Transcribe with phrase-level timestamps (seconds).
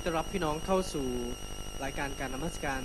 [0.00, 1.06] นดีต้อนรับพี่น้องเข้าสู่
[1.84, 2.82] รายการการนมัสการ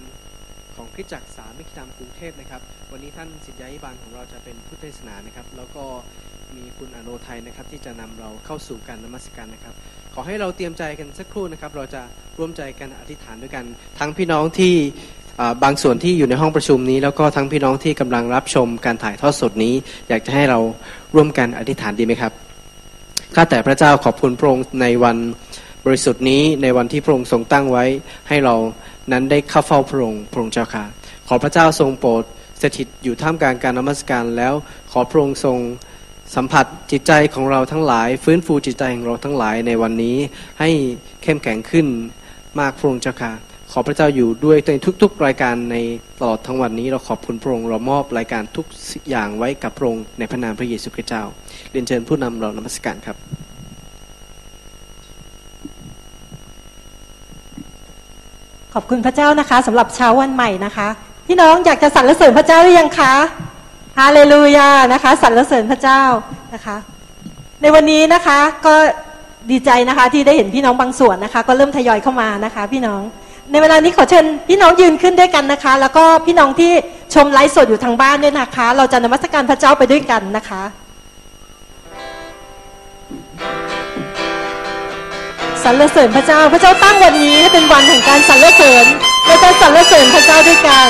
[0.76, 2.62] ของคริสตจักรสามัคคีธรรมกรุงเทพนะครับ
[2.92, 5.84] วันนี้ท่านสิทธยายิบาลของเราจะเป็นผู้เทศนานะครับ แล้วก็
[6.56, 9.76] มีคุณอโนไทยนะครับ ที่จะนำเราเข้าสู่การนมัสการนะครับ
[10.14, 12.02] ขอให้เราเตรียมใจกันสักครู่นะครับ เราจะ
[12.38, 13.66] ร่วมใจกันอธิษฐานด้วยกัน
[14.00, 14.74] ทั้งพี่น้องที่
[15.64, 19.74] บางส่วนที่อยู่ในห้องประชุมนี้ แล้วก็ทั้งพี่น้องที่กำลังรับชมการถ่ายทอดสดนี้
[20.10, 20.60] อยากจะให้เรา
[21.16, 22.34] ร่วมกันอธิษฐานดีไหมครับ
[23.36, 25.18] ข้าแต่พระเจ้าขอบคุณพระองค์ในวัน
[25.86, 27.86] บริสุทธิ์นี้ในวันที่พระองค์ทรงตั้งไว้
[28.30, 28.56] ให้เรา
[29.12, 30.86] นั้นได้เข้าเฝ้าพระองค์พระองค์เจ้าค่ะ
[31.28, 32.24] ขอพระเจ้าทรงโปรด
[32.62, 34.54] สถิตอยู่ท่ามกลางการนมัสการแล้ว
[34.92, 35.58] ขอพระองค์ทรง
[36.36, 40.18] สัมผัสจิตใจของเราทั้งหลาย ฟื้นฟูจิตใจของเราทั้งหลายในวันนี้
[40.60, 40.70] ให้
[41.24, 41.88] เข้มแข็งขึ้น
[42.60, 43.32] มากพระองค์เจ้าค่ะ
[43.72, 45.78] ขอพระเจ้าอยู่ด้วยในทุก ๆ รายการใน
[46.20, 48.66] ตลอดทั้งวันนี้เราขอบคุณพระองค์เรามอบรายการทุก
[49.10, 51.24] อย่างไว้กับพระองค์ในพระนามพระเยซูคริสต์เจ้า
[51.72, 53.45] เรียนเชิญผู้นำเรานมัสการครับ
[58.78, 60.88] ขอบคุณพระเจ้านะคะสำหรับเช้าวันใหม่นะคะ
[61.28, 63.14] พี่น้องอยากจะสรรเสริญพระเจ้าหรือยังคะ
[64.00, 66.02] ฮาเลลูยานะคะสรรเสริญพระเจ้า
[66.54, 66.78] นะคะ
[67.62, 68.76] ในวันนี้นะคะก็
[69.52, 73.02] ดีใจนะคะที่ได้เห็นพี่น้องบางส่วนนะคะ ก็เริ่มทยอยเข้ามานะคะ พี่น้อง
[73.52, 76.72] ในเวลานี้ขอเชิญพี่น้องยืนขึ้นด้วยกันนะคะ แล้วก็พี่น้องที่
[77.14, 80.64] ชมไลฟ์สดอยู่ทางบ้านด้วยนะคะ เราจะนมัสการพระเจ้าไปด้วยกันนะคะ
[85.66, 88.86] สรรเสริญพระเจ้า พระเจ้าตั้งวันนี้ให้เป็นวันแห่งการสรรเสริญ
[89.26, 90.90] เราจะสรรเสริญพระเจ้าด้วยกัน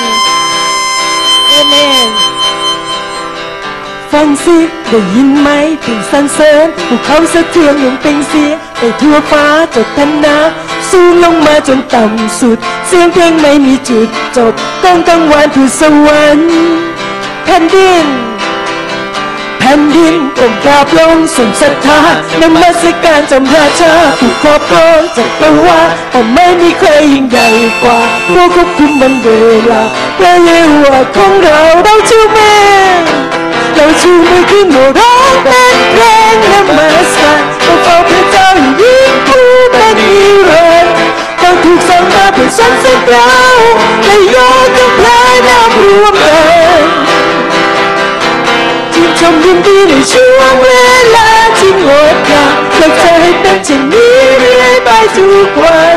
[1.48, 1.74] เอเม
[2.06, 2.08] น
[4.12, 4.56] ฟังสิ
[4.88, 5.48] ได้ยินไหม
[5.80, 10.36] เพลงสรรเสริญภูเขาสะเทือนลงเป็นเสียงไปทั่วฟ้าจดทันนา
[10.90, 16.50] สูงลงมาจนต่ำสุด เสียงเพลงไม่มีจุดจบก้องกังวานถูสวรรค์
[17.44, 18.06] แผ่นดิน
[19.68, 22.00] ผ่นดินก้มกราบลงส่งศรัทธา
[22.40, 27.48] นมัสการจำราชาผู้ครอบครองจักรวาลแต่ไม่มีใครยิ่งใหญ่
[27.82, 27.98] กว่า
[28.32, 29.28] ผู้ควบคุมมันเว
[29.70, 29.82] ลา
[30.18, 32.54] พระเยโฮวาของเราเราชื่อแม่
[33.74, 36.02] เราชูมือขึ้นโหร้องเป็นเพล
[36.32, 38.48] งนมัสการเราเฝ้าพระเจ้า
[38.80, 40.94] ยิ่งผู้เป็นนิรันดร์
[41.38, 43.30] เราถูกสร้างมาเพื่อสรรเสริเรา
[44.04, 46.38] และยกกับพระนามรวมกั
[46.92, 46.95] น
[49.18, 50.68] ชมยินดีในช่วงเว
[51.14, 51.28] ลา
[51.58, 55.96] ที่งดงามเราจะให้เป็นเช่นนี้เรื่อยไปทุกวัน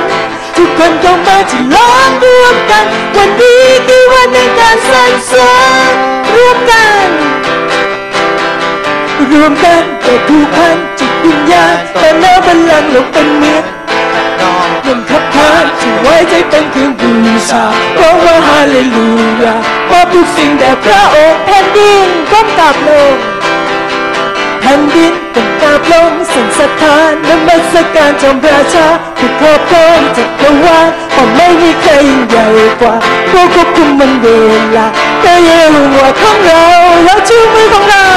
[0.55, 2.85] ทุกคนเข้ามาที่ล้อมรวมกัน
[3.15, 5.49] วันนี้คือวันในการสรรเสริ
[5.89, 5.91] ญ
[6.35, 7.07] ร่วมกัน
[9.31, 13.59] รวมกันแต่ผูกพันจิตวิญญาณแต่แล้วบัลลังก์ลงเป็นเมือ
[15.61, 17.11] งยังไว้ใจเป็นเครื่องบู
[17.49, 17.63] ชา
[17.95, 19.07] เพราะว่าฮาเลลู
[19.41, 19.55] ยา
[19.91, 23.28] ว่าทุกสิ่งแด่พระองค์แผ่นดินก้มกราบลง
[24.71, 28.87] ผ่นดินก้มกราบลงสั่งสถานนมัสการจอมราชา
[29.17, 32.47] ผู้ครอบครองจักรวาลเพราะไม่มีใครยิ่งใหญ่
[32.81, 32.95] กว่า
[33.31, 34.25] ผู้ควบคุมมันเว
[34.77, 34.87] ลา
[35.21, 36.63] แต่เยโฮวของเรา
[37.03, 38.07] เราชูมือของเรา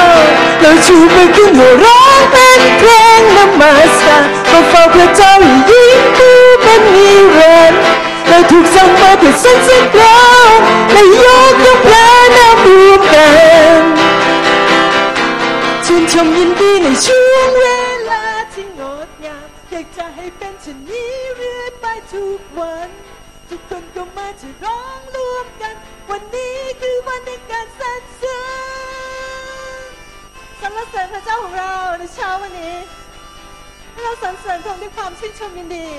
[0.61, 2.89] เราชูมือขึ้นหัวร้องเป็นเพล
[3.19, 7.81] งนมัสการเราเฝ้าพระเจ้าอยิ่งผู้เป็นนิรันดร์
[8.29, 10.19] เราถูกสร้างมาเพื่อสรรเสริญเรา
[10.91, 12.05] และยกยกพระ
[12.37, 13.27] นามรวมกั
[13.79, 14.02] น
[15.85, 17.65] ชื่นชมยินดีในช่วงเว
[18.11, 22.89] ลาที่งดงามอยากจะให้เป็นเช่นนี้เรื่อยไปทุกวัน
[23.49, 25.75] ทุกคนก็มาจะร้องรวมกัน
[26.09, 28.41] วันนี้คือวันในการสรรเสริ
[29.87, 29.89] ญ
[30.61, 32.75] สรรเสริญพระเจ้าของเราในเช้าวันนี้
[33.91, 35.89] ให้เราสรรเสริญพระองค์ด้วยความชื่นชมยินดี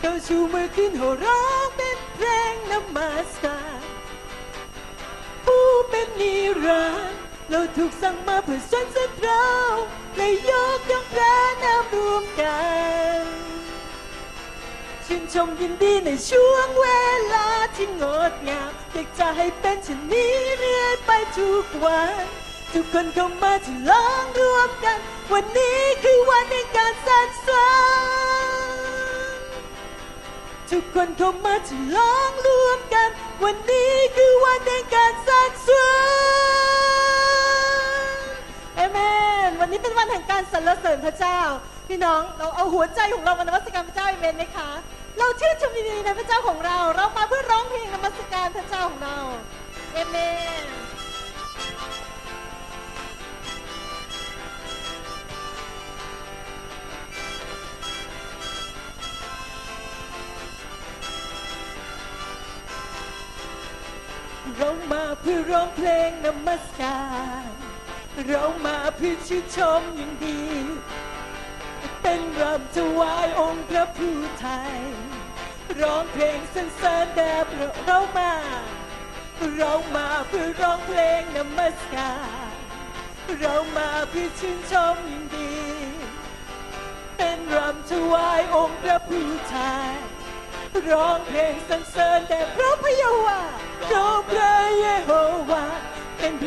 [0.00, 3.80] เราชูมือขึ้นโหร้องเป็นเพลงนมัสการ
[5.44, 6.34] ผู้เป็นนิ
[6.64, 9.48] รันดร์เราถูกสั่งมาเพื่อสรรเสริญเรา
[10.16, 12.60] และยกย่องพระนามรวมกั
[13.18, 13.22] น
[15.06, 16.86] ชื่นชมยินดีในช่วงเว
[17.32, 22.24] ลาที่งดงามอยากจะให้เป็นเช่นนี้เรื่อยไปทุกวัน
[22.72, 24.98] ทุกคนเข้ามาที่ลอมรวมกัน
[25.32, 27.68] วันนี้คือวันในการสรรเสริ
[29.01, 29.01] ญ
[30.72, 33.08] ทุกคนเข้ามาที่ล้อมรวมกัน
[33.44, 35.86] วันนี้คือวันในการสรรเสริ
[38.16, 38.26] ญ
[38.76, 38.98] เอเม
[39.48, 41.38] นวันนี้เป็นวันแห่งการสรรเสริญพระเจ้า
[41.88, 44.68] พี่น้องเราเอาหัวใจของเรามานมัสการพระเจ้าเอเมนไหมคะ
[45.18, 49.18] เราชื่นชมยินดีในพระเจ้าของเรา เรามาเพื่อร้องเพลงนมัสการพระเจ้าของเรา
[49.92, 50.16] เอเม
[50.60, 50.62] น
[64.64, 67.00] เรามาเพื่อร้องเพลงนมัสกา
[67.42, 67.46] ร
[68.28, 70.42] เรามาเพื่อชื่นชมยินดี
[72.02, 74.76] เป็นรำถวายองค์พระผู้ไทย
[75.80, 78.32] ร้องเพลงสรรเสริญแด่พระเรามา
[79.58, 82.12] เรามาเพื่อร้องเพลงนมัสกา
[82.50, 82.52] ร
[83.40, 85.54] เรามาเพื่อชื่นชมยินดี
[87.16, 89.56] เป็นรำถวายองค์พระผู้ไท
[89.86, 89.92] ย
[90.90, 93.42] ร้องเพลงสรรเสริญแด่พระพยาวา
[93.92, 95.70] Don't play Jehovah
[96.20, 96.40] and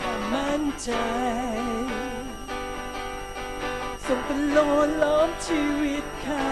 [0.00, 0.90] ข้ามั่นใจ
[4.06, 4.58] ทรงเป็นโล
[5.02, 6.46] ล้อมชีวิตข้า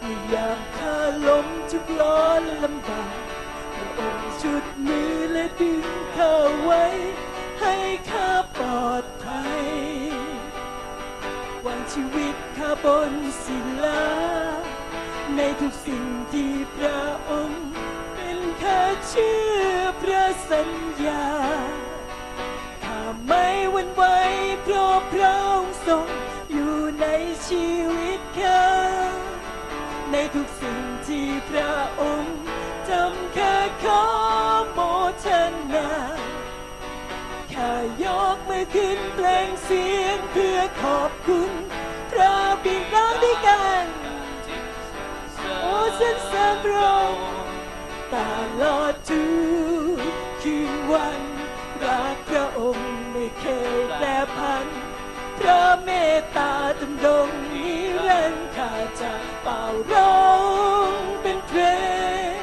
[0.00, 0.04] ใน
[0.34, 0.96] ยามข้า
[1.28, 3.14] ล้มทุกข์ร้อนลำบาก
[3.74, 5.82] พระองค์ชุดมือและดึง
[6.16, 6.84] ข้าไว้
[7.60, 7.74] ให้
[8.10, 9.66] ข้าปลอดภัย
[11.64, 13.12] วางชีวิตข้าบน
[13.44, 14.04] ศิลา
[15.36, 15.74] ในทุก
[19.12, 19.68] ชื่อ
[20.02, 20.70] พระสัญ
[21.06, 21.26] ญา
[22.84, 24.02] ข้าไม่วันไหว
[24.62, 26.06] เพราะพระองค์ทรง
[26.52, 27.06] อยู่ใน
[27.48, 28.64] ชีวิตข้า
[30.10, 32.38] ในทุกสิ่งที่พระองค์
[32.88, 34.02] ทำข้าขอ
[34.72, 34.78] โม
[35.24, 35.26] ท
[35.74, 35.88] นา
[37.54, 37.72] ข้า
[38.04, 41.50] ยกมือขึ้นเพลงเสียงเพื่อขอบคุณ
[42.10, 43.84] พระบิดาด้วยกัน
[45.62, 47.26] โอ้สรรเสริญพระองค์
[48.14, 48.16] ต
[48.62, 48.94] ลอด
[53.50, 54.66] ยแปรผัน
[55.38, 57.70] พระเมตตาดำรงนิ
[58.06, 60.24] รันดร์ข้าจะเป่าร้อ
[60.98, 61.60] งเป็นเพล
[62.38, 62.42] ง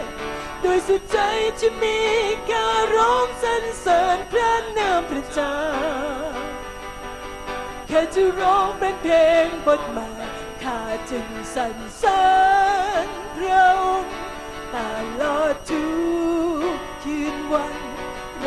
[0.61, 1.19] โดยสุดใจ
[1.61, 1.99] จะมี
[2.51, 5.57] การร้องสรรเสริญพระนามพระเจ้า
[7.87, 10.09] แค่จะร้องเป็นเพลงบทใหม่
[10.63, 12.23] ข้าจึงสรรเสริ
[13.05, 14.13] ญพระองค์
[14.75, 14.77] ต
[15.21, 15.85] ลอดทุ
[16.75, 17.86] กคืนวัน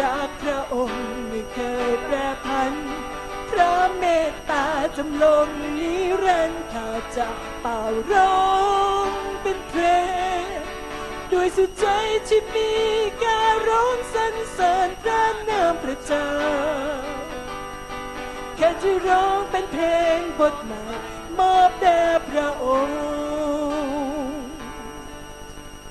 [0.00, 1.58] รักพระองค์ไม่เค
[1.90, 2.16] ยแปร
[2.46, 2.72] ผัน
[3.50, 4.66] พระเมตตา
[4.96, 7.28] จำลงนิรันดร์ข้าจะ
[7.60, 7.80] เป่า
[8.12, 8.44] ร้อ
[9.06, 9.10] ง
[9.42, 9.84] เป็นเพล
[10.42, 10.44] ง
[11.32, 11.86] ด้วยสุดใจ
[12.28, 12.72] ที่มี
[13.24, 16.28] การร้องสรรเสริญพระนามพระเจ้า
[18.56, 19.84] แค่จะร้องเป็นเพล
[20.16, 20.82] งบทใหม่
[21.38, 23.00] มอบแด่พระองค์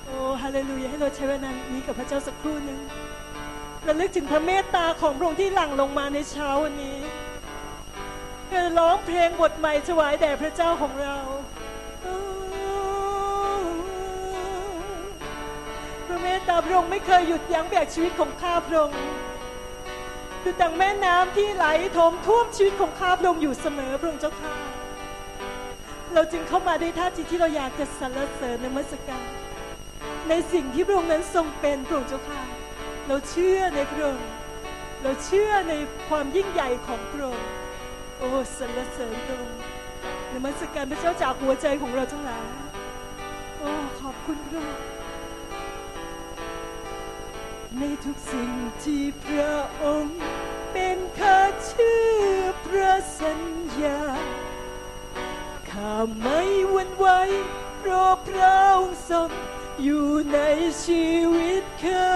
[0.06, 2.80] โอ้ฮาเลลูยาให้เราใช้เวลานี้กับพระเจ้าสักครู่หนึ่ง
[3.86, 6.98] ระลึกถึงพระเมตตาของพระองค์ที่หลั่งลงมาในเช้าวันนี้
[8.46, 11.18] เพื่อร้องเพลงบทใหม่ถวายแด่พระเจ้าของเรา
[16.06, 18.98] พระเมตตาพระองค์ไม่เคยหยุดยั้งแบกชีวิตของข้าพระองค์
[20.42, 24.56] คือดังแม่น้ำที่ไหลโถมท่วมชีวิตของข้าพระองค์อยู่เสมอพระองค์เจ้าข้า
[26.14, 29.26] เราจึงเข้ามาด้วยท่าทีที่เราอยากจะสรรเสริญในมัสการ
[30.28, 32.40] ในสิ่งที่พระองค์นั้นทรงเป็นพระองค์เจ้าข้า
[33.12, 34.28] เราเชื่อในพระองค์
[35.02, 35.74] เราเชื่อใน
[36.08, 37.48] ความยิ่งใหญ่ของพระองค์
[38.18, 39.62] โอ้สรรเสริญพระองค์
[40.28, 42.48] ในมัสการพระเจ้าจากหัวใจของเราทั้งหลาย
[43.58, 44.86] โอ้ขอบคุณพระองค์
[47.78, 48.50] ในทุกสิ่ง
[48.84, 50.18] ที่พระองค์
[50.72, 51.40] เป็นข้า
[51.70, 52.10] ชื่อ
[52.66, 53.40] พระสัญ
[53.82, 54.00] ญา
[55.70, 56.40] ข้าไม่
[56.70, 57.06] หวั่นไหว
[57.78, 59.30] เพราะพระองค์ทรง
[59.82, 60.38] อยู่ใน
[60.84, 62.10] ชีวิตข้า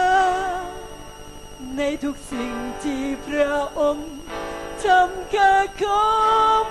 [1.79, 2.55] ในทุกสิ่ง
[2.85, 4.15] ที่พระองค์
[4.85, 6.05] ทำข้าขอ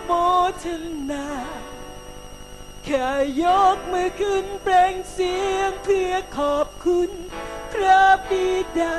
[0.03, 0.11] โม
[0.63, 0.65] ท
[1.11, 1.27] นา
[2.87, 3.11] ข้า
[3.43, 3.45] ย
[3.75, 7.09] กมือขึ้นเปลงเสียงเพื่อขอบคุณ
[7.73, 8.97] พระบิดา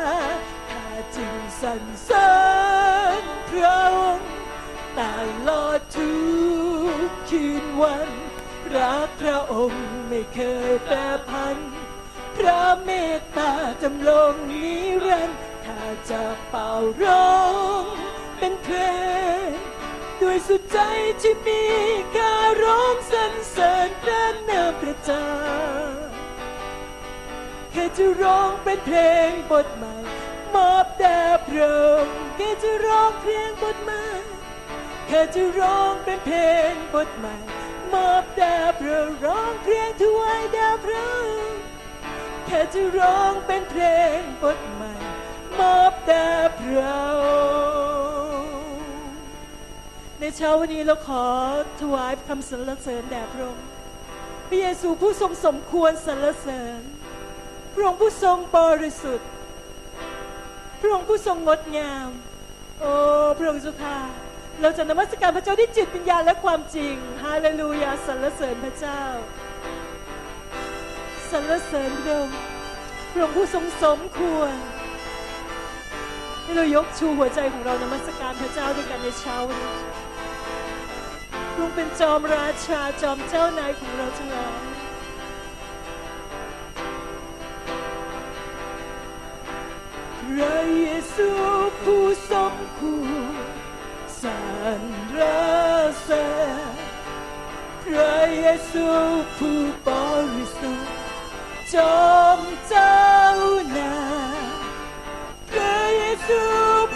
[0.71, 2.35] ข้าจึงสรรเสริ
[3.21, 4.31] ญพระองค์
[4.99, 5.01] ต
[5.49, 6.15] ลอดทุ
[7.07, 8.11] กคืนวัน
[8.77, 10.97] รักพระองค์ไม่เคยแปร
[11.31, 11.57] ผัน
[12.37, 14.67] พระเมตตาจำลองนิ
[15.07, 16.71] รันดร์าจะเป่า
[17.03, 17.35] ร้อ
[17.81, 17.83] ง
[18.39, 18.77] เป็นเพล
[19.43, 19.47] ง
[20.21, 20.79] ด้วยสุดใจ
[21.21, 21.65] ที่มี
[22.17, 25.29] การร้องสรรเสริญพระนามพระเจ้า
[27.71, 28.99] แค่จะร้องเป็นเพล
[29.29, 29.95] งบทใหม่
[30.55, 34.05] มอบแด่พระองค์แค่จะร้องเพลงบทใหม่
[35.07, 36.39] แค่จะร้องเป็นเพล
[36.71, 37.37] งบทใหม่
[37.93, 41.61] มอบแด่พระร้องเพลงถวายแด่พระองค์
[42.47, 43.83] แค่จะร้องเป็นเพล
[44.19, 44.93] งบทใหม่
[45.61, 46.29] มอบแด่
[46.61, 47.27] พระอ
[48.43, 48.53] งค์
[50.19, 51.25] ในเช้าวันนี้เราขอ
[51.81, 53.67] ถวายคำสรรเสริญแด่พระองค์
[54.49, 56.81] พระเยซูผู้ทรงสมควรสรรเสริญ
[57.75, 59.29] พระองค์ผู้ทรงบริสุทธิ์
[60.81, 62.09] พระองค์ผู้ทรงงดงาม
[62.81, 62.93] โอ้
[63.39, 63.99] พระองค์เจ้า
[64.61, 69.03] เราจะนมัสการพระเจ้าด้วยจิตวิญญาณและความจริง ฮาเลลูยาสรรเสริญพระเจ้า
[71.31, 72.37] สรรเสริญพระองค์
[73.13, 74.55] พระองค์ผู้ทรงสมควร
[76.45, 79.77] ให้เรายกชูหัวใจของเรานมัสการพระเจ้าด้วยกันในเช้าวันนี้
[81.55, 84.63] พระองค์เป็นจอมราชาจอมเจ้านายของเราทั้งหลาย
[90.21, 91.29] พระเยซู
[91.83, 93.35] ผู้สมควร
[94.23, 94.39] สร
[94.81, 94.83] ร
[96.03, 96.27] เสริ
[96.75, 96.77] ญ
[97.83, 98.87] พระเยซู
[99.37, 99.89] ผู้บ
[100.35, 100.93] ริสุทธิ์
[101.75, 102.05] จอ
[102.39, 102.97] มเจ้า
[103.77, 104.24] นาย
[106.29, 106.43] ซู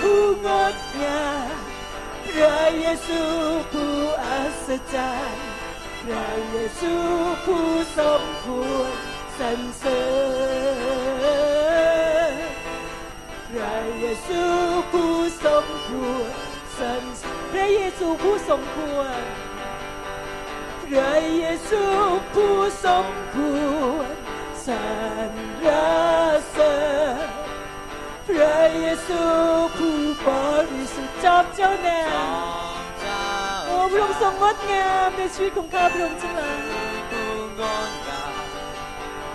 [0.01, 1.55] ผู้งดงาม
[2.35, 3.23] พระเยซู
[3.73, 5.47] ผู้อัศจรรย์
[6.03, 6.93] พระเยซู
[7.45, 8.91] ผู้สมควร
[9.39, 10.03] สรรเสริ
[12.35, 12.49] ญ
[13.51, 14.43] พระเยซู
[14.93, 15.15] ผู้
[15.45, 16.31] สมควร
[16.79, 17.03] สรร
[17.53, 19.23] พระเยซู ผู้สมควร
[20.91, 21.83] พระเยซู
[22.35, 23.37] ผู้สมค
[23.87, 24.13] วร
[24.67, 24.75] สร
[25.31, 25.69] ร
[26.53, 26.77] เสริ
[27.37, 27.38] ญ
[28.29, 29.23] พระเยซู
[29.77, 30.29] ผู้บ
[30.71, 32.01] ริสุทธิ์จอมเจ้าแน่
[33.67, 36.59] โอ้พระองค์ทรงงดงามในชีวิตของข้าพระองค์ทั้งหลาย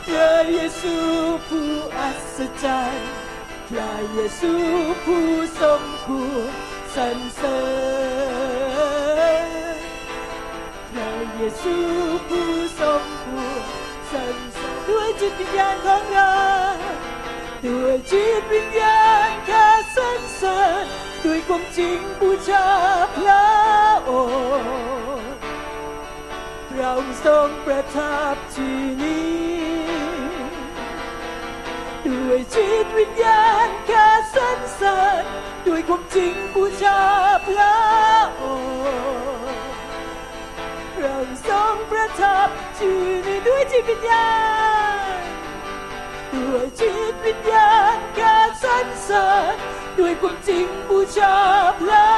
[0.06, 0.95] พระเยซู
[1.47, 3.10] ผู้อัศจรรย์
[3.69, 4.51] พระเยซู
[5.03, 5.27] ผู้
[5.62, 6.51] สมควร
[6.95, 7.60] สรรเสริ
[9.45, 9.47] ญ
[10.91, 11.75] พระเยซู
[12.29, 13.49] ผู้ทรงผู้
[14.12, 16.32] สรรเสริญด้วยจิตวิญญาณของเรา
[17.65, 20.86] ด้วยจิตวิญญาณข้าสรรเสริญ
[21.23, 22.67] ด้วยความจริงบูชา
[23.17, 23.45] พระ
[24.10, 24.12] อ
[25.17, 25.34] งค์
[26.76, 26.93] เรา
[27.26, 29.43] ทรงประทับที่นี้
[32.06, 35.23] ด้วยจิตวิญญาณข้าสรรเสริญ
[35.67, 36.99] ด้วยความจริงบูชา
[37.47, 37.76] พระ
[38.41, 39.56] องค์
[40.99, 41.17] เรา
[41.49, 42.47] ทรงประทับ
[42.78, 44.28] ที่นี่ด้วยจิตวิญญา
[45.30, 45.33] ณ
[46.34, 49.56] ด้วยจิตวิญญาณการสรรเสริญ
[50.00, 51.36] ด้วยความจริงบูชา
[51.82, 52.10] พระ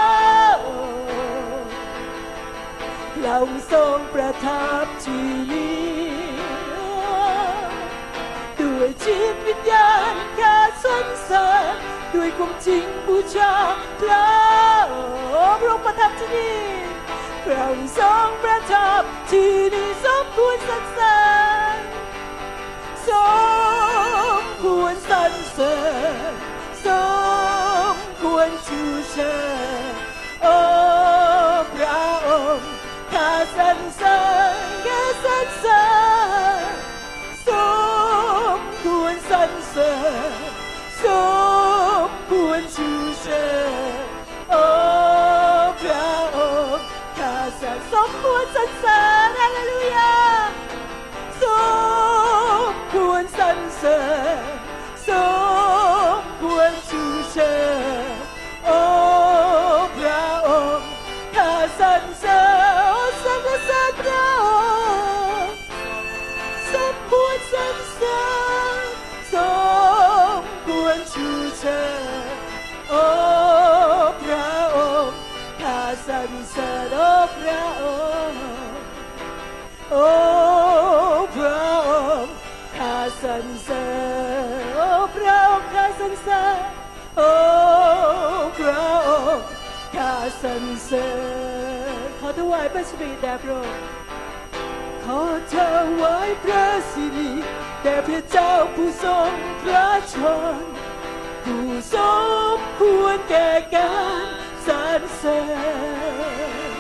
[3.22, 3.38] เรา
[3.72, 5.86] ทรงประทับที่นี่
[8.60, 11.76] ด้วยจิตวิญญาณการสรรเสริญ
[12.16, 13.54] ด้วยความจริงบูชา
[14.02, 14.28] พระ
[15.60, 16.64] พระองค์ประทับที่นี่
[17.48, 19.02] เราทรงประทับ
[19.32, 21.18] ที่นี่สมควรสรรเสริ
[21.54, 21.55] ญ
[23.10, 23.12] ส
[24.40, 25.76] มควรสรรเสริ
[26.32, 26.34] ญ
[26.86, 26.88] ส
[27.94, 29.36] มควรชูเชิ
[29.92, 29.94] ญ
[30.44, 30.58] โอ้
[31.76, 32.70] พระองค์
[33.14, 34.20] ข้าสรรเสริ
[34.54, 35.86] ญข้าสรรเสริ
[36.60, 36.64] ญ
[37.48, 37.50] ส
[38.58, 39.94] มควรสรรเสริ
[40.32, 40.40] ญ
[41.04, 41.06] ส
[42.08, 42.90] มควรชู
[43.22, 43.46] เชิ
[44.02, 44.04] ญ
[44.52, 44.66] โอ้
[45.82, 46.40] พระอ
[46.76, 46.86] งค์
[47.18, 50.15] ข้าสรรสมควรสรรเสริญฮาเลลูยา
[53.86, 54.02] สรร
[55.04, 55.40] เสริญ
[56.10, 57.56] สมควรชูเชิ
[58.08, 58.14] ญ
[58.66, 58.82] โอ้
[59.98, 60.90] พระองค์
[61.36, 62.44] ข้าสรรเสริ
[63.08, 64.48] ญสรรเสริญพระอ
[65.44, 65.56] งค์
[66.72, 68.22] สมควรสรรเสริ
[68.84, 68.86] ญ
[69.34, 69.36] ส
[70.38, 71.82] มควรชูเชิ
[72.24, 72.26] ญ
[72.90, 73.06] โอ้
[74.22, 75.18] พระองค์
[75.62, 78.15] ข้าสรรเสริญโอ้พระองค์
[83.36, 83.88] รรเสริ
[84.58, 86.60] ญโอ้พระองค์ข้าสรรเสริญ
[87.18, 87.32] โอ้
[88.58, 89.46] พระองค์
[89.96, 91.08] ข้าสรรเสริ
[92.06, 93.84] ญขอถวายพระสิริแด่พระองค์
[95.06, 95.22] ขอ
[95.54, 95.56] ถ
[96.02, 97.32] วายพระสิริ
[97.84, 100.16] แด่พระเจ้าผู้ทรงพระช
[100.56, 100.64] น
[101.46, 101.96] ผู้ส
[102.56, 103.94] มควรแก่กา
[104.24, 104.26] ร
[104.68, 105.40] สรรเสริ
[106.72, 106.74] ญ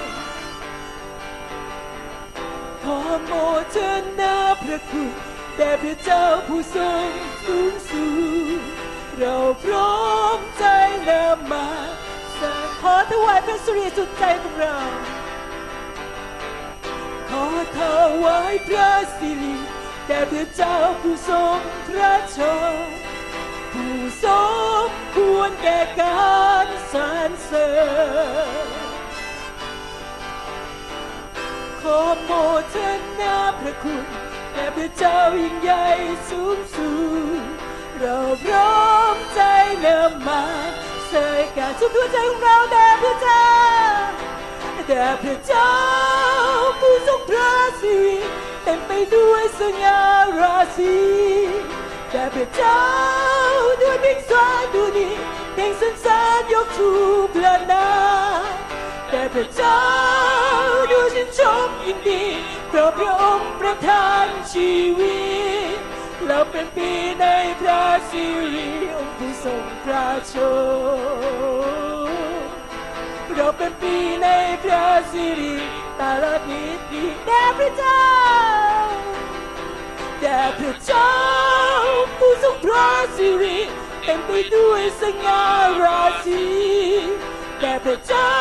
[2.83, 3.31] ขอโม
[3.75, 3.77] ท
[4.19, 7.09] นาพระคุณ แด่พระเจ้าผู้ทรง
[7.45, 8.05] สูงสู
[8.57, 8.59] ง
[9.19, 9.95] เราพร้อ
[10.37, 10.65] มใจ
[11.09, 11.67] นำมา
[12.39, 14.77] สรรขอถวายพระสุริสุดใจของเรา
[17.29, 17.45] ขอ
[17.77, 17.79] ถ
[18.23, 19.55] วายพระสิริ
[20.07, 22.39] แด่พระเจ้าผู้ทรงพระช
[22.71, 22.75] น
[23.73, 24.25] ผู้ส
[24.87, 27.69] มควรแก่การสรรเสริ
[28.65, 28.67] ญ
[31.81, 32.31] ขอโม
[32.73, 32.75] ท
[33.19, 34.24] นาพระคุณ
[34.55, 35.85] แด่พระเจ้ายิ่งใหญ่
[36.29, 36.91] สูงสู
[37.37, 37.39] ง
[37.99, 38.75] เราพร้อ
[39.15, 39.41] มใจ
[39.85, 40.43] นำมา
[41.07, 43.45] เสยการชุบทั่วใจของเราแด่พระเจ้า
[44.87, 45.73] แด่พระเจ้า
[46.79, 48.17] ผู้ทรงพระสิริ
[48.63, 50.01] เต็มไปด้วยสง่า
[50.39, 50.97] ราศี
[52.11, 52.81] แด่พระเจ้า
[53.81, 55.09] ด้วยเพียงสาดูดี
[55.53, 56.89] เพียงสรรเสริญยกชู
[57.33, 57.87] พระนา
[58.63, 58.64] ม
[59.33, 59.81] พระเจ้า
[60.91, 62.23] ด้วยชื่นชมยินดี
[62.69, 65.19] เพราะพระองค์ประทานชีวิ
[65.75, 65.77] ต
[66.27, 67.25] เราเป็นปีใน
[67.61, 70.35] พระสิริองค์ผู้ทรงพระช
[72.07, 72.09] น
[73.35, 74.27] เราเป็นปีใน
[74.63, 75.55] พระสิริ
[75.99, 78.03] ตาลนิดดีแด่พระเจ้า
[80.21, 81.13] แด่พระเจ้า
[82.19, 83.59] ผู้ทรงพระสิริ
[84.03, 85.43] เต็มไปด้วยสง่า
[85.83, 86.45] ราศี
[87.59, 88.31] แด่พระเจ้า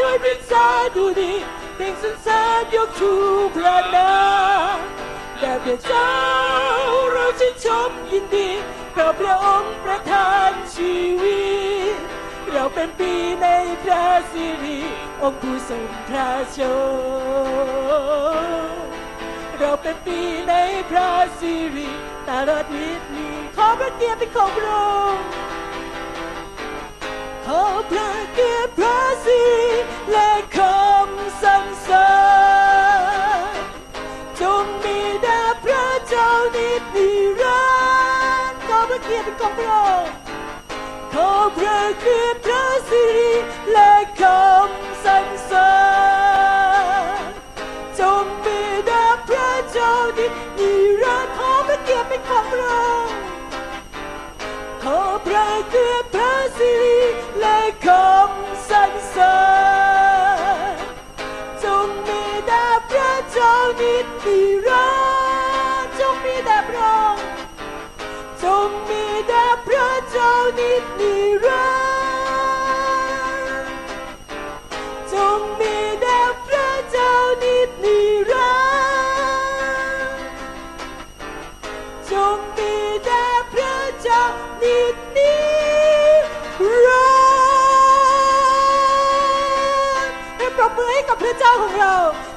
[0.00, 1.32] ด้วยเป็นสาดูดี
[1.76, 3.12] เพียงสรรเสริญยกชู
[3.56, 4.14] พระนา
[4.74, 4.76] ม
[5.40, 6.12] แด่พระเจ้า
[7.12, 8.50] เราชื่นชมยินดี
[8.92, 11.44] เพราะพระองค์ประทานชีวิ
[11.94, 11.96] ต
[12.52, 13.46] เราเป็นปีใน
[13.82, 14.78] พระสิริ
[15.22, 16.60] องค์ผู้ทรงพระช
[18.70, 18.76] น
[19.58, 20.54] เราเป็นปีใน
[20.90, 21.90] พระสิริ
[22.28, 25.24] ตลอดนิดนี้ขอพระเกียรติเป็นของพระองค์
[27.46, 29.72] ขอพระเกียรติพระสิริ
[30.10, 32.10] และคำสรรเสริ
[33.50, 33.54] ญ
[34.40, 37.10] จงมีด่พระเจ้านิจนิ
[37.42, 37.64] รั
[38.50, 40.12] นดร์ขอพระเกียรติเป็นของพระองค์
[41.14, 43.34] ขอพระเกียรติพระสิริ
[43.72, 45.72] และคำสรรเสริ
[47.18, 47.20] ญ
[47.98, 50.26] จงมีด่พระเจ้านิ
[55.24, 57.00] พระเกียรติพระสิริ
[57.40, 59.38] และคำสรรเสริ
[60.72, 60.76] ญ
[61.62, 64.88] จงมีแด่พระเจ้านิจนิรั
[65.82, 67.26] กจงมีแด่พระองค์
[68.42, 71.14] จงมีแด่พระเจ้านิจนิ
[71.46, 71.85] รัก
[91.08, 91.94] กับพระเจ้าของเรา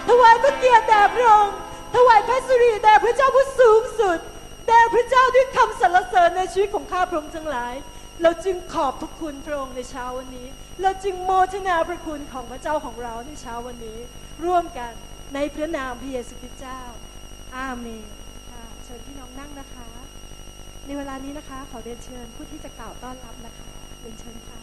[0.09, 1.55] ถวายพระเกียรติแด่พระองค์
[1.95, 4.19] ถวายพระสิริแด่พระเจ้าผู้สูงสุด
[4.67, 7.73] แด่พระเจ้าด้วยคำสรรเสริญในชีวิตของข้าพระองค์ทั้งหลาย
[8.21, 10.47] เราจึงขอบพระคุณพระองค์ในเช้าวันนี้
[10.81, 13.99] เราจึงโมทนาพระคุณของพระเจ้าของเราในเช้าวันนี้
[14.45, 14.91] ร่วมกัน
[15.33, 16.81] ในพระนามพระเยซูคริสต์เจ้า
[17.57, 18.07] อาเมน
[18.83, 20.08] เชิญพี่น้องนั่งนะคะ
[20.89, 24.59] ในเวลานี้นะคะ ขอเรียนเชิญผู้ที่จะกล่าวต้อนรับนะคะเรียนเชิญค่ะ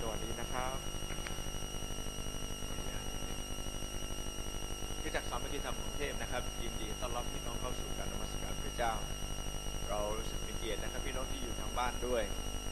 [0.00, 0.76] สวัสดีนะครับ
[5.00, 8.92] ที่จากสามัคคีธรรมกรุงเทพนะครับยินดีต้อนรับพี่น้องเข้าสู่การนมัสการพระเจ้า
[9.88, 12.22] เรารู้สึกเป็นเกียรตินะครับพี่น้องที่อยู่ทางบ้านด้วย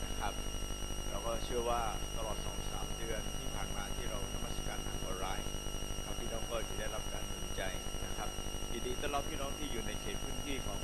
[0.04, 0.32] นะครับ
[1.10, 1.80] เราก็เชื่อว่า
[2.16, 5.48] ตลอดสองสามเดือนที่ผ่านมาที่เรานมัสการทางออนไลน์
[6.04, 6.86] ครับพี่น้องก็จะได้
[9.04, 10.78] ต้อนรับพี่น้องที่อยู่ในเขตพื้นที่ของ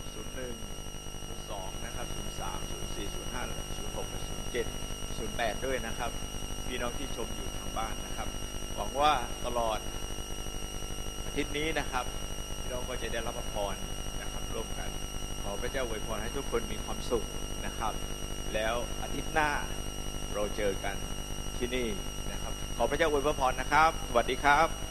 [0.88, 2.06] 01 02 นะครับ
[2.40, 2.58] 03
[2.94, 3.46] 04 05
[3.94, 4.04] 06
[4.54, 4.66] 07
[5.54, 6.10] 08 ด้วยนะครับ
[6.66, 8.28] พี่น้องที่ชมอยู่ทางบ้านนะครับ
[8.76, 9.12] หวังว่า
[9.46, 9.78] ตลอด
[11.26, 12.04] อาทิตย์นี้นะครับ
[12.60, 13.76] พี่น้องก็จะได้รับพร
[14.20, 14.90] นะครับร่วมกัน
[15.42, 17.24] ขอพระเจ้าอวยพรให้ทุกคนมีความสุข
[17.66, 17.92] นะครับ
[18.54, 19.50] แล้วอาทิตย์หน้า
[20.34, 20.96] เราเจอกัน
[21.58, 21.86] ที่นี่
[22.30, 24.89] นะครับ ขอพระเจ้าอวยพรนะครับ สวัสดีครับ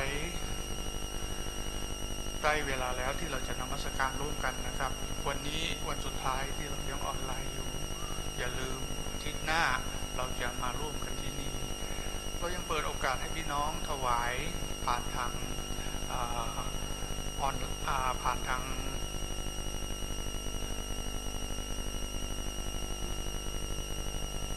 [0.00, 0.22] ทั้งหลาย
[2.42, 4.92] ได้เวลาแล้วที่เราจะนมัสการร่วมกันนะครับ
[5.26, 7.68] วันนี้วันสุดท้ายที่เรายังออนไลน์อยู่
[8.38, 8.80] อย่าลืม
[9.22, 9.62] ทิตย์หน้า
[10.16, 11.54] เราจะมาร่วมกันที่นี่
[12.38, 14.32] เรายังเปิดโอกาสให้พี่น้องถวาย
[14.84, 15.32] ผ่านทาง
[17.40, 17.54] ออน
[17.86, 18.62] อาผ่านทาง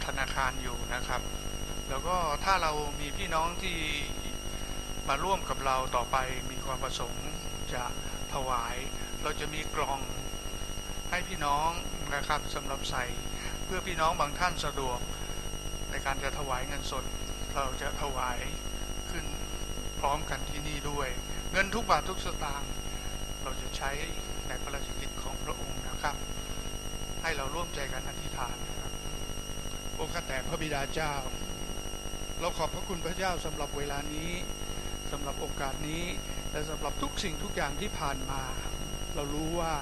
[0.05, 1.21] ธนาคารอยู่นะครับ
[1.89, 3.77] แล้วก็ถ้าเรามีพี่น้องที่
[5.09, 6.17] มาร่วมกับเราต่อไป
[6.51, 7.27] มีความประสงค์
[7.73, 7.83] จะ
[8.33, 8.75] ถวาย
[9.23, 9.99] เราจะมีกล่อง
[11.09, 11.69] ให้พี่น้อง
[12.15, 13.05] นะครับสำหรับใส่
[13.65, 14.99] เพื่อพี่น้องบางท่านสะดวก
[15.91, 17.03] ในการจะถวายเงินสด
[17.55, 18.37] เราจะถวาย
[19.09, 19.25] ขึ้น
[19.99, 21.09] พร้อมกันที่นี่ด้วย
[21.51, 22.71] เงินทุกบาททุกสตางค์
[23.43, 23.91] เราจะใช้
[24.47, 26.15] ในพระราชกิจของพระองค์นะครับ
[27.21, 28.91] ให้เราร่วมใจกันอธิษฐานนะครับ
[29.95, 31.13] โอ้ข้าแต่พระบิดาเจ้า
[32.39, 34.31] เราขอบพระคุณพระเจ้าสำหรับเวลานี้
[35.13, 36.05] สำหรับโอกาสนี้
[36.51, 38.43] และสำหรับทุกสิ่งทุกอย่างที่ผ่านมา
[39.15, 39.73] เรารู้ว่า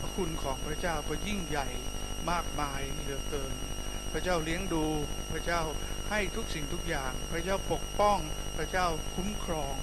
[0.00, 1.68] พระคุณของพระเจ้าก็ยิ่งใหญ่
[2.30, 3.54] มากมายเหลือเกิน
[4.12, 4.84] พระเจ้าเลี้ยงดู
[5.32, 5.60] พระเจ้า
[6.10, 8.18] ให้ทุกสิ่งทุกอย่าง พระเจ้าปกป้อง
[8.56, 9.74] พระเจ้าคุ้มครอง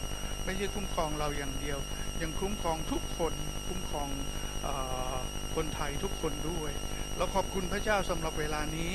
[0.46, 1.80] ไม่ใช่คุ้มครองเราอย่างเดียว
[2.22, 3.34] ยังคุ้มครองทุกคน
[3.68, 4.10] คุ้มครอง
[4.66, 4.68] อ
[5.14, 5.16] อ
[5.56, 6.72] คนไทยทุกคนด้วย
[7.18, 8.92] เราขอบคุณพระเจ้าสำหรับเวลานี้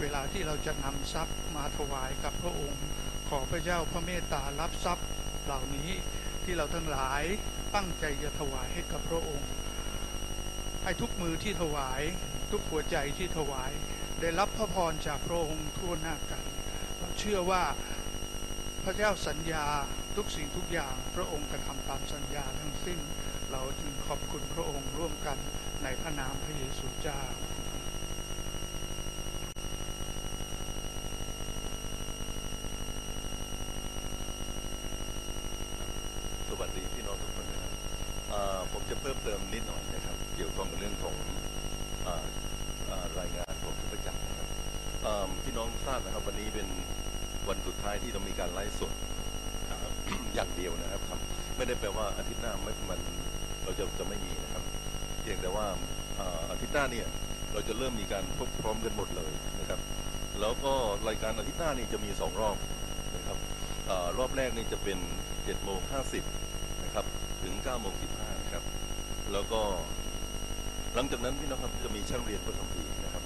[0.00, 2.84] เวลาที่เราจะนำทรัพย์มาถวายกับพระองค์
[3.28, 5.05] ขอพระเจ้าพระเมตตารับทรัพย์
[5.46, 5.90] เหล่านี้
[6.44, 7.22] ที่เราทั้งหลาย
[7.74, 9.50] ตั้งใจจะถวายให้กับพระองค์
[10.82, 12.02] ให้ทุกมือที่ถวาย
[12.50, 13.72] ทุกหัวใจที่ถวาย
[14.20, 16.44] ได้รับพระพรจากพระองค์ทั่วหน้ากัน
[16.98, 17.62] เราเชื่อว่า
[18.84, 19.66] พระเจ้าสัญญา
[20.16, 23.00] ทุกสิ่งทุกอย่างพระองค์กระทำตามสัญญาทั้งสิ้น
[23.52, 25.38] เราจึงขอบคุณพระองค์ร่วมกัน
[25.82, 27.22] ในพระนามพระเยซูเจ้า
[48.06, 48.92] ที่เรามีการไลฟ์สด
[50.34, 51.02] อย่างเดียวนะครับ
[51.56, 53.00] ไม่ได้แปลว่าอาทิตย์หน้าไม่มัน
[53.62, 54.62] เราจะจะไม่มีนะครับ
[55.22, 55.66] เพียงแต่ว่า
[56.50, 57.06] อาทิตย์หน้าเนี่ย
[57.52, 59.80] เราจะเริ่มมีการพบพร้อมกันหมดเลยนะครับ
[60.40, 60.72] แล้วก็
[61.08, 62.56] รายการอาทิตย์หน้านี่จะมีสองรอบ
[63.16, 63.36] นะครับ
[63.90, 64.98] อรอบแรกนี่จะเป็น
[65.36, 65.80] 7โมง
[66.32, 67.06] 50นะครับ
[67.42, 68.64] ถึง9โมง15นะครับ
[69.32, 69.60] แล้วก็
[70.94, 73.24] หลังจากนั้นพี่น้องครับจะมีชั้นเรียนพระคัมภีร์นะครับ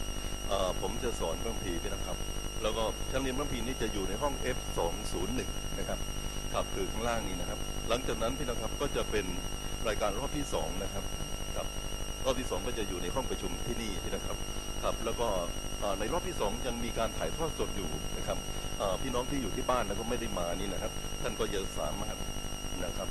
[0.81, 2.19] ผมจะสอนพระคัมภีร์พี่น้องครับ
[2.63, 5.41] แล้วก็ชั้นเรียนพระคัมภีร์นี่จะอยู่ในห้อง F201
[5.79, 5.99] นะครับ
[6.53, 9.27] ครับคือข้างล่างนี้นะครับ หลังจากนั้นพี่น้องครับก็จะเป็น
[9.89, 11.05] รายการรอบที่สองนะครับ
[11.57, 11.67] ครับ
[12.25, 14.37] รอบที่สองก็จะอยู่ในห้องประชุมที่นี่นะครับ
[14.83, 15.29] ครับ แล้วก็
[16.01, 18.39] ในรอบที่สองยังมีการถ่ายทอดสดอยู่นะครับ
[19.03, 20.93] พี่น้องที่อยู่ที่บ้านแล้วก็ไม่ได้มานี่นะครับ
[21.23, 22.17] ท่านก็ยังสามารถ
[22.85, 23.09] นะครับ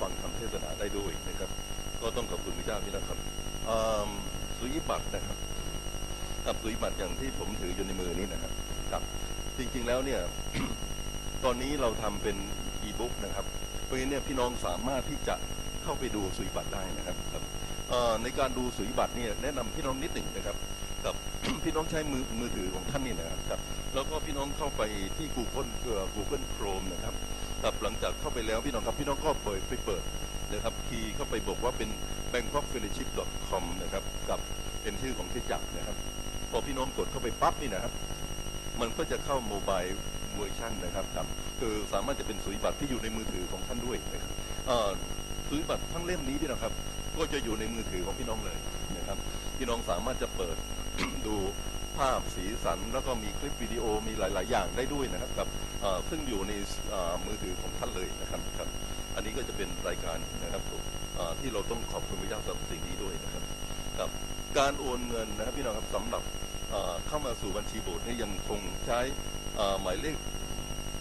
[0.00, 1.50] ฟังคำเทศนาได้ด้วยนะครับ
[2.00, 3.18] ก็ต้องขอบคุณพระเจ้าพี่นะครับ
[4.58, 5.38] สุยิบัตรนะครับ
[6.44, 8.52] ครับสุยิบัตรอย่างที่ผมถืออยู่ในมือนี้นะครับ
[9.58, 10.20] จริงๆแล้วเนี่ย
[11.44, 12.36] ตอนนี้เราทำเป็น
[12.82, 13.46] อีบุ๊กนะครับ
[13.84, 15.34] เพราะฉะนั้นเนี่ยพี่น้องสามารถที่จะ
[15.82, 17.16] เข้าไปดูสุยิบัตรได้นะครับ
[18.22, 20.56] ในการดูสุยิบัตรเนี่ยแนะนำพี่น้องนิดหนึ่งนะครับ
[21.04, 21.14] กับ
[21.64, 23.60] พี่น้องใช้มือมือถือของท่านนี่นะครับ
[23.94, 24.82] แล้วก็พี่น้องเข้าไป
[25.16, 27.14] ที่ Google เอ่อ Google Chrome นะครับ
[27.62, 30.02] ครับหลังจากเข้าไปแล้วพี่น้องครับพี่น้องก็เปิดไปเปิด
[30.52, 31.90] นะครับคีย์เข้าไปบอกว่าเป็น
[32.32, 34.40] bangkokfellowship.com นะครับกับ
[34.82, 35.96] เป็นชื่อของที่จักนะครับ
[36.50, 37.92] พอพี่น้องกดเข้าไปปั๊บนี่นะครับ
[38.80, 39.82] มันก็จะเข้าโมบาย
[40.34, 41.26] เวอร์ชันนะครับครับ
[41.60, 44.32] คือสามารถจะเป็นสุริบัตรที่อยู่ในมือถือของท่านด้วยนะครับ
[45.48, 46.72] สุริบัตรทั้งเล่มนี้พี่น้องครับ
[47.18, 48.58] ก็จะอยู่ในมือถือของพี่น้องเลย
[48.96, 49.18] นะครับ
[49.58, 50.56] พี่น้องสามารถจะเปิด
[51.26, 51.36] ดู
[51.98, 55.48] ภาพสีสัน แล้วก็มีคลิปวิดีโอมีหลาย ๆ อย่างได้ด้วยนะครับกับ
[56.08, 56.52] ซึ่งอยู่ใน
[57.26, 58.68] มือถือของท่านเลยนะครับครับ
[59.14, 60.62] อันนี้ก็จะเป็นรายการนะครับ
[61.40, 63.44] ที่เราต้องขอบคุณพระเจ้าสำหรับสิ่งนี้ด้วยนะครับ
[63.98, 64.08] กับ
[64.58, 66.22] การโอนเงินนะครับพี่น้องครับสำหรับ
[67.06, 69.00] เข้ามาสู่บัญชีโบสถ์นี่ยังคงใช้
[69.80, 70.16] หมายเลข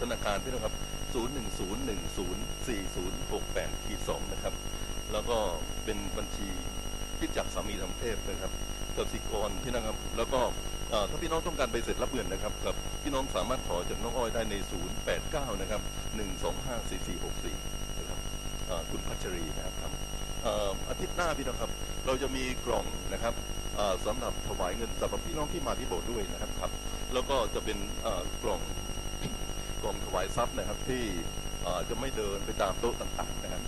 [0.02, 0.76] ธนาคารพี่น้องครับ
[1.14, 4.54] 010104068ขีด2นะครับ
[5.12, 5.38] แล้วก็
[5.84, 6.50] เป็นบัญชี
[7.18, 8.52] ที่จากสามีธรรมเทพนะครับ
[8.98, 10.40] กสิกรพี่นะครับ แล้วก็
[11.10, 14.56] ถ้าพี่น้องต้องการใบเสร็จรับเงินนะครับกับพี่น้องสามารถขอจากน้องอ้อยได้ใน
[15.08, 15.82] 089 นะครับ
[16.70, 18.20] 1254464 นะครับ
[18.92, 19.92] คุณพัชรีนะครับ
[20.90, 21.72] อาทิตย์หน้าพี่น้องครับ
[22.06, 23.34] เราจะมีกล่องนะครับ
[24.06, 26.72] สำหรับถวายเงินสำหรับพี่น้องที่มาที่โบสถ์ด้วยนะครับครับ
[27.14, 27.78] แล้วก็จะเป็น
[28.44, 28.62] กล่อง
[29.82, 31.04] กล่องถวายทรัพย์นะครับที่
[31.90, 33.62] จะไม่เดินไปตามโต๊ะต่างๆนะครับ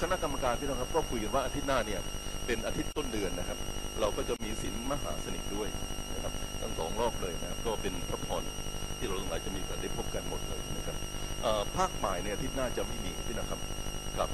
[0.00, 2.00] คณะกรรมการพี่น้องครับก็คุยกันว่าอาทิตย์หน้าเนี่ย
[2.46, 3.58] เป็นอาทิตย์ต้นเดือนนะครับ
[4.00, 5.68] เราก็จะมีศีลมหาสนิทด้วย
[6.14, 8.42] นะครับทั้งสองรอบเลยนะครับก็เป็นพระพร
[8.98, 10.96] ที่เราทั้งหลายจะมีโอกาสได้พบกันหมดเลยนะครับ
[11.76, 13.60] ภาคบ่ายเนี่ยอาทิตย์หน้าจะไม่มีพี่นะครับ
[14.18, 14.30] ครับ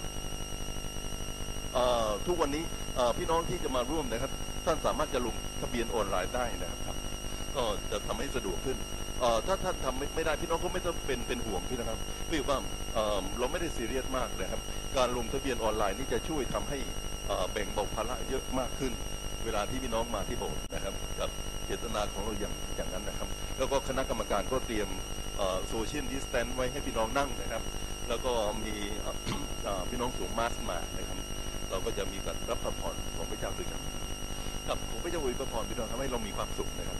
[2.26, 2.64] ทุกวันนี้
[3.18, 4.32] พี่น้องที่จะมาร่วมนะครับ
[4.64, 6.96] ท่านสามารถจะลงทะเบียนออนไลน์ได้นะครับ
[7.56, 8.76] ก็จะทำให้สะดวกขึ้น
[9.46, 12.58] ถ้าท่านทำไม่ได้พี่น้องก็ไม่ต้องเป็นเป็นห่วงพี่นะครับพี่ว่า
[13.38, 14.60] เราไม่ได้ซีเรียสมากนะครับ
[14.96, 16.78] การลงทะเบียนออนไลน์นี่จะช่วยทำให้
[17.52, 18.92] แบ่งเบาภาระเยอะมากขึ้น
[19.44, 21.30] เวลาที่พี่น้องมาที่โบสถ์นะครับกับ
[21.66, 24.88] เจตนาของเราอย่างอย่างนั้นนะครับ แล้วก็คณะกรรมการก็เตรียม
[25.68, 27.62] social distance ไว้ให้พี่น้องนั่งนะครับ
[28.08, 28.32] แล้วก็
[28.64, 28.74] มี
[29.88, 31.13] พี่น้องสวมมาสก์มานะครับเรา
[31.84, 33.80] ก็จะมีการรับพระพรของพระเจ้าด้วยกัน
[34.68, 36.98] กับของพระเจ้าอวยพระพรพี่น้องทำให้เรามีความสุขนะครับ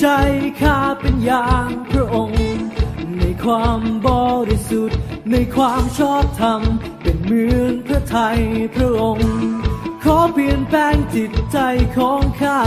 [0.00, 0.06] ใจ
[0.60, 2.42] ข้าเป็นอย่างพระองค์
[3.18, 4.08] ในความบ
[4.48, 4.98] ริสุทธิ์
[5.30, 6.60] ในความชอบธรรม
[7.02, 8.40] เป็นเหมือนพระไทย
[8.74, 9.32] พระองค์
[10.04, 11.58] ขอเปลี่ยนแปลงจิตใจ
[11.96, 12.60] ของข้า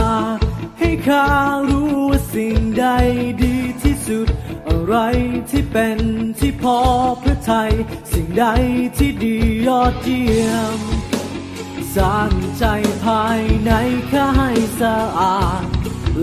[0.78, 1.26] ให้ข้า
[1.68, 2.86] รู้ว่าสิ่งใด
[3.42, 4.28] ดีที่สุด
[4.68, 4.96] อะไร
[5.50, 5.98] ที่เป็น
[6.38, 6.78] ที่พอ
[7.22, 7.72] พระไทย
[8.12, 8.46] สิ่งใด
[8.96, 9.36] ที่ดี
[9.66, 10.78] ยอดเยี่ยม
[11.96, 12.64] สร้างใจ
[13.04, 13.72] ภายใน
[14.10, 15.67] ข้าให้สะอาด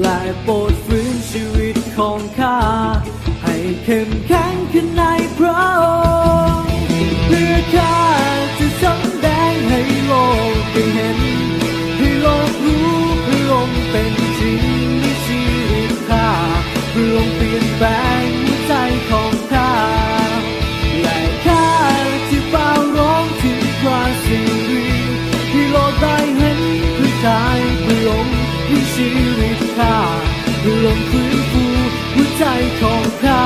[0.02, 2.60] และโปรดฟื้นชีวิตของข้า
[3.44, 5.04] ให้เข้มแข็งขึ้นใน
[5.38, 5.84] พระอ
[6.60, 6.74] งค์
[7.26, 7.98] เพื่อข้า
[8.58, 10.14] จะสำแดงให้โล
[10.56, 11.20] กได้เห็น
[11.98, 12.94] ให้โลกรู้
[13.26, 14.64] พระองค์เป็นจริง
[15.02, 16.30] ในชีวิตข้า
[16.94, 17.88] พระองค์เปลี่ยนแปล
[18.22, 18.74] งหัวใจ
[19.10, 19.74] ของข้า
[21.02, 21.70] และข้า
[22.30, 24.86] ที่เฝ้าร้องถึงความสิ่งดี
[25.52, 26.60] ที่โลกได้เห็น
[26.98, 27.30] พระใจ
[28.70, 29.98] มีชีวิตข้า
[30.84, 31.64] ลงพื้นฟู
[32.14, 32.44] หัวใจ
[32.80, 33.44] ของข้า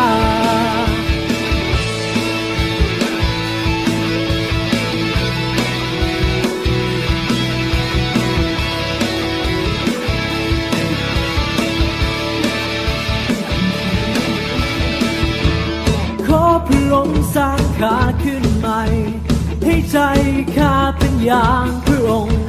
[16.27, 18.81] ขอพระองค์สร้างข้าขึ้นใหม่
[19.63, 19.97] ให้ใจ
[20.57, 22.39] ข้าเป็นอย่างพระองค์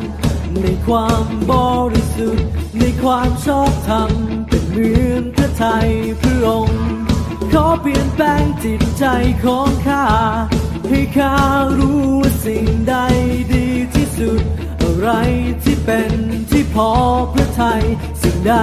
[0.60, 1.52] ในความบ
[1.92, 4.10] ริสุทธิ์ ในความชอบธรรม
[4.48, 5.90] เป็นเมืองพระไทย
[6.20, 6.82] พระองค์
[7.52, 9.04] ขอเปลี่ยนแปลงจิตใจ
[9.44, 10.06] ของข้า
[10.88, 11.36] ให้ข้า
[11.78, 12.96] รู้ว่าสิ่งใด
[13.52, 14.42] ดีที่สุด
[14.82, 15.08] อะไร
[15.62, 16.12] ที่เป็น
[16.50, 16.90] ที่พอ
[17.32, 17.84] พระไทย
[18.22, 18.54] สิ่งใด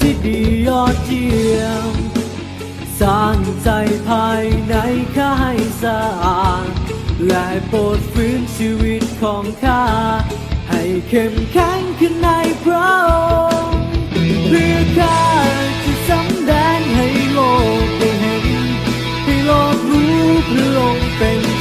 [0.00, 1.94] ที่ดียอดเยี่ยม
[3.00, 3.70] สร้างใจ
[4.08, 4.74] ภายใน
[5.16, 6.68] ข้าให้สะอาด
[7.26, 9.84] และโปรดฟื้นชีวิตของข้า
[10.70, 12.28] ให้เข้มแข็งคือใน
[12.64, 13.12] พระอ
[13.64, 13.80] งค์
[14.46, 15.18] เพื่อข้า
[15.84, 17.38] จะสำแดงให้โล
[17.84, 18.44] กได้เห็น
[19.24, 20.12] ให้โลกรู้
[20.48, 21.51] พระองค์เป็น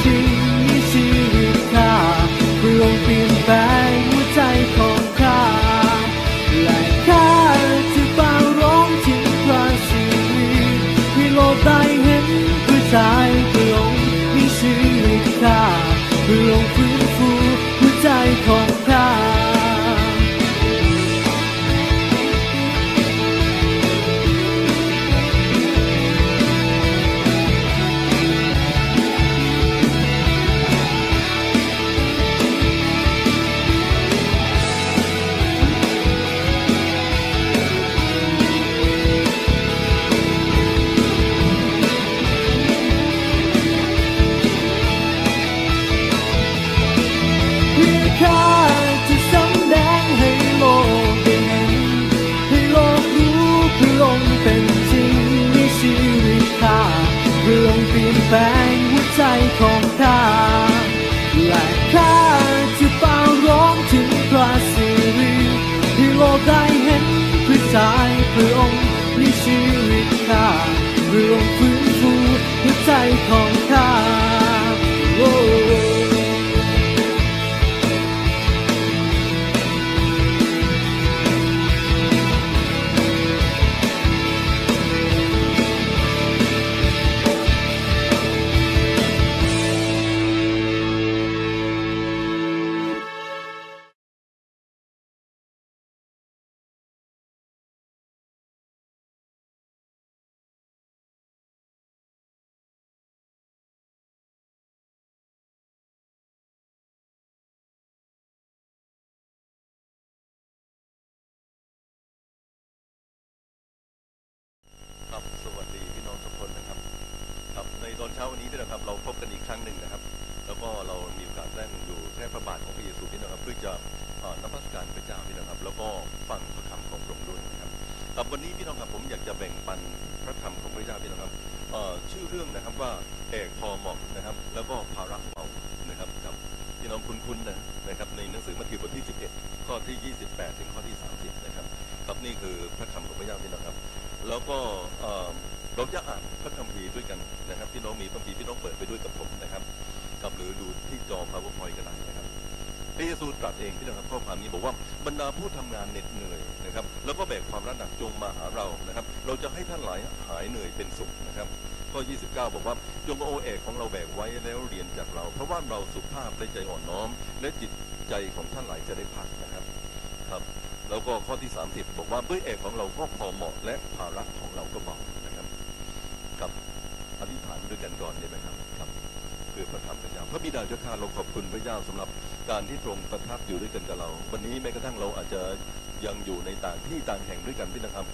[187.45, 188.05] ด้วยกันพี่นะครับ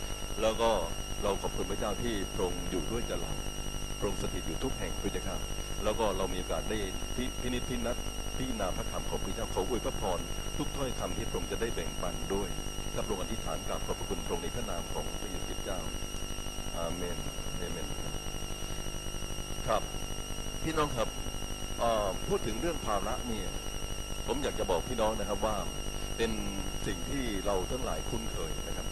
[0.41, 0.69] แล้วก็
[1.23, 3.34] เราขอบคุณพระเจ้าที่ทรงอยู่ด้วยกับเรา
[3.99, 5.39] พรงสถิตอยู่ทุกแห่งพี่นะครับ
[5.84, 6.78] แล้วก็เรามีโอกาสได้
[7.15, 7.97] พิพินิจพินัด
[8.38, 10.19] พิจาราพระคำของพระเจ้าขออวยพระพร
[10.57, 12.49] ทุกถ้อยคำที่พระองค์จะได้แบ่งปันด้วย
[12.97, 15.80] รับรองอธิษฐานกราบขอบพระคุณพระองค์ในพระนามของพระเยซูเจ้า
[16.78, 17.17] อาเมน
[17.59, 17.88] อเมน
[19.67, 19.82] ครับ
[20.63, 21.09] พี่น้องครับ
[22.28, 23.47] พูดถึงเรื่องภาระเนี่ย
[24.28, 25.55] ผมอยากจะบอกพี่น้องนะครับว่า
[26.17, 26.32] เป็น
[26.88, 28.86] สิ่งที่เราทั้งหลายคุ้นเคยนะครับ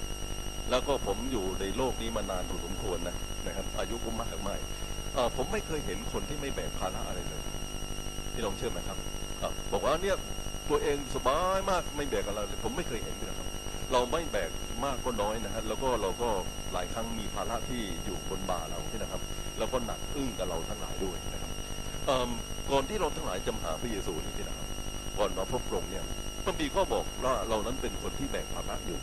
[0.70, 4.56] แล้วก็ผมอยู่ในโลกนี้มานานพอสมควรนะนะครับ อายุก็มากไม่
[5.38, 7.42] ผมไม่เคยเห็นคนที่ไม่แบกภาระอะไรเลย
[8.34, 8.98] ที่ลองเชื่อไหมครับ
[9.72, 10.16] บอกว่าเนี่ย
[10.70, 13.48] ตัวเองสบายมากไม่แบกอะไรเลยผมไม่เคยเห็นเลยครับ
[13.92, 14.52] เราไม่แบก
[14.86, 16.30] มากก็น้อยนะฮะแล้วก็เราก็
[16.74, 19.22] หลายครั้งมีภาระที่อยู่บนบ่าเราที่นะครับ
[19.58, 21.52] แล้วก็หนักอึ้งกับเราทั้งหลายด้วยนะครับ
[22.72, 24.68] ก่อนที่เราทั้งหลายจะหาพระเยซูนี่นะครับ
[25.18, 26.04] ก่อนมาพบพระองค์เนี่ย
[26.44, 29.00] พระบีก็บอกว่าเรานั้นเป็นคนที่แบกภาระอยู่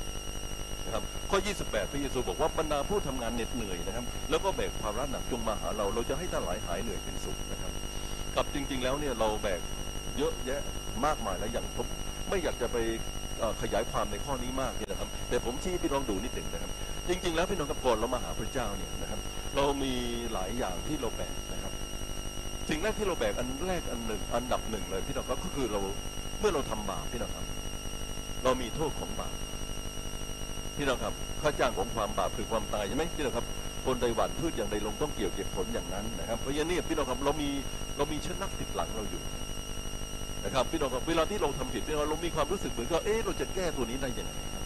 [1.34, 7.72] ข้อ 28 พระเยซูบอกว่าบรรดาผู้ทำงานเหน็ดเหนื่อยนะครับ แล้วก็แบกภาระหนักจงมาหาเรา เราจะให้ท่านหลายหายเหนื่อยเป็นสุขนะครับ
[8.36, 9.60] กับจริง ๆ แล้วเนี่ยเราแบก
[10.18, 10.60] เยอะแยะ
[11.04, 11.86] มากมายแล้วอย่างผม
[12.28, 12.76] ไม่อยากจะไป
[13.62, 16.70] ขยายความในข้อนี้มากนี่นะครับ แต่ผมชี้พี่น้องดูนิดหนึ่งนะครับ
[17.08, 19.20] จริง ๆ แล้วพี่น้องกับก่อนเรามาหาพระเจ้าเนี่ยนะครับ
[19.56, 19.92] เรามี
[20.32, 21.72] หลายอย่างที่เราแบกนะครับ
[22.68, 25.80] สิ่งแรกที่เราแบกอันแรกอันหนึ่งอันดับหนึ่งเลยพี่น้องครับก็คือเรา
[26.40, 27.46] เมื่อเราทำบาปพี่น้องครับ
[28.44, 29.34] เรามีโทษของบาป
[30.76, 31.12] พี่น้องครับ
[31.42, 33.46] ค่าจ้างของความบาปคือความตายใช่ไหมพี่น้องครับ
[33.86, 37.48] คนใดหวั่นพืชอย่างใดลงต้องเกี่ยวเก็บผลอย่างนั้นนะครับเพราะฉะนั้นเนี่ยพี่น้องครับเรามี
[37.96, 39.22] เรามีเชือกนักติดหลังเราอยู่
[40.44, 44.64] นะครับพี่น้องครับเวลาที่เราทำผิดพี่น้องเรามีความรู้สึกเหมือนกับเอ๊ะเราจะแก้ตัวนี้ได้ยังไงครับ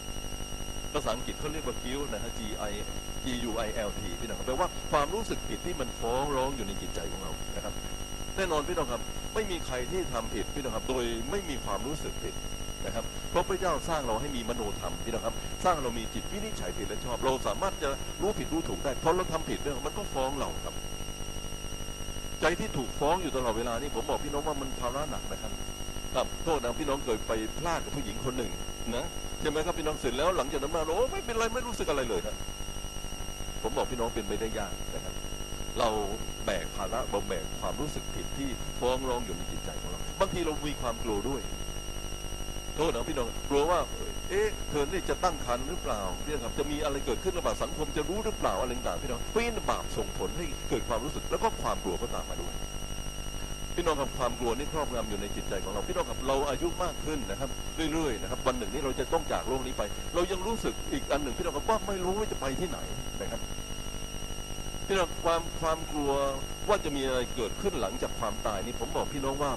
[0.93, 2.41] ภาษาอังกฤษเขาเรียกว่า guilt นะฮะ G
[2.71, 2.73] I
[3.23, 7.73] G U I L T พี่น้องครับแปลว่าความรู้สึกผิดที่มันฟ้องร้องอยู่ในจิตใจของเรานะครับ
[8.35, 9.01] แน่นอนพี่น้องครับ
[9.33, 12.33] ไม่มีใครที่ทำผิดพี่น้องครับโดยไม่มีความรู้สึกผิด
[12.85, 15.35] นะครับเพราะพระเจ้าสร้างเราให้มีมโนธรรมพี่น้องครับ
[15.67, 17.89] ร้างเรามีจิตวินิจฉัยผิดและชอบ เราสามารถจะ
[18.21, 20.75] รู้ผิดรู้ถูกได้เพราะเราทำผิดเนี่ยมันก็ฟ้องเราครับ
[22.41, 25.51] ใจที่ถูกฟ้องอยู่ตลอดเวลานี่ผมบอกพี่น้องว่ามันภาระหนักนะครับ
[26.15, 28.51] ครับโทษนะพี่น้องเคยไปพลาดกับผู้หญิงคนหนึ่ง
[28.95, 29.05] นะ
[29.39, 32.35] ใช่ไหมครับพี่น้องเสร็จแล้วหลังจากนั้นมาโอ้ไม่เป็นไรไม่รู้สึกอะไรเลยนะ
[33.61, 35.15] ผมบอกพี่น้องเป็นไปได้ยากนะครับ
[35.79, 35.89] เรา
[36.45, 38.47] แบกภาระเราแบกความรู้สึกผิดที่
[38.79, 41.41] ฟ้องร้องอยู่ในจิตใจของเราบางทีเรามีความกลัวด้วย
[42.75, 43.79] โทษนะพี่น้องกลัวว่า
[44.29, 52.53] เอ๊ะเธอนี่จะตั้งครรภ์หรือเปล่าเนี่ยครับจะมีอะไรเกิดขึ้นหรือเปล่าสังคมจะรู้หรือเปล่าอะไรต่างๆพี่น้องเพราะฉะนั้นบาปส่งผลให้เกิดความรู้สึกแล้วก็ความกลัวก็ตามมาด้วย
[53.75, 57.49] พี่น้องครับความกลัวนี่ครอบงำอยู่ในจิตใจของเราพี่น้องครับเราอายุมากขึ้นนะครับ
[57.93, 59.83] เรื่อยๆนะครับวันหนึ่งนี้เราจะต้องจากโลกนี้ไป
[60.15, 62.79] เรายังรู้สึกอีกอันหนึ่งพี่น้องครับว่าไม่รู้ว่าจะไปที่ไหน
[63.21, 63.41] นะครับ
[64.87, 66.11] พี่น้องความความกลัว
[66.67, 69.51] ว่าจะมีอะไรเกิดขึ้นหลังจากความตายนี่ผมบอกพี่น้องว่า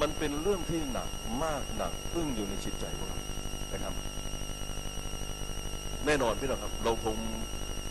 [0.00, 1.08] มันเป็นเรื่องที่หนัก
[1.44, 3.18] มากหนักอึ้งอยู่ในจิตใจของเรา
[6.06, 7.16] แน่นอนพี่น้องครับ เราคง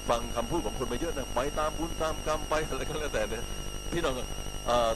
[0.09, 3.43] ฟังคำพูดของคนมาเยอะนะไปตามบุญตามกรรมไปอะไรก็แล้วแต่เนี่ย
[3.93, 4.28] พี่น้องครับ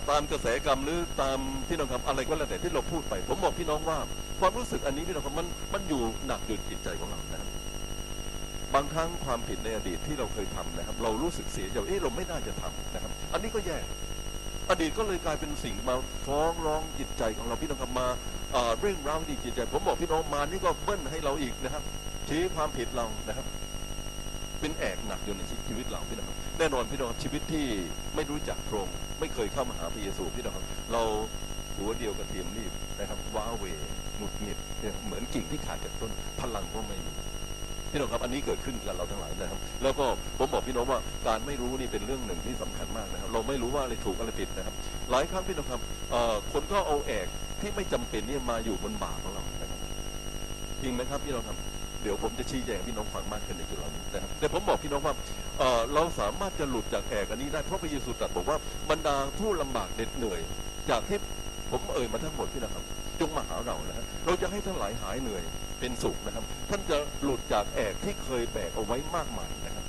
[0.09, 1.38] ตามกระแสกรรมหรือตาม
[1.68, 3.97] พี่น้องครับอะไรก็แล้วแต่ที่เราพูดไป ผมบอกพี่น้องว่า
[4.39, 7.49] ความรู้สึกอันนี้พี่น้องครับมันมันอยู่หนักอยู่จิตใจของเรานะครับ
[8.74, 13.78] บางครั้งความผิดในอดีตที่เราเคยทำนะครับ เรารู้สึกเสียใจเอ๊ะเราไม่น่าจะทำนะครับ อันนี้ก็แย่
[14.70, 15.95] อดีตก็เลยกลายเป็นสิ่งมา
[16.26, 18.07] ฟ้องร้องจิตใจของเราพี่น้องครับมา
[18.53, 21.84] เอ่องราวที่จิตใจ ผมบอกพี่น้องมานี่ก็เบิ้ลให้เราอีกนะครับ
[22.30, 23.45] ชี้ความผิดเรานะครับ
[24.59, 26.28] เป็นแอกหนักอยู่ในชีวิตเราพี่น้อง
[26.59, 27.65] แน่นอนพี่น้องชีวิตที่
[28.15, 30.59] ไม่รู้จักพระองค์ไม่เคยเข้ามาหาพระเยซูพี่น้อง
[30.93, 31.01] เรา
[31.76, 33.63] หัวเดียวกับเทียมรีบนะครับว้าเว
[34.17, 36.11] หงุดหงิดเนี่ยเหมือนกิ่งที่ขาดจากต้น
[36.41, 37.11] พลังก็ไม่มี
[37.91, 40.05] พี่น้องครับอันนี้เกิดขึ้นกับเราทั้งหลายนะครับ แล้วก็
[40.38, 44.76] ผมบอกพี่น้องว่าการไม่รู้นี่เป็นเรื่องหนึ่งที่สำคัญมากนะครับ เราไม่รู้ว่าอะไรถูกอะไรผิดนะครับ
[45.11, 45.82] หลายครั้งพี่น้องครับ
[46.53, 47.28] คนก็เอาแอก
[47.61, 49.43] ที่ไม่จำเป็นเนี่ยมาอยู่บนบ่าของเรา
[50.82, 51.57] จริงไหมครับพี่น้องครับ
[52.06, 55.16] เดี๋ยวผมจะชี้แจงพี่น้องฟังมากขึ้นในจุดเหล่านี้นะครับแต่ผมบอกพี่น้องว่า
[55.60, 58.58] เเราสามารถจะหลุดจากแอกอันนี้ได้เพราะพระเยซูตรัสบอกว่า
[58.89, 60.41] บรรดาผู้ลำบากเหน็ดเหนื่อย
[60.89, 61.20] จากที่
[61.72, 62.84] ผมเอ่ยมาทั้งหมดพี่นะครับ
[63.20, 65.43] จงมาหาเรานะฮะเราจะให้ทั้งหลายหายเหนื่อย
[65.80, 69.86] เป็นสุขนะครับ ท่านจะหลุดจากแอกที่เคยแบกเอาไว้มากมายนะครับ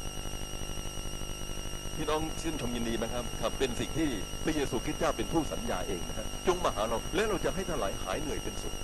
[1.96, 4.08] พี่น้องชื่นชมยินดีไหมครับครับ เป็นสิ่งที่
[4.44, 8.74] พระเยซูคริสต์เจ้าเป็นผู้สัญญาเองนะฮะจงมาหาเราและเราจะให้ทั้งหลายหายเหนื่อยเป็นสุข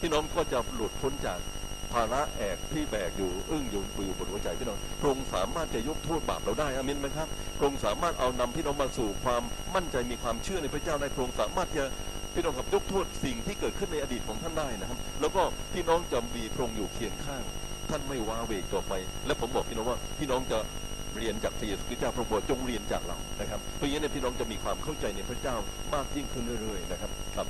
[0.00, 1.38] พี่น้องก็จะหลุดพ้นจาก
[1.92, 7.28] ภาระแอกที่แบกอยู่อึ้งอยู่อยู่บนหัวใจพี่น้องพระองค์สามารถจะยกโทษบาปเราได้อามินไหมครับ
[7.58, 9.42] พระองค์สามารถเอานำพี่น้องมาสู่ความ
[9.74, 11.84] มั่นใจมีความเชื่อในพระเจ้าได้พระองค์สามารถจะ
[12.34, 17.42] พี่น้องครับยกโทษสิ่งที่เกิดขึ้นในอดีตของท่านได้นะครับ แล้วก็พี่น้องจะมีพระองค์อยู่เคียงข้าง
[17.90, 18.92] ท่านไม่ว้าเหวต่อไป
[19.26, 20.58] และผมบอกพี่น้องว่าพี่น้องจะ
[21.16, 25.56] เรียนจากพระเยซูคริสต์เจ้าพระบอกจงเรียนจากเรานะครับเพราะฉะนั้นเนยพี่น้องจะมีความเข้าใจในพระเจ้า
[25.94, 27.46] มากยิ่งขึ้นเรื่อยๆนะครับครับ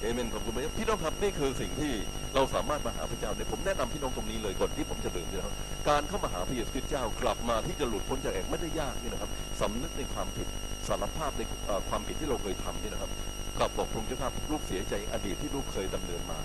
[0.00, 1.92] เอเมนขอบคุณพระเจ้าพี่น้องครับนี่คือสิ่งที่
[2.34, 5.54] เราสามารถมาหาพระเจ้าเนี่ยผมแนะนำพี่น้องตรงนี้เลยก่อนที่ผมจะลืมนะครับ
[5.88, 9.30] การเข้ามาหาพระเยซูคริสต์เจ้ากลับมาที่จะหลุดพ้นจากแอกไม่ได้ยากนี่นะครับ
[9.60, 10.46] สำนึกในความผิด
[10.88, 11.42] สารภาพใน
[11.88, 13.10] ความผิดที่เราเคยทำนี่นะครับ
[13.58, 16.38] กลับบอกพระองเจ้าครับลูกเสียใจอดีตที่ลูกเคยดำเนินมา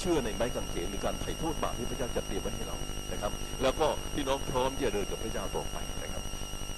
[0.00, 2.76] เชื่อในไม้กางเขนหรือการไถ่โทษบาปที่พระเจ้าจัดเตรียมไว้ให้เรา
[3.12, 3.32] นะครับ
[3.62, 6.22] แล้วก็พี่น้องพร้อมที่จะเดินกับพระเจ้าต่อไปนะครับ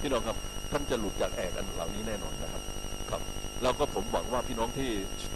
[0.01, 0.37] พี่น้องครับ
[0.71, 2.63] ท่านจะหลุดจากแอกอันเหล่านี้แน่นอนนะครับ
[3.09, 3.21] ครับ
[3.63, 4.89] แล้วก็ผมหวังว่าพี่น้องที่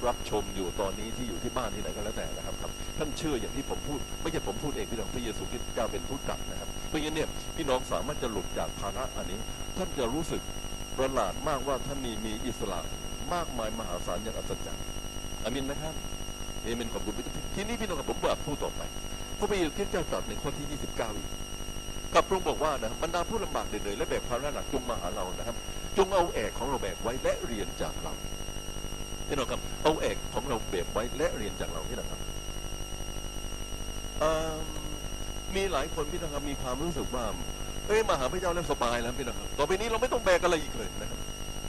[0.07, 9.39] รับชมอยู่ตอนนี้ที่อยู่ที่บ้านที่ไหนก็แล้วแต่นะครับครับท่านเชื่ออย่างที่ผมพูด ไม่ใช่ผมพูดเองพี่น้องพระเยซูคริสต์เจ้าเป็นผู้ตรัสนะครับเพราะงั้นเนี่ยพี่น้องสามารถจะหลุดจากภาระอันนี้
[9.77, 10.41] ท่านจะรู้สึก
[10.97, 12.79] ประหลาดมากว่าท่านมีมีอิสระ
[13.33, 14.85] มากมายมหาศาลอย่างอัศจรรย์
[15.43, 15.95] อามินนะครับ
[16.63, 18.81] เอเมนขอบคุณพระเจ้าทีนี้พี่น้องกับผมแบบพูดต่อไป
[19.39, 21.23] พระเยซูคริสต์เจ้าตรัสในข้อที่ 29อี
[22.15, 25.55] กับพระองค์บอกว่านะบรรดาผู้ลำบากเหนื่อยและแบกภาระหนักจงมาหาเรานะครับ
[25.97, 28.13] จงเอาแอกของเราแบกไว้และเรียนจากเรา
[29.27, 32.19] พี่น้องครับเอาแอกของเราแบกไว้และเรียนจากเราพี่น้องครับ
[35.55, 37.25] มีหลายคนพี่น้องครับมีความรู้สึกว่า
[37.87, 41.19] เอ้ยมาหาพระเจ้าแล้วสบายแล้วพี่น้องครับต่อไปนี้เราไม่ต้องแบกอะไรอีกเลยนะครับ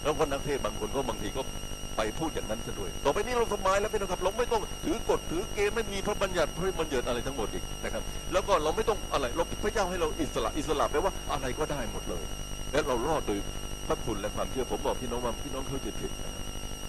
[0.03, 1.43] แล้วคนนักเทศบางคนก็บางทีก็
[1.97, 12.25] ไปพูดอย่างนั้นซะด้วย ต่อไปนี้เราสบายแล้วพี่น้องครับเราไม่ต้องถือกฎถือเกณฑ์ไม่มีพระบัญญัติพระบัญญัติอะไรทั้งหมดอีกนะครับ แล้วก็เราไม่ต้องอะไรเราพระเจ้าให้เราอิสระอิสระแปลว่าอะไรก็ได้หมดเลย
[12.73, 13.39] และเรารอดโดย
[13.89, 16.43] พระคุณและความเชื่อผมบอกพี่น้องว่าพี่น้องเข้าใจผิดนะครับ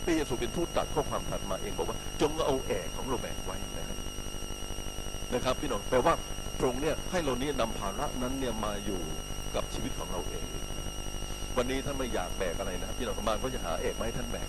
[0.03, 3.97] พระเยซูเป็นทูตตัดข้อความถัดมาเองบอกว่า จงเอาแอกของเราแบกไว้นะครับ
[5.33, 6.13] นะครับ พี่น้องแปลว่า
[6.57, 9.01] พระองค์เนี่ยให้เราเนี่ยนำภาระนั้นเนี่ยมาอยู่
[9.55, 10.45] กับชีวิตของเราเอง
[11.57, 14.47] วันนี้ท่านไม่อยากแบกอะไรนะพี่น้องบาก็จะหาเอกมาให้ท่านแบก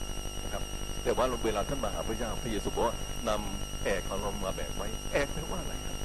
[1.07, 2.97] แต่ว่าเวลาท่านมาหาพระเจ้าพระเยซูบอกว่า
[3.29, 5.97] นำแอกของเรามาแบกไว้แอกแปลว่าอะไรครับ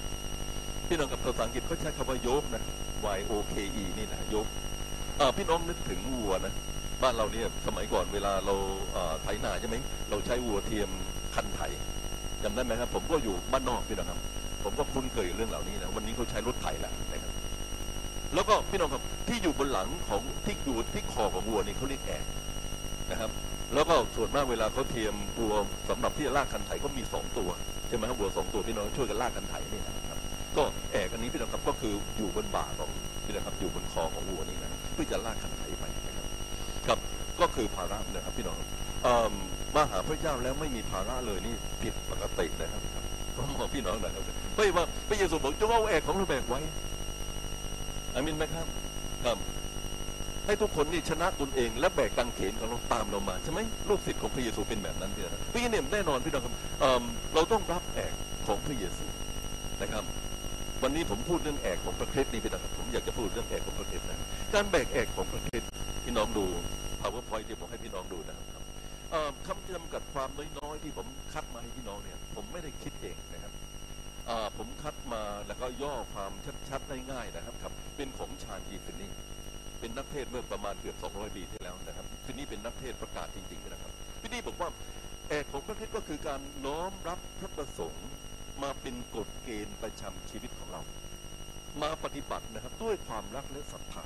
[0.88, 2.64] พี่น้องกับภาษาอังกฤษเขาใช้คำว่าโยบนะ
[3.18, 4.48] Y O K E นี่นะโยบ
[5.20, 6.54] อ่าพี่น้องนึกถึงวัวนะ
[7.02, 8.56] บ้านเราเนี่ยสมัยก่อนเวลาเรา
[9.24, 9.76] ไถนาใช่ไหม
[10.10, 10.90] เราใช้วัวเทียม
[11.36, 11.62] คันไถ
[12.44, 14.20] จำได้ไหมครับ ผมก็อยู่บ้านนอกพี่น้องครับ
[14.64, 17.34] ผมก็คุ้นเคยเรื่องเหล่านี้นะวันนี้เขาใช้รถไถแล้วนะครับ
[18.34, 22.24] แล้วก็พี่น้องครับที่อยู่บนหลังของที่อยู่ที่คอของวัวนี่เขาเรียกแอก
[23.12, 23.32] นะครับ
[23.74, 25.56] แล้วก็ส่วนมากเวลาเขาเทียมวัว
[25.90, 27.50] สำหรับที่จะลากคันไถก็มีสองตัว
[27.88, 30.20] ใช่ไหมครับวัวสองตัวพี่น้องช่วยกันลากคันไถนี่นะครับ
[30.58, 32.90] ก็แอกอันนี้พี่น้องครับก็คืออยู่บนบ่าของ
[33.26, 36.28] พี่น้องครับอยู่บนคอของวัวนี่นะเพื่อจะลากคันไถไปนะครับ
[36.88, 37.00] ครับ
[37.42, 38.58] ก็คือภาระนะครับพี่น้อง
[39.76, 42.82] มาหาพระเจ้าแล้วไม่มีภาระเลยนี่ผิดปกตินะครับ
[43.36, 44.24] ก็มองพี่น้องหน่อยครับ
[44.56, 46.60] ไม่ว่าพระเยซูบอกจงเอาแอกของเราแบกไว้
[48.14, 48.66] อามินไหมครับ
[49.26, 49.38] ครับ
[50.46, 58.14] ให้ทุกคนนี่ชนะตนเอง และแบกตังเขนของเราตามเรามาใช่ไหมลูกศิษย์ของพระเยซูเป็นแบบนั้นพี่นะพี่เนี่ยแน่นอนพี่น้องครับเออเราต้องรับแอก
[58.48, 59.06] ของพระเยซู
[59.82, 60.04] นะครับ
[60.84, 64.18] วันนี้ผมพูดเรื่องแอกของพระคริสต์นี่พี่น้องครับผมอยากจะพูดเรื่องแอกของพระคริสต์นะ
[64.54, 65.70] การแบกแอกของพระคริสต์
[66.04, 66.46] พี่น้องดู
[67.02, 68.64] powerpoint ที่ผมให้พี่น้องดูนะครับ
[69.48, 73.54] คำจำกัดความน้อยๆที่ผมคัดมาให้พี่น้องเนี่ย ผมไม่ได้คิดเองนะครับ
[74.58, 76.32] ผมคัดมาแล้วก็ย่อความ
[76.70, 79.12] ชัดๆง่ายๆนะครับครับ เป็นของชาญอีฟินนี่
[79.82, 84.70] เป็นนักเทศเมื่อประมาณเกือบ200 ปีที่แล้วนะครับฟินนี่เป็นนักเทศประกาศจริงๆนะครับฟินนี่บอกว่า
[85.30, 88.08] แอกของพระคริสต์ก็คือการน้อมรับพระประสงค์
[88.64, 90.82] มาเป็นกฎเกณฑ์ประจำชีวิตของเรา
[91.82, 94.06] มาปฏิบัตินะครับด้วยความรักและศรัทธา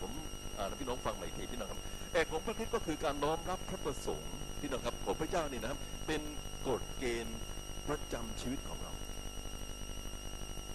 [0.00, 0.12] ผม
[0.56, 1.80] อ่านพี่น้องฟังใหม่ทีพี่น้องครับ
[2.12, 6.22] แอกของพระคริสต์ก็คือการน้อมรับพระประสงค์พี่น้องครับของพระเจ้านี่นะครับเป็น
[6.68, 7.38] กฎเกณฑ์
[7.88, 8.92] ประจำชีวิตของเรา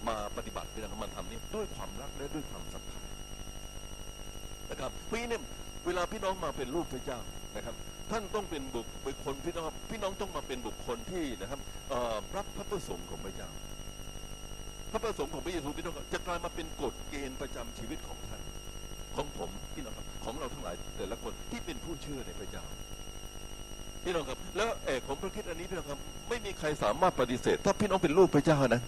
[0.08, 3.00] มาปฏิบัติพี่น้องครับมาทำนี่ด้วยความรักและด้วยความศรัทธา
[4.76, 5.40] นะครับพี่เนี่ย
[5.86, 7.18] เวลาพี่น้องมาเป็นลูกพระเจ้า
[7.56, 7.74] นะครับ
[8.10, 8.86] ท่านต้องเป็นบุค
[9.24, 11.60] คนพี่น้องพี่น้องต้องมาเป็นบุคคลที่นะครับ
[12.36, 13.48] รับพระประสงค์ของพระเจ้า
[14.90, 18.42] พระประสงค์ของพระเยซูพี่น้องจะกลายมาเป็นกฎเกณฑ์ประจำชีวิตของท่าน
[19.16, 22.64] ของผมพี่น้องครับของเราทั้งหลายแต่ละคนที่เป็นผู้เชื่อในพระเจ้า
[24.04, 25.98] พี่น้องครับ แล้วเอกของพระคริสต์อันนี้พี่น้องครับ
[26.28, 28.80] ไม่มีใครสามารถปฏิเสธ ถ้าพี่น้องเป็นลูกพระเจ้านะ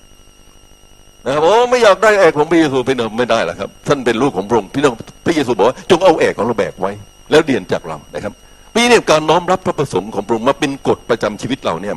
[1.25, 4.95] นะครับโอ้ไม่อยากได้เอกของพระเยซูพี่น้องไม่ได้หรอกครับ ท่านเป็นลูกของพระองค์พี่น้อง
[5.29, 6.93] ระเยซูบอกว่าจงเอาเอกของเราแบกไว้
[7.31, 8.33] แล้วเรียนจากเรานะครับ
[8.75, 11.95] พี่เนี่ยการน้อมรับพระประสงค์ของพระองค์มาเป็นกฎประจำชีวิตเราเนี่ย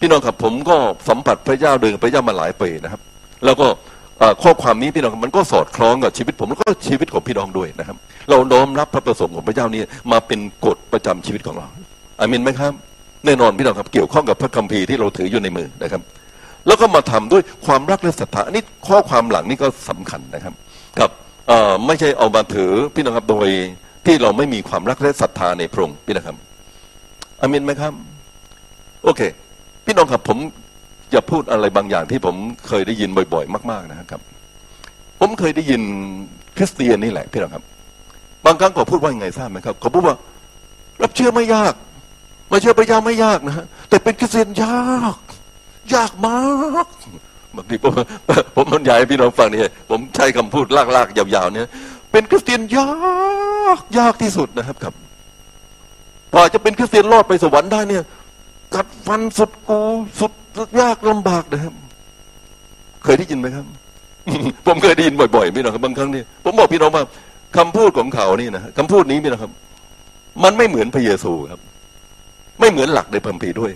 [0.00, 0.76] พี่น้องครับผมก็
[1.08, 3.00] สัมผัสพระเจ้าเดินพระเจ้ามาหลายปีนะครับ
[3.44, 3.66] แล้วก็
[4.42, 7.96] ข้อความนี้พี่น้องมันก็สอดคล้องกับชีวิตผมแล้วก็ชีวิตของพี่น้องด้วยนะครับ
[8.30, 9.82] เราน้อมรับพระประสงค์ของพระเจ้านี่
[10.12, 11.66] มาเป็นกฎประจำชีวิตของเรา
[12.18, 12.72] อามินไหมครับ
[13.24, 16.02] แน่นอนพี่น้องครับเกี่ยวข้องกับพระคัมภีร์ที่เราถืออยู่ในมือนะครับ
[16.66, 20.54] แล้วก็มาทำด้วยความรักและศรัทธานนี้ข้อความหลังนี่ก็สำคัญนะครับ
[21.00, 21.10] กับ
[21.48, 23.48] เอ่อไม่ใช่เอามาถือพี่น้องครับโดย
[24.06, 26.36] ที่เราไม่มีความรักและศรัทธาในพระองค์พี่นะครับ
[27.40, 27.92] อามินไหมครับ
[29.04, 29.20] โอเค
[29.86, 30.38] พี่น้องครับผม
[31.14, 32.36] จะพูดอะไรบางอย่างที่ผม
[32.66, 34.20] เคยได้ยินบ่อย ๆ มาก ๆนะครับ
[35.20, 35.82] ผมเคยได้ยิน
[36.56, 37.64] คริสเตียนนี่แหละพี่น้องครับ
[38.46, 40.16] บางครั้งเขาพูดว่ายังไงทราบไหมครับเขาพูดว่า
[41.02, 41.74] รับเชื่อไม่ยาก
[42.50, 45.16] มาเชื่อพระเจ้าไม่ยากนะฮะแต่เป็นคริสเตียนยาก
[45.94, 46.40] ยากมา
[46.84, 46.86] ก
[47.56, 47.92] บางทีผม
[48.56, 51.68] ผมบรรยายให้พี่น้องฟังนี่ผมใช้คำพูดลากๆยาวๆเนี่ย
[52.12, 52.90] เป็นคริสเตียนยา
[53.78, 54.94] กยากที่สุดนะครับครับ
[56.32, 58.02] กว่าจะเป็นคริสเตียนรอดไปสวรรค์ได้เนี่ย
[58.74, 59.80] กัดฟันสุดกู
[60.20, 60.32] สุด
[60.80, 61.74] ยากลำบากนะครับ
[63.04, 63.64] เคยได้ยินไหมครับ
[64.66, 67.04] ผมเคยได้ยินบ่อยๆพี่น้องครับบางครั้งนี่ผมบอกพี่น้องว่า
[67.56, 69.52] คำพูดของเขานี่นะคำพูดนี้พี่น้องครับ
[70.44, 71.60] มันไม่เหมือนพระเยซูครับ
[72.60, 73.72] ไม่เหมือนหลักในพรมภีร์ด้วย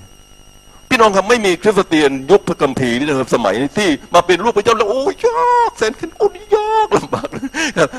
[0.95, 7.29] พี่น้องครับไม่มีคริสเตียนยุคพระคัมภีร์นี่นะครับสมัยที่มาเป็นลูกพระเจ้าแล้วโอ้ยยากแสนขึ้นอ้ยยากลำบาก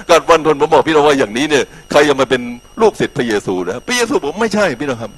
[0.09, 2.41] การวันทนผมบอกพี่น้องว่าอย่างนี้เนี่ยใครจะมาเป็น
[2.81, 5.11] ลูกศิษย์พระเยซูนะพระเยซูบอกไม่ใช่พี่น้องครับ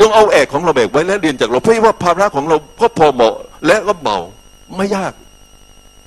[0.00, 3.34] ต้องเอาแอกของเราแบกไว้และเรียนจากเราเพื่อว่าภาระของเราก็พอเหมาะ
[3.66, 4.18] และก็เบา
[4.76, 5.12] ไม่ยาก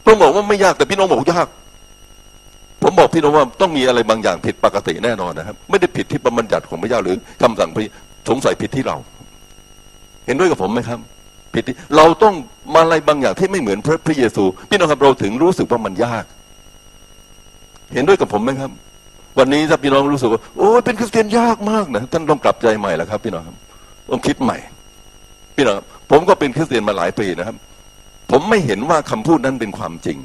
[0.05, 1.47] พระองบอกว่าไม่ยากแต่พี่น้องบอกยาก
[2.83, 7.83] ผมบอกพี่น้องว่าต้องมีอะไรบางอย่างผิดปกติแน่นอนนะครับ ไม่ได้ผิดที่ประบัญญัติของพระเจ้าหรือคำสั่งพระ
[8.29, 8.97] สงสัยผิดที่เรา
[10.25, 10.99] เห็นด้วยกับผมไหมครับ
[11.53, 11.63] ผิด
[11.95, 12.33] เราต้อง
[12.73, 16.25] มาอะไรบางอย่างที่ไม่เหมือนพระพระเยซู พี่น้องครับเราถึงรู้สึกว่ามันยาก
[17.93, 18.71] เห็นด้วยกับผมไหมครับ
[19.39, 23.55] วันนี้ถ้าพี่น้องรู้สึกว่าโอ้เป็นคริสเตียนยากมากนะท่านต้องกลับใจใหม่แล้วครับ พี่น้องครับ
[24.11, 24.57] ต้องคิดใหม่
[25.55, 25.75] พี่น้อง
[26.11, 27.55] ผมก็เป็นคริสเตียนมาหลายปีนะครับ
[28.31, 30.17] ผมไม่เห็นว่าคำพูดนั้นเป็นความจริง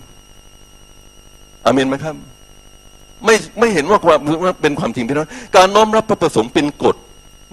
[1.64, 2.14] อาเมนไหมครับ
[3.24, 4.18] ไม่ไม่เห็นว่าความ
[4.62, 6.96] เป็นความจริงพี่น้องการน้อมรับพระประสงค์เป็นกฎ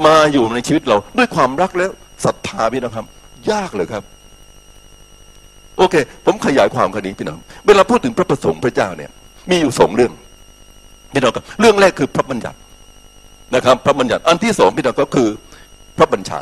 [0.06, 1.88] มาอยู่ในชีวิตเรา ด้วยความรักและ
[2.24, 3.05] ศรัทธาพี่น้องครับ
[3.51, 4.03] ยากเลยครับ
[5.78, 5.95] โอเค
[6.26, 9.11] ผมขยายความคดีพี่น้อง เวลาพูดถึงพระประสงค์พระเจ้าเนี่ย
[9.49, 10.11] มีอยู่สองเรื่อง
[11.13, 12.57] พี่น้องครับเรื่องแรกคือพระบัญญัติ
[13.55, 15.28] นะครับ พระบัญญัติอันที่สองพี่น้องก็คือ
[15.97, 16.39] พระบัญชา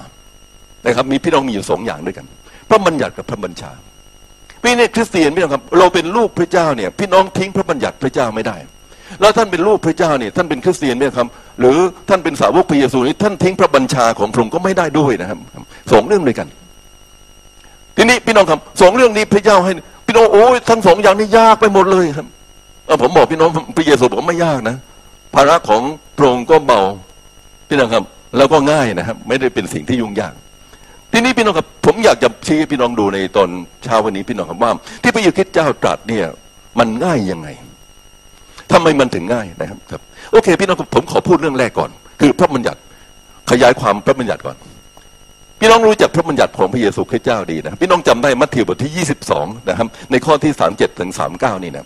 [0.85, 2.25] นะครับ มีพี่น้องมีอยู่สองอย่างด้วยกัน
[2.69, 3.71] พระบัญญัติกับพระบัญชา
[4.63, 8.57] พี่เนี่ยคริสเตียนพี่น้องครับ เราเป็นลูกพระเจ้าเนี่ย พี่น้องทิ้งพระบัญญัติพระเจ้าไม่ได้
[9.21, 11.27] แล้วท่านเป็นลูกพระเจ้าเนี่ยท่านเป็นคริสเตียนเนี่ยครับ
[11.59, 11.77] หรือ
[12.09, 15.37] ท่านเป็นสาวกพระเยซูนี่ท่านทิ้งพระบัญชาของพระองค์ก็ไม่ได้ด้วยนะครับ
[15.91, 16.47] สองเรื่องด้วยกัน
[17.97, 19.71] ทีนี้พี่น้องครับสองเรื่องนี้พระเจ้าให้
[20.05, 22.27] พี่น้องโอ้ยทั้งสองอย่างนี้ยากไปหมดเลยครับ
[22.85, 24.75] เออผมบอกพี่น้องพระเยซูผมไม่ยากนะ
[25.35, 25.81] ภาระของ
[26.17, 26.81] พระองค์ก็เบา
[27.69, 28.03] พี่น้องครับ
[28.37, 30.33] แล้วก็ง่ายนะครับ ไม่ได้เป็นสิ่งที่ยุ่งยาก
[31.11, 33.49] ทีนี้พี่น้องครับผมอยากจะชี้ให้พี่น้องดูในตอน
[33.83, 36.25] เช้าวันนี้พี่น้องครับว่า ที่พระเยซูคริสต์เจ้าตรัสเนี่ย
[36.79, 37.49] มันง่ายยังไง
[38.73, 40.01] ทำไมมันถึงง่ายนะครับครับ
[40.31, 41.89] โอเค พี่น้องผมขอพูดเรื่องแรกก่อน
[42.21, 42.79] คือพระบัญญัติ
[43.51, 44.57] ขยายความพระบัญญัติก่อน
[45.59, 51.85] พี่น้องรู้จักพระบัญญัติของพระเยซูคริสต์เจ้าดีนะพี่น้องจำได้มัทธิวบทที่ 22 นะครับ ในข้อที่ 37ถึง39 นี่นะ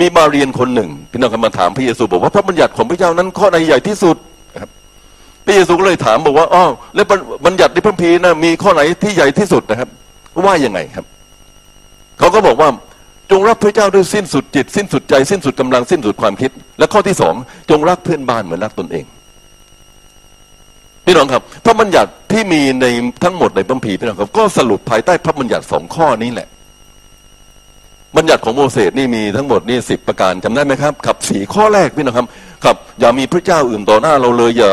[0.00, 4.16] มีมาเรียนคนหนึ่ง พี่น้องกำมาถามพระเยซูบอกว่าพระบัญญัติของพระเจ้านั้นข้อไหนใหญ่ที่สุด
[4.54, 4.70] นะครับ
[5.46, 7.06] พระเยซูก็เลยถามบอกว่าอ๋อแล้ว
[7.46, 9.88] บัญญัติในพระคัมภีนะมีข้อไหนที่ใหญ่ที่สุดนะครับ
[10.46, 11.04] ว่ายังไงครับ
[12.18, 12.68] เขาก็บอกว่า
[13.30, 17.34] จงรักพระเจ้าด้วยสิ้นสุดจิต สิ้นสุดใจสิ้นสุดกำลังสิ้นสุดความคิด และข้อที่สอง
[17.70, 19.04] จงรักเพื่อนบ้านเหมือนรักตนเอง
[21.04, 22.86] พี่น้องครับพระบัญญัติที่มีใน
[23.24, 26.48] ทั้งหมดในบัมพีพี่น้องครับ ก็สรุปภายใต้พระบัญญัติสองข้อนี้แหละ
[28.16, 32.26] บัญญัติของโมเสสนี่มีทั้งหมดนี่สิบประการจำได้ไหมครับขับสี่ข้อแรกพี่น้องครับ
[32.64, 34.72] ขับอย่ามีพระเจ้าอื่นต่อหน้าเราเลยอย่า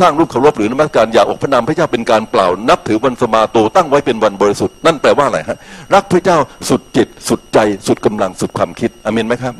[0.00, 5.58] สร้างรูปเคารพหรือนมัสการอย่าออกพระนามพระเจ้าเป็นการเปล่า นับถือวันสะบาโตตั้งไว้เป็นวันบริสุทธิ์นั่นแปลว่าอะไรฮะ
[5.94, 6.38] รักพระเจ้า
[6.68, 9.54] สุดจิต สุดใจ สุดกำลังสุดความคิดอเมนไหมครับ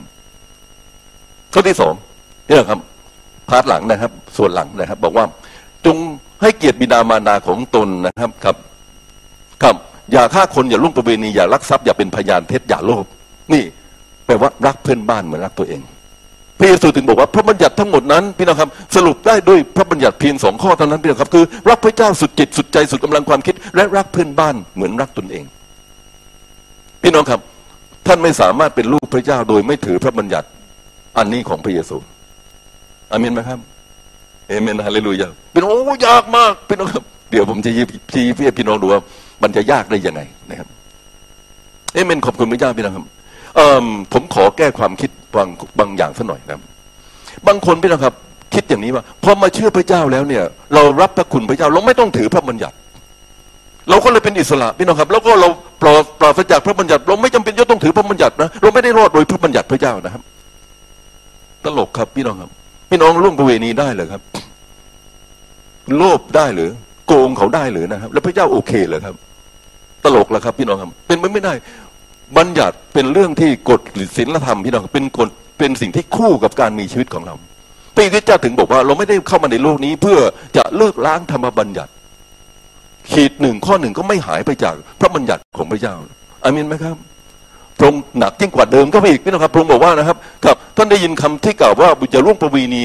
[1.52, 1.92] ข้อที่สอง
[2.48, 2.80] นี่นะครับ
[3.48, 5.24] part หลังนะครับ ส่วนหลังนะครับ บอกว่า
[5.86, 5.96] จง
[6.42, 8.56] ให้เกียรติบิดามารดาของตนนะครับครับ
[9.62, 9.76] ครับ
[10.12, 13.04] อย่าฆ่าคนอย่าล่วงประเวณีอย่าลักทรัพย์อย่าเป็นพยานเท็จอย่าโลภ
[13.52, 13.62] นี่
[14.26, 15.80] แปลว่ารักเพื่อนบ้านเหมือนรักตัวเอง
[16.58, 25.44] พระเยซูถึงบอกว่าพระบัญญัติทั้งหมดนั้นพี่น้องครับสรุปได้ด้วยพระบัญญัติเพียงสองข้อเท่านั้นพี่น้องครับคือ รักพระเจ้าสุดจิตสุดใจสุดกำลังความคิด และรักเพื่อนบ้านเหมือนรักตนเอง
[27.02, 27.40] พี่น้องครับ
[28.06, 30.46] ท่านไม่สามารถเป็นลูกพระเจ้าโดยไม่ถือพระบัญญัติ
[31.18, 31.96] อันนี้ของพระเยซู
[33.12, 33.58] อามินไหมครับ
[34.48, 37.82] เอเมนฮาเลลูยาพี่น้องโอ้ยากมากพี่น้องครับ เดี๋ยวผมจะยี
[38.12, 39.00] ชี้พี่พี่น้องดูว่า
[39.42, 40.68] มันจะยากได้ยังไงนะครับ
[41.94, 43.04] เอเมนขอบคุณพระเจ้าพี่น้องครับ
[44.12, 45.48] ผมขอแก้ความคิดบาง
[45.78, 46.58] บางอย่างสักหน่อยนะ
[47.46, 48.14] บางคนพี่น้องครับ
[48.54, 50.44] คิดอย่างนี้ว่าพอมาเชื่อพระเจ้าแล้วเนี่ย
[50.74, 52.76] เรารับพระคุณพระเจ้าเราไม่ต้องถือพระบัญญัติ
[53.90, 55.48] เราก็เลยเป็นอิสระพี่น้องครับ แล้วก็เรา
[55.82, 60.22] ปลอดปลอดจากพระบัญญัติ เราไม่จำเป็นจะต้องถือพระบัญญัตินะเราไม่ได้รอดโดยพระบัญญัติพระเจ้านะครับ
[61.64, 62.50] ตลกครับพี่น้องครับ
[62.90, 64.22] พี่น้องร่วมประเวณีได้เลยครับ
[65.96, 66.68] โลภได้หรือ
[67.06, 69.14] โกงเขาได้หรือนะครับ แล้วพระเจ้าโอเคเหรอครับ
[70.04, 71.52] ตลกแล้วครับ พี่น้องครับ เป็นไปไม่ได้
[72.36, 77.34] บัญญัติเป็นเรื่องที่กฎหรือศีลธรรมพี่น้องเป็นกฎเป็นสิ่งที่คู่กับการมีชีวิตของเรา
[77.94, 80.18] พระคริสต์เจ้าถึงบอกว่าเราไม่ได้เข้ามาในโลกนี้ เพื่อ
[80.56, 81.90] จะเลิกล้างธรรมบัญญัติ
[83.10, 85.94] ขีดหนึ่งข้อหนึ่งก็ไม่หายไปจากพระบัญญัติของพระเจ้า
[86.42, 86.96] อามินไหมครับ
[87.78, 92.82] พระองค์หนักยิ่งกว่าเดิมก็อีกพี่น้องครับพระองค์บอกว่านะครับครับท่านได้ยินคำที่กล่าวว่าบุจะร่วงประวีณี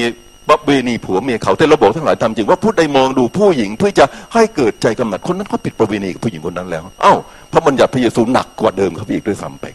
[0.48, 7.14] บัเวณีผัวเมียเขาแต่เราบอกทั้งหลายตามจริงว่าผู้ใดมองดูผู้หญิงเพื่อจะให้เกิดใจกำหนัดคนนั้นก็ผิดประเวณีกับผู้หญิงคนนั้นแล้ว เอ้า
[7.52, 9.66] พระบัญญัติพระเยซูหนักกว่าเดิมเขาอีกด้วยซ้ำไป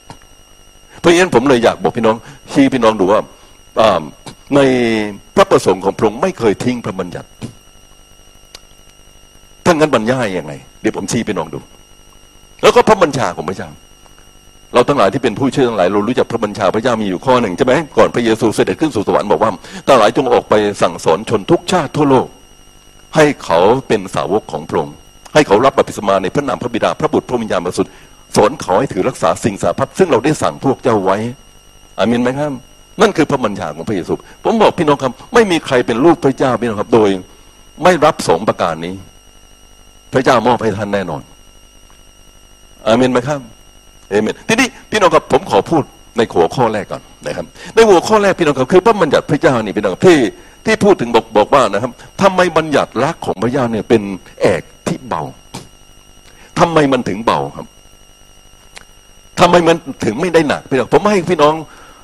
[1.00, 2.16] เพราะฉะนั้นผมเลยอยากบอกพี่น้อง
[2.52, 3.22] ชี้พี่น้องดูว่า
[4.56, 4.60] ใน
[5.36, 7.30] พระประสงค์ของพระองค์ไม่เคยทิ้งพระบัญญัติ
[9.66, 11.60] ถ้างั้นบรรยายยังไง เดี๋ยวผมชี้พี่น้องดู
[12.62, 13.70] แล้วก็พระบัญชาของพระเจ้า
[14.74, 19.52] เราทั้งหลายที่เป็นผู้เชื่อทั้งหลายเรารู้จักพระบัญชาพระเจ้ามีอยู่ข้อหนึ่งใช่ไหมก่อนพระเยซูเสด็จขึ้นสู่สวรรค์บอกว่า
[19.88, 22.28] ทั้งหลายจงออกไปสั่งสอนชนทุกชาติทั่วโลก
[23.16, 24.96] ให้เขาเป็นสาวกของพระองค์
[25.34, 27.92] ให้เขารับบัพติศมาในพระนามพระบิดาพระบุตรพระวิญญาณบริสุทธิ์
[28.36, 31.18] สอนเขาให้ถือรักษาสิ่งสาพัดซึ่งเราได้สั่งพวกเจ้าไว้
[32.00, 32.52] อามินไหมครับ
[33.02, 34.14] นั่นคือพระบัญชาของพระเยซู
[34.44, 37.10] ผมบอกพี่น้องครับ ไม่มีใครเป็นลูกพระเจ้าพี่น้องครับ โดย
[37.84, 38.96] ไม่รับสงประการนี้
[40.14, 41.22] พระเจ้ามอบให้ท่านแน่นอน
[42.86, 43.40] อามินไหมครับ
[44.10, 45.84] เอเมนทีนี้พี่น้องครับผมขอพูด
[46.18, 50.20] ในหัวข้อแรกก่อนนะครับ ในหัวข้อแรกพี่น้องครับคือพระบัญญัติพระเจ้านี่พี่น้องครับที่
[50.66, 54.02] ที่พูดถึงบอกบอกว่านะครับทำไมบัญญัติรักของพระเจ้าเนี่ยเป็น
[54.42, 55.22] แอก ที่เบา
[56.60, 57.68] ทำไมมันถึงเบาครับ
[59.40, 61.54] ทำไมมันถึงไม่ได้หนักพี่น้องผมให้พี่น้อง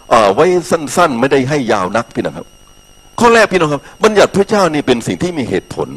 [0.10, 2.48] เออไว้สั้น ๆ ไม่ได้ให้ยาวนักพี่น้องครับ
[3.20, 5.90] ข้อแรกพี่น้องครับ บัญญัติพระเจ้านี่เป็นสิ่งที่มีเหตุผล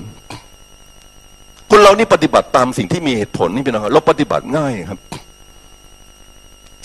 [1.71, 4.99] คนเรานี่ปฏิบัติตามสิ่งที่มีเหตุผลนี่พี่น้องครับเราปฏิบัติง่ายครับ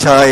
[0.04, 0.28] ชาย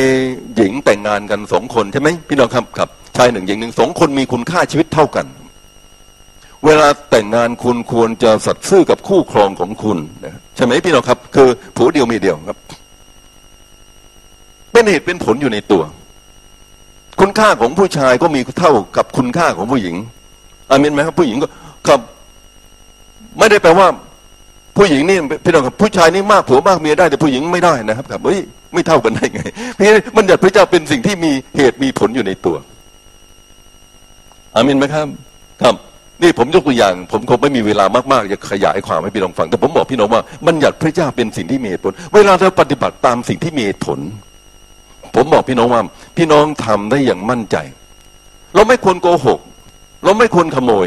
[0.56, 5.26] หญิงแต่งงานกันสองคนใช่ไหมพี่น้องครับครับชายหนึ่งหญิงหนึ่งสองคนมีคุณค่าชีวิตเท่ากัน
[6.66, 12.58] เวลาแต่งงานคุณควรจะสัตย์ซื่อกับคู่ครองของคุณนะใช่ไหมพี่น้องครับ คือผัวเดียวมีเดียวครับ
[14.72, 15.82] เป็นเหตุเป็นผลอยู่ในตัว
[17.20, 19.96] คุณค่าของผู้ชายก็มีเท่ากับคุณค่าของผู้หญิง
[20.70, 21.48] อามินไหมครับ ผู้หญิงก็
[21.86, 22.00] ครับ
[23.38, 23.86] ไม่ได้แปลว่า
[24.76, 28.40] ผู้หญิงนี่พี่น้องครับผู้ชายนี่มากผัวมากเมียได้แต่ผู้หญิงไม่ได้นะครับครับเฮ้ย
[28.74, 29.40] ไม่เท่ากันได้ไง
[29.74, 32.56] เพราะฉะนั้นบัญญัติพระเจ้าเป็นสิ่งที่มีเหตุมีผลอยู่ในตัว
[34.54, 35.06] อามินไหมครับ
[35.62, 35.74] ครับ
[36.22, 43.98] นี่ผมยกตัวอย่าง ผมคงไม่มีเวลามากๆจะขยายความให้พี่น้องฟัง แต่ผมบอกพี่น้องว่าบัญญัติพระเจ้าเป็นสิ่งที่มีเหตุผล เวลาเราปฏิบัติตามสิ่งที่มีเหตุผล
[45.14, 45.82] ผมบอกพี่น้องว่า
[46.16, 47.56] พี่น้องทำได้อย่างมั่นใจ
[48.54, 49.40] เราไม่ควรโกหก
[50.04, 50.86] เราไม่ควรขโมย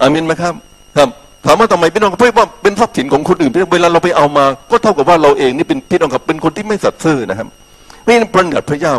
[0.00, 0.54] อามินไหมครับ
[0.96, 1.08] ครับ
[1.46, 7.48] ถามว่าทำไมพี่น้องเพราะว่าเป็นทรัพย์สินของคนอื่นเวลาเราไปเอามา ก็เท่ากับว่าเราเองนี่เป็นพี่น้องครับเป็นคนที่ไม่สัตย์ซื่อนะครับ
[8.08, 8.94] นี่บัญญัติพระเจ้า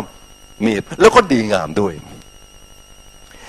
[0.64, 1.92] มีแล้วก็ดีงามด้วย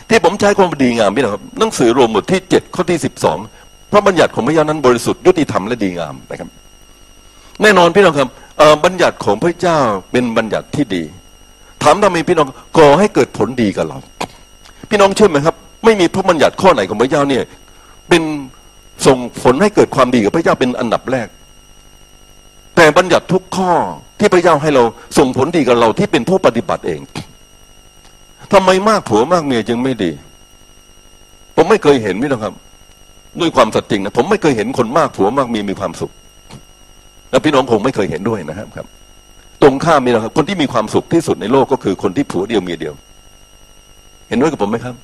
[0.10, 3.38] ที่ผมใช้ความดีงามพี่น้องครับหนังสือรวมบทที่เจ็ดข้อที่สิบสอง
[3.92, 6.50] พระบัญญัติของพระเจ้านั้นบริสุทธิ์ยุติธรรมและดีงามนะครับ
[7.62, 8.30] แน่นอนพี่น้องครับ
[8.86, 9.80] บัญญัติของพระเจ้า
[10.12, 11.04] เป็นบัญญัติที่ดี
[11.84, 12.48] ถามทำไมพี่น้อง
[12.78, 13.98] ก่อให้เกิดผลดีกับเรา
[14.90, 15.56] พี่น้องเชื่อไหมครับ
[15.86, 17.44] ไม่มีพระบัญญัติข้อไหนของพระเจ้าเนี่ย
[18.10, 18.22] เป็น
[19.06, 21.28] ส่งผลให้เกิดความดีกับพระเจ้าเป็นอันดับแรก
[22.76, 23.72] แต่บัญญัติทุกข้อ
[24.20, 24.84] ที่พระเจ้าให้เรา
[25.18, 27.00] ส่งผลดีกับเราที่เป็นผู้ปฏิบัติเอง
[28.54, 30.12] ทำไมมากผัวมากเมียจึงไม่ดี
[31.56, 32.54] ผมไม่เคยเห็นพี่น้องครับ
[33.40, 36.12] ด้วยความสัตย์จริงนะผมไม่เคยเห็นคนมากผัวมากเมียมีความสุข
[37.32, 38.86] และพี่น้องคงไม่เคยเห็นด้วยนะครับครับ
[39.62, 42.94] ตรงข้ามนี่นะครับ คนที่มีความสุขที่สุดในโลกก็คือคนที่ผัวเดียวเมียเดียว
[44.30, 44.96] เห็นด้วยกับผมไหมครับ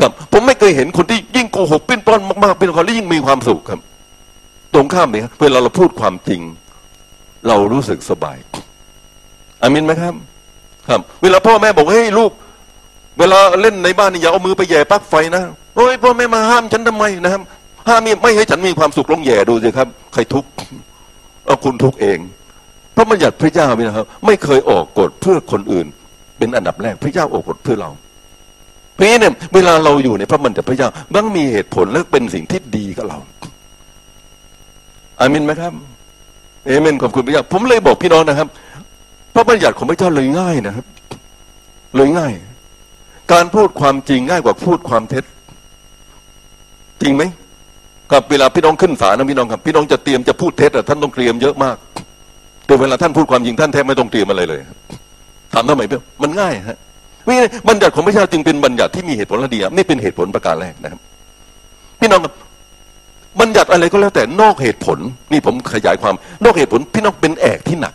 [0.00, 3.80] ครับ ผมไม่เคยเห็นคนที่ยิ่งโกหกปิ้นป้อนมากๆเป็นคนที่ยิ่งมีความสุขครับ
[4.74, 6.40] ตรงข้ามเลยครับเวลาเราพูดความจริง
[7.48, 8.36] เรารู้สึกสบาย
[9.62, 10.14] อามินไหมครับ
[10.88, 12.30] ครับ เวลาพ่อแม่บอกเฮ้ยลูก
[13.18, 15.42] เวลาเล่นในบ้านนี่อย่าเอามือไปแย่ปลั๊กไฟนะ
[15.76, 17.42] โอ้ยพ่อแม่มาห้ามฉันทำไมนะครับ
[17.88, 20.48] ห้ามไม่ให้ฉันมีความสุขลองแย่ดูสิครับ ใครทุกข์
[21.46, 22.18] เอาคุณทุกข์เอง
[22.96, 25.86] พระบัญญัติพระเจ้านี่นะครับ ไม่เคยออกกฎเพื่อคนอื่น
[26.38, 27.90] เป็นอันดับแรกพระเจ้าออกกฎเพื่อเรา
[28.94, 33.18] เพราะเนี่ยเวลาเราอยู่ในพระบัญญัติพระเจ้าต้องมีเหตุผลและเป็นสิ่งที่ดีกับเรา
[35.18, 35.72] อามินไหมครับ
[36.66, 38.48] เอเมนขอบคุณพระเจ้าผมเลยบอกพี่น้องนะครับ
[39.34, 40.86] พระบัญญัติของพระเจ้าเลยง่ายนะครับ
[41.96, 42.32] เลยง่าย
[43.32, 45.24] การพูดความจริงง่ายกว่าพูดความเท็จ
[47.02, 47.22] จริงไหม
[48.12, 51.76] กับเวลาพี่น้องขึ้นศาลนะพี่น้องครับพี่น้องจะเตรียมจะพูดเท็จอะท่านต้องเตรียมเยอะมาก
[52.66, 54.60] แต่เวลาท่านพูดความจริงท่านแทบไม่ต้องเตรียมอะไรเลย
[55.52, 56.78] ถามทำไมเพื่อมันง่ายฮะ
[57.28, 57.36] นี่
[57.68, 61.00] บัญญัติของพระเจ้าจึงเป็นบัญญัติที่มีเหตุผลและดีนี่เป็นเหตุผลประการแรกนะครับ
[62.00, 64.98] พี่น้องครับัญญัติอะไรก็แล้วแต่นอกเหตุผล
[65.32, 66.14] นี่ผมขยายความ
[66.44, 67.94] นอกเหตุผล พี่น้องเป็นแอกที่หนัก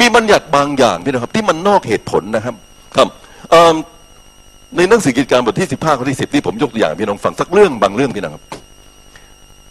[0.00, 2.54] มีบัญญัติบางอย่างพี่น้องครับ ที่มันนอกเหตุผลนะครับ
[2.96, 3.08] ครับ
[4.76, 8.44] ในหนังสือกิจการบทที่สิบห้าข้อที่สิบที่ผมยกตัวอย่างพี่น้องฟังสักเรื่องบางเรื่องพี่น้องครับ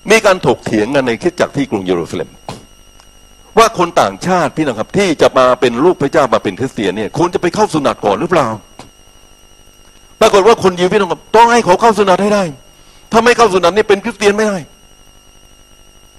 [0.10, 2.30] มีการถกเถียงกันในคิดจักที่กรุงเยรูซาเล็ม
[3.58, 8.48] ว่าคนต่างชาติพี่นะครับ ที่จะมาเป็นลูกพระเจ้ามาเป็นคริสเตียนเนี่ยควรจะไปเข้าสุนัตก่อนหรือเปล่า
[10.22, 12.44] ปรากฏว่าคนยิวพี่น้องครับต้องให้เขาเข้าสุนัตให้ได้
[13.12, 14.58] ถ้าไม่เข้าสุนัตเนี่ยเป็นคริสเตียนไม่ได้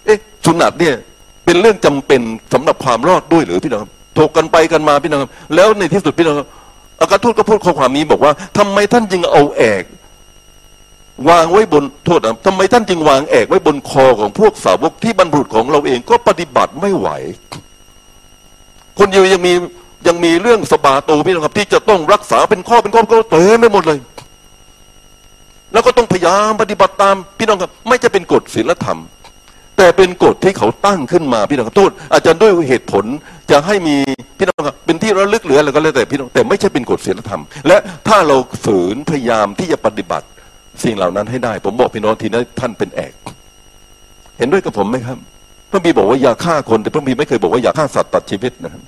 [0.05, 0.95] เอ๊ะสุนัตเนี่ย
[1.45, 2.21] เป็นเรื่องจำเป็น
[2.53, 3.85] สำหรับความรอดด้วยหรือพี่น้อง
[4.19, 5.21] ถกกันไปกันมาพี่น้อง
[5.55, 6.37] แล้วในที่สุดพี่น้อง
[7.01, 9.85] อากาทูตก็พูดข้อความนี้บอกว่าทำไมท่านจึงเอาแอก
[11.29, 17.09] วางไว้บนโทษนะทำไมท่านจึงวางแอกไว้บนคอของพวกสาวกที่บรรพุของเราเองก็ปฏิบัติไม่ไหว
[18.99, 19.53] คนยิวยังมี
[20.07, 23.99] ยังมีเรื่องสบาโตพี่น้องครับ ที่จะต้องรักษาเป็นข้อเป็นข้อก็เต็มไม่หมดเลย
[25.73, 28.99] แล้วก็ต้องพยายามปฏิบัติตามพี่น้องครับ ไม่จะเป็นกฎศีลธรรม
[29.79, 33.05] แต่เป็นกฎที่เขาตั้งขึ้นมาพี่น้องครับโทษอาจจะด้วยเหตุผล
[33.51, 33.97] จะให้มี
[34.39, 37.77] พี่น้องครับเป็นที่ระลึกเหลืออะไรก็แล้วแต่พี่น้องแต่ไม่ใช่เป็นกฎศีลธรรม และ
[38.09, 40.27] ถ้าเราฝืนพยายามที่จะปฏิบัติ
[40.85, 43.13] สิ่งเหล่านั้นให้ได้ ผมบอกพี่น้องทีนั้นท่านเป็นแอก
[44.39, 45.19] เห็นด้วยกับผมไหมครับ
[45.71, 48.83] พระบีบอกว่าอย่าฆ่าคน แต่พระบีไม่เคยบอกว่าอย่าฆ่าสัตว์ตัดชีวิตนะครับ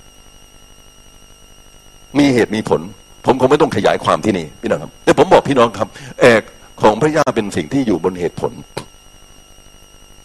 [2.18, 2.80] มีเหตุมีผล
[3.26, 5.88] ผมคงไม่ต้องขยายความที่นี่พี่น้องครับแต่ผมบอกพี่น้องครับ
[6.20, 6.42] แอก
[6.82, 8.52] ของพระยาเป็นสิ่งที่อยู่บนเหตุผล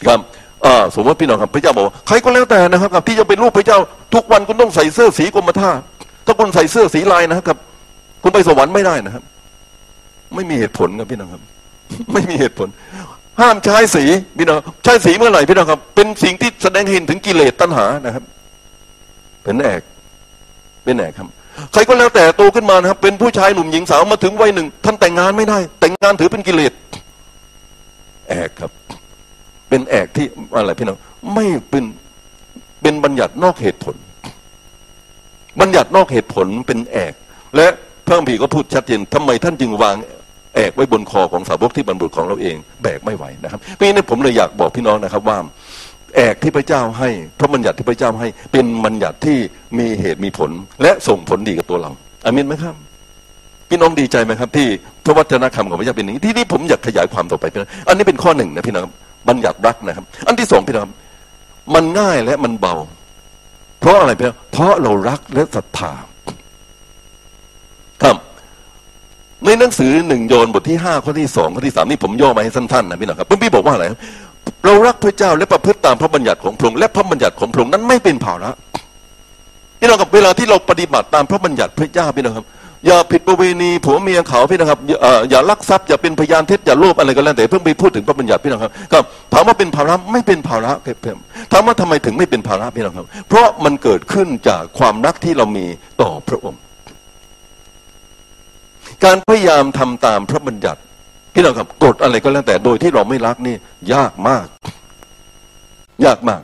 [0.08, 0.20] ครับ
[0.66, 3.80] อ่าสมมติพี่น้องครับพระเจ้าบอกว่าใครก็แล้วแต่นะครับ ที่จะเป็นลูกพระเจ้า
[4.14, 5.72] ทุกวันคุณต้องใส่เสื้อสีกรมท่า
[6.26, 7.58] ถ้าคุณใส่เสื้อสีลายนะครับ
[8.22, 9.24] คุณไปสวรรค์ไม่ได้นะครับ
[10.36, 11.42] ไม่มีเหตุผลครับพี่น้องครับ
[12.14, 12.68] ไม่มีเหตุผล
[13.42, 14.04] ห้ามใช้สี
[14.38, 18.24] พี่น้องใช้สีเมื่อไหร่พี่น้องครับ เป็นสิ่งที่แสดงให้เห็นถึงกิเลสตัณหานะครับ
[19.44, 19.82] เป็นแอก
[20.84, 21.28] เป็นแอกครับ
[21.74, 26.74] ใครก็แล้วแต่โตขึ้นมานะครับ เป็นผู้ชายหนุ่มหญิงสาวมาถึงวัยหนึ่งท่านแต่งงานไม่ได้ แต่งงานถือเป็นกิเลส
[28.30, 28.72] แอกครับ
[29.70, 31.00] เป็นแอกที่อะไรพี่น้อง
[31.34, 31.84] ไม่เป็น
[32.82, 33.96] เป็นบัญญัตินอกเหตุผล
[35.62, 37.14] บัญญัตินอกเหตุผลเป็นแอก
[37.56, 37.68] และ
[38.06, 39.96] พระคัมภีร์ก็พูดชัดเจนทำไมท่านจึงวาง
[40.56, 45.38] แอกไว้บนคอของสาวกที่บรรบุของเราเอง แบกไม่ไหวนะครับเพราะฉะนั้นผมเลยอยากบอกพี่น้องนะครับว่า
[46.16, 47.10] แอกที่พระเจ้าให้
[47.40, 49.38] พระบัญญัติที่พระเจ้าให้ เป็นบัญญัติที่
[49.78, 50.52] มีเหตุมีผล
[50.82, 51.92] และส่งผลดีกับตัวเรา
[52.26, 52.76] อามินไหมครับ
[53.70, 54.68] พี่น้องดีใจไหมครับ ที่
[55.06, 58.88] พระวจนะคำของพระเจ้าเป็นอย่างนี้ที่นี่ผมอยากขยายความต่อไปพี่น้องอันนี้เป็นข้อหนึ่งนะพี่น้อง
[59.28, 60.90] บัญญัติรักนะครับ อันที่สองพี่น้อง
[61.74, 62.76] มันง่ายและมันเบา
[63.80, 65.92] เพราะอะไรพี่น้องเพราะเรารักและศรัทธา
[68.04, 68.18] ครับ
[69.46, 73.86] ในหนังสือหนึ่งโยนบทที่ห้าข้อที่สองข้อที่สามนี่ผมย่อมาให้สั้นๆนะพี่น้องครับพี่บอกว่าอะไร
[74.66, 78.52] เรารักพระเจ้าและประพฤติตามพระบัญญัติของพระองค์และพระบัญญัติของพระองค์นั้นไม่เป็นภาระ
[79.80, 82.46] พี่น้องครับเวลาที่เราปฏิบัติตามพระบัญญัติพระเจ้าพี่น้องครับ
[82.88, 91.18] อย่าผิดประเวณีผัวเมียเขาพี่นะครับอย่าเอ่ออย่าลักทรัพย์อย่าเป็นพยานเท็จอย่าโลภอะไรก็แล้วแต่เพิ่งไปพูดถึงพระบัญญัติพี่น้องครับครับถามว่าเป็นภาระไม่เป็นภาระเพิ่ม
[91.52, 95.66] ถามว่าทำไมถึงไม่เป็นภาระพี่น้องครับ เพราะมันเกิดขึ้นจากความรักที่เรามี
[96.02, 96.62] ต่อพระองค์
[99.04, 100.80] การพยายามทำตามพระบัญญัติ
[101.34, 103.56] พี่น้องครับกฎอะไรก็แล้วแต่โดยที่เราไม่รักนี่
[103.94, 104.46] ยากมาก
[106.06, 106.42] ยากมาก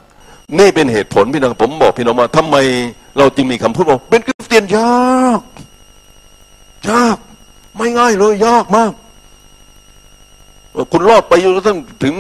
[0.59, 2.55] นี่เป็นเหตุผลพี่น้องผมบอกพี่น้องว่าทำไม
[3.17, 5.41] เราจึงมีคำพูดว่าเป็นคริสเตียนยาก
[6.89, 7.17] ยาก
[7.77, 8.91] ไม่ง่ายเลยยากมาก
[10.91, 12.13] คุณรอดไปอยู่ตั้งถึง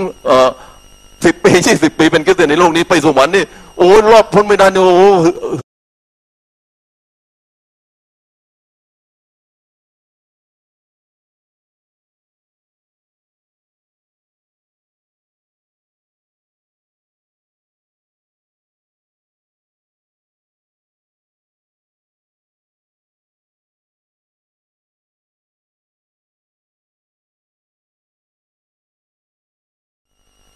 [1.25, 3.43] สิบปียี่สิบปีเป็นกิสเตียนในโลกนี้ไปสวรรค์นี่
[3.77, 5.09] โอ้ยรอดพ้นไม่ได้นี่โอ้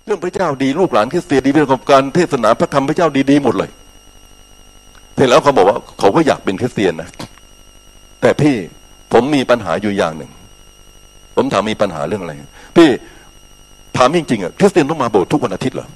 [0.06, 3.70] เรื่องพระเจ้าดีลูกหลานคริสเตียนดีเป็นของการเทศนาพระคำพระเจ้าดีๆหมดเลย
[5.16, 7.10] เสร็จแล้วเขาบอกว่าเขาก็อยากเป็นคริสเตียนนะ
[8.22, 8.56] แต่พี่
[9.14, 10.32] ผมมีปัญหาอยู่อย่างหนึ่ง
[11.36, 12.34] ผมถามมีปัญหาเรื่องอะไร
[12.78, 12.89] พี่
[13.97, 15.88] ถามจริงๆอะคริสเตียนต้องมาโบสถ์ทุกวันอาทิตย์เหรอ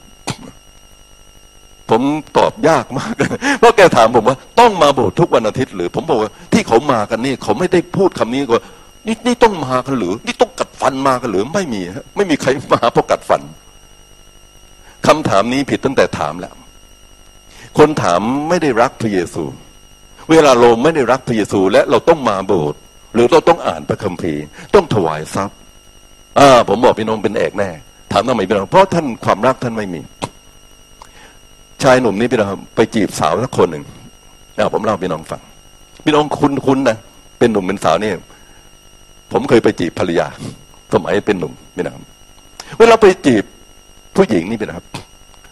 [1.89, 2.01] ผม
[2.37, 3.13] ตอบยากมาก
[3.59, 8.57] เพราะแกถามผมว่า ต้องมาโบสถ์ทุกวันอาทิตย์หรือ ผมบอกว่าที่เขามากันนี่ เขาไม่ได้พูดคำนี้ก็
[9.07, 13.41] นี่นี่ต้องมากันหรือ นี่ต้องกัดฟันมากันหรือไม่มีฮะไม่มีใครมาเพราะกัดฟัน
[15.07, 16.55] คำถามนี้ผิดตั้งแต่ถามแล้ว
[17.77, 19.43] คนถามไม่ได้รักพระเยซู
[20.29, 22.79] เวลาเราไม่ได้รักพระเยซู และเราต้องมาโบสถ์
[23.13, 24.43] หรือเราต้องอ่านพระคัมภีร์
[24.75, 25.57] ต้องถวายทรัพย์
[26.39, 27.69] อ่าผมบอกพี่น้องเป็นเอกแน่
[28.11, 30.01] ถามทำไมพี่น้องเพราะท่านความรักท่านไม่มี
[31.83, 33.83] ชายหนุ่มนี้พี่น้องไปจีบสาวสักคนหนึ่ง
[34.57, 35.41] อ่าผมเล่าพี่น้องฟัง
[36.03, 36.97] พี่น้องคุ้นคุ้นนะ
[37.39, 38.15] เป็นหนุ่มเป็นสาวเนี่ย
[39.31, 40.27] ผมเคยไปจีบภรรยา
[40.93, 41.99] สมัยเป็นหนุ่มพี่น้อง
[42.79, 43.43] เวลาไปจีบ
[44.19, 44.85] ผู้หญิงนี่เป็นครับ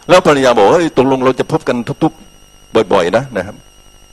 [0.08, 3.56] แล้วภรรยาบอกว่าตกลงเราจะพบกันทุกๆบ่อย ๆ นะนะครับ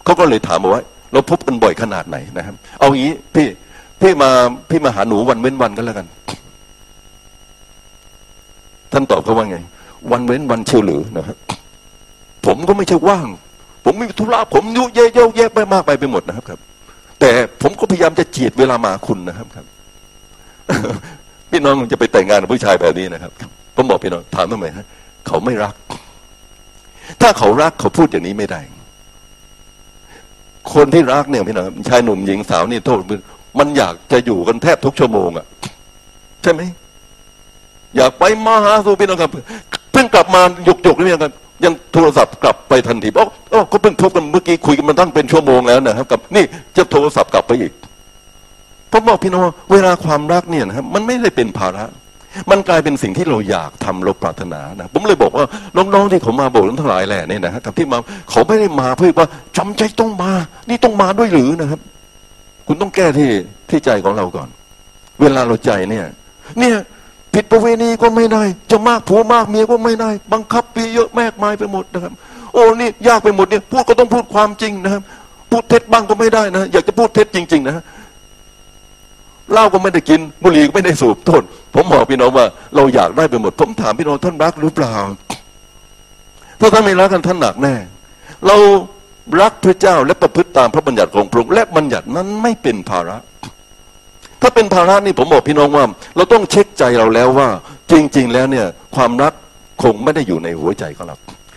[0.04, 0.82] เขาก็เลยถามมาว่า
[1.14, 3.46] เราพบกันบ่อยขนาดไหนนะครับ เอางี้พี่
[4.02, 4.30] พี่มา
[4.70, 6.08] พี่มาหาหนูวันเว้นวันกันแล้วกัน
[8.92, 9.58] ท่านตอบเขาว่าไง
[10.12, 11.38] วันเว้นวันเชียวหรือนะครับ
[12.46, 13.28] ผมก็ไม่ใช่ว่าง
[13.86, 16.60] ผมมีธุระผมยุ่เยเยอะแยะไปมากไปไปหมดนะครับครับ
[17.20, 17.30] แต่
[17.62, 19.66] ผมก็พยายามจะจีดเวลามาคุณนะครับครับ
[21.50, 23.34] พี่น้องจะไปแต่งงานกับผู้ชายแบบนี้นะครับ
[23.76, 24.86] ผมบอกพี่น้องถามทำไมฮะ
[25.28, 25.76] เขาไม่รัก
[27.22, 28.62] ถ้าเขารักเขาพูดอย่างนี้ไม่ได้
[30.74, 33.00] คนที่รักเนี่ยพี่น้องชายหนุ่มหญิงสาวนี่โทษ
[33.60, 35.46] มันอยากจะอยู่กันแทบทุกชั่วโมงอะ่ะ
[36.44, 36.62] ใช่ไหม
[37.96, 39.32] อยากไปมาหาสู่พี่น้องครับ
[39.92, 46.44] เพิ่งกลับมาหยกหยกนี่พี่น้องครับยังโทรศัพท์กลับไปทันทีบอกอ๋อเขาเพิ่งพบกันเมื่อกี้คุยกันมาตั้งเป็นชั่วโมงแล้วนะครับกับ นี่
[46.78, 47.74] จะโทรศัพท์กลับไปอีก
[48.92, 51.84] ผมบอกพี่น้องเวลาความรักเนี่ยนะครับมันไม่ได้เป็นภาระ
[52.52, 55.46] มันกลายเป็นสิ่งที่เราอยากทำเราปรารถนานะผมเลยบอกว่า
[55.78, 57.98] น้องๆที่เขามาโบสถ์ทั้งหลายแหละเนี่ยนะครับที่มา
[58.32, 59.28] เขาไม่ได้มาเพื่อว่า
[59.58, 60.32] จำใจต้องมา
[60.70, 61.80] นี่ต้องมาด้วยหรือนะครับ
[62.68, 63.30] คุณต้องแก้ที่
[63.70, 64.48] ที่ใจของเราก่อน
[65.22, 66.06] เวลาเราใจเนี่ย
[66.60, 66.76] เนี่ย
[67.34, 72.14] ผิดประเวณีก็ไม่ได้ จะมากผัวมากเมียก็ไม่ได้ บังคับปีเยอะแมกมายไปหมดนะครับ
[72.54, 75.02] โอ้นี่ยากไปหมดเนี่ยพูดก็ต้องพูดความจริงนะครับ
[75.52, 77.84] พูดเท็จบ้างก็ไม่ได้นะ อยากจะพูดเท็จจริง ๆ นะ
[79.52, 81.44] เหล้าก็ไม่ได้กินบุหรี่ก็ไม่ได้สูบโทษ
[81.76, 82.46] ผมบอกพี่น้องว่า
[82.76, 84.96] เราอยากได้ไปหมด ผมถามพี่น้องท่านรักหรือเปล่า
[86.60, 87.76] ถ้าท่านไม่รักกันท่านหนักแน่
[88.48, 88.56] เรา
[89.42, 93.18] รักพระเจ้าและประพฤติตามพระบัญญัติของพระองค์และบัญญัตินั้นไม่เป็นภาระ
[94.42, 97.48] ถ้าเป็นภาระนี่ผมบอกพี่น้องว่า เราต้องเช็คใจเราแล้วว่า
[97.92, 98.66] จริง ๆ แล้วเนี่ย
[98.96, 99.34] ความรัก
[99.84, 101.16] คงไม่ได้อยู่ในหัวใจของเรา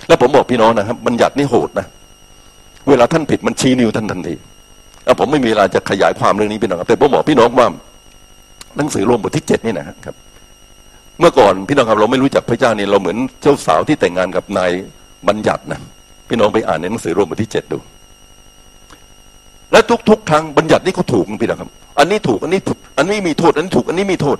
[0.08, 1.86] และผมบอกพี่น้องนะครับบัญญัตินี่โหดนะ
[2.88, 4.34] เวลาท่านผิดมันชี้นิ้วท่านทันที
[5.04, 7.68] แล้วผมไม่มีเวลาจะขยายความเรื่องนี้พี่น้องครับแต่ผมบอกพี่น้องว่า
[8.76, 10.14] หนังสือรวมบทที่เจ็ดนี่นะครับ
[11.20, 14.70] เมื่อก่อนพี่น้องครับเราไม่รู้จักพระเจ้านี่เราเหมือนเจ้าสาวที่แต่งงานกับนาย
[15.28, 15.80] บัญญัตินะ
[16.28, 17.78] พี่น้องไปอ่านในหนังสือรวมบทที่เจ็ดดู
[19.72, 24.38] และทุกๆครั้งบัญญัตินี่เขาถูกพี่น้องครับ อันนี้ถูกอันนี้ถูกอันนี้มีโทษ อันนี้ถูกอันนี้มีโทษ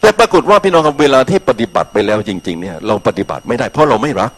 [0.00, 4.32] แต่ปรากฏว่าพี่น้องครับเวลาที่ปฏิบัติไปแล้วจริง ๆ เนี่ย เราปฏิบัติไม่ได้ เพราะเราไม่รัก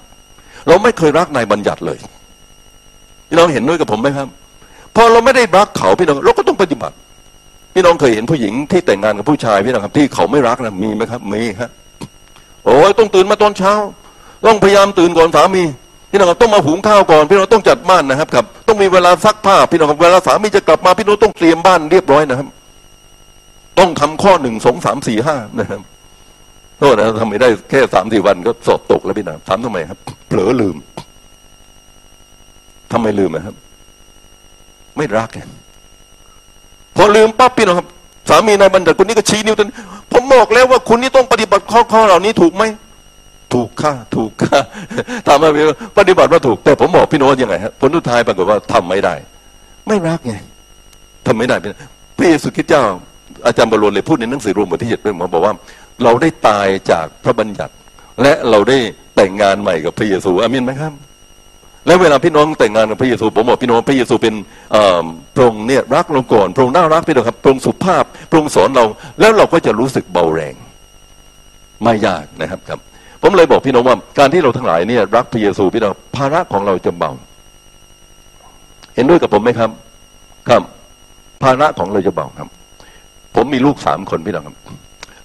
[0.68, 1.98] เราไม่เคยรักนายบัญญัติเลย
[3.28, 4.28] พี่น้องเห็นด้วยกับผมไหมครับ
[4.96, 6.94] พอเราไม่ได้รักเขาพี่น้องเราก็ต้องปฏิบัติ
[7.78, 11.70] พี่น้องเคยเห็นผู้หญิงที่แต่งงานกับผู้ชายพี่น้องครับที่เขาไม่รักนะมีไหมครับมีครับ
[12.64, 13.72] โอ้ยต้องตื่นมาตอนเช้า
[14.46, 15.64] ต้องพยายามตื่นก่อนสามี
[16.10, 22.48] พี่น้องครับต้องมาหุงข้าวก่อนพี่น้องต้องจัดบ้านนะครับครับต้องมีเวลาซักผ้าพี่น้องครับเวลาสามีจะกลับมาพี่น้องต้องเตรียมบ้านเรียบร้อยนะครับ
[23.78, 25.80] ต้องทำข้อหนึ่งสองสามสี่ห้านะครับ
[26.78, 29.98] โทษนะทำไม่ได้แค่สามสี่วันก็สอบตกแล้วพี่น้องถามทำไมครับ
[30.28, 30.76] เผลอลืม
[32.92, 33.54] ทำไมลืมนะครับ
[34.98, 35.40] ไม่รักไง
[36.96, 37.86] พอลืมปั๊บพี่น้องครับ
[38.28, 39.68] สามีนายบัณฑิตคนนี้ก็ชี้นิ้วตน
[40.12, 42.64] ผมบอกแล้วว่าคุณนี่ต้องปฏิบัติข้อข้อเหล่านี้ถูกไหม
[43.54, 44.58] ถูกค่าถูกค่า
[45.26, 45.50] ถามมา
[45.98, 49.14] ปฏิบัติว่าถูก แต่ผมบอกพี่โน้ตยังไงฮะผลสุดท้ายปรากฏว่าทำไม่ได้
[49.88, 50.34] ไม่รักไง
[51.26, 51.56] ทำไม่ได้
[52.18, 52.82] พระเยซูคริสต์เจ้า
[53.46, 55.54] อาจารย์บรลเลยพูดในหนังสือรวมบทที่เจ็ดเป็นหมอบอกว่า
[56.04, 57.72] เราได้ตายจากพระบัญญัติ
[58.22, 58.78] และเราได้
[59.16, 60.92] แต่งงานใหม่กับพระเยซูอามินไหมครับ
[61.86, 64.34] แล้วเวลาพี่น้องแต่งงานกับพระเยซูผมบอกพี่น้องพระเยซูเป็น
[65.34, 68.84] พระองค์เนี่ยรักเราก่อนพระองค์น่ารักพี่น้องครับพระองค์สุภาพพระองค์สอนเรา
[69.20, 70.54] แล้วเราก็จะรู้สึกเบาแรง
[71.82, 72.78] ไม่ยากนะครับครับ
[73.22, 77.10] ผมเลยบอกพี่น้องว่าการที่เราทั้งหลายเนี่ยรักพระเยซูพี่น้องภาระของเราจะเบา
[78.94, 79.70] เห็นด้วยกับผมไหมครับ
[80.48, 80.62] ครับ
[81.42, 82.48] ภาระของเราจะเบาครับ
[83.36, 84.56] ผมมีลูกสามคนพี่น้องครับ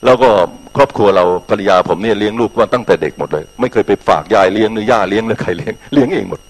[0.05, 0.29] แล้วก็
[0.77, 6.41] ครอบครัวเราภรรยาผมเนี่ยเลี้ยงลูกมาตั้งแต่เด็กหมดเลย ไม่เคยไปฝากยายเลี้ยงหรือย่าเลี้ยงหรือใครเลี้ยงเลี้ยงเองหมด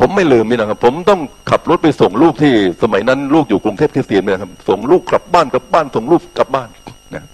[0.00, 1.20] ผมไม่ลืมนี่นะครับ ผมต้อง
[1.50, 6.68] ขับรถไปส่งลูกที่สมัยนั้นลูกอยู่กรุงเทพคริสเตียนนะครับส่งลูกกลับบ้านกลับบ้านส่งลูกกลับบ้าน
[7.14, 7.24] นะ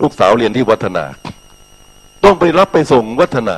[0.00, 1.04] ลูกสาวเรียนที่วัฒนา
[2.24, 3.56] ต้องไปรับไปส่งวัฒนา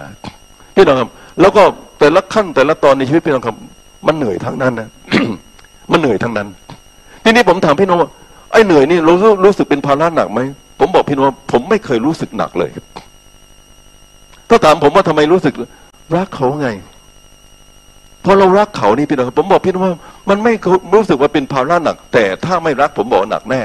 [0.75, 1.11] พี่น้องครับ
[1.41, 1.63] แล้วก็
[1.99, 3.57] แต่ละขั้นแต่ละตอนในชีวิตพี่น้องครับ
[4.07, 4.89] มันเหนื่อยทั้งนั้นนะ
[5.91, 6.49] มันเหนื่อยทั้งนั้น
[7.25, 8.11] ทีนี้ผมถามพี่น้องว่า
[8.55, 10.41] ไอ้เหนื่อยนี่รู้รู้สึกเป็นภาระหนักไหม
[10.79, 12.71] ผมบอกพี่น้องผมไม่เคยรู้สึกหนักเลย
[14.49, 15.55] ถ้าถามผมว่าทำไมรู้สึก
[16.17, 16.69] รักเขาไง
[18.25, 19.95] พอเรารักเขานี่พี่น้องผมบอกพี่น้องว่า
[20.29, 20.53] มันไม่
[20.95, 23.63] รู้สึกว่าเป็นภาระหนัก แต่ถ้าไม่รักผมบอกหนักแน่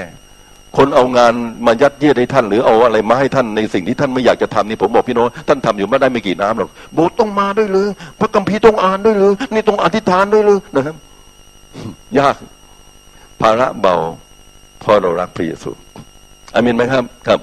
[0.78, 1.34] คนเอางาน
[1.66, 7.88] มายัดเยียดให้ท่าน หรือเอาอะไรมาให้ท่านในสิ่งที่ท่านไม่อยากจะทำนี่ผมบอกพี่น้องท่านทำอยู่ไม่ได้ไม่กี่น้ำหรอกโบสต้องมาด้วยหรือ
[8.20, 10.96] พระกัมภีร์ต้องอ่านด้วยหรือนี่ต้องอธิษฐานด้วยหรือนะครับ
[12.20, 12.36] ยาก
[13.42, 13.96] ภาระเบา
[14.90, 15.72] พอเรารักพระเยซู
[16.56, 17.40] อามินไหมครับครับ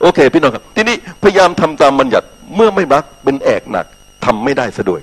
[0.00, 2.26] โอเค พี่น้องครับ ทีนี้พยายามทำตามบัญญัติ
[2.56, 3.86] เมื่อไม่รักเป็นแอกหนัก
[4.24, 5.00] ทำไม่ได้ซะดวย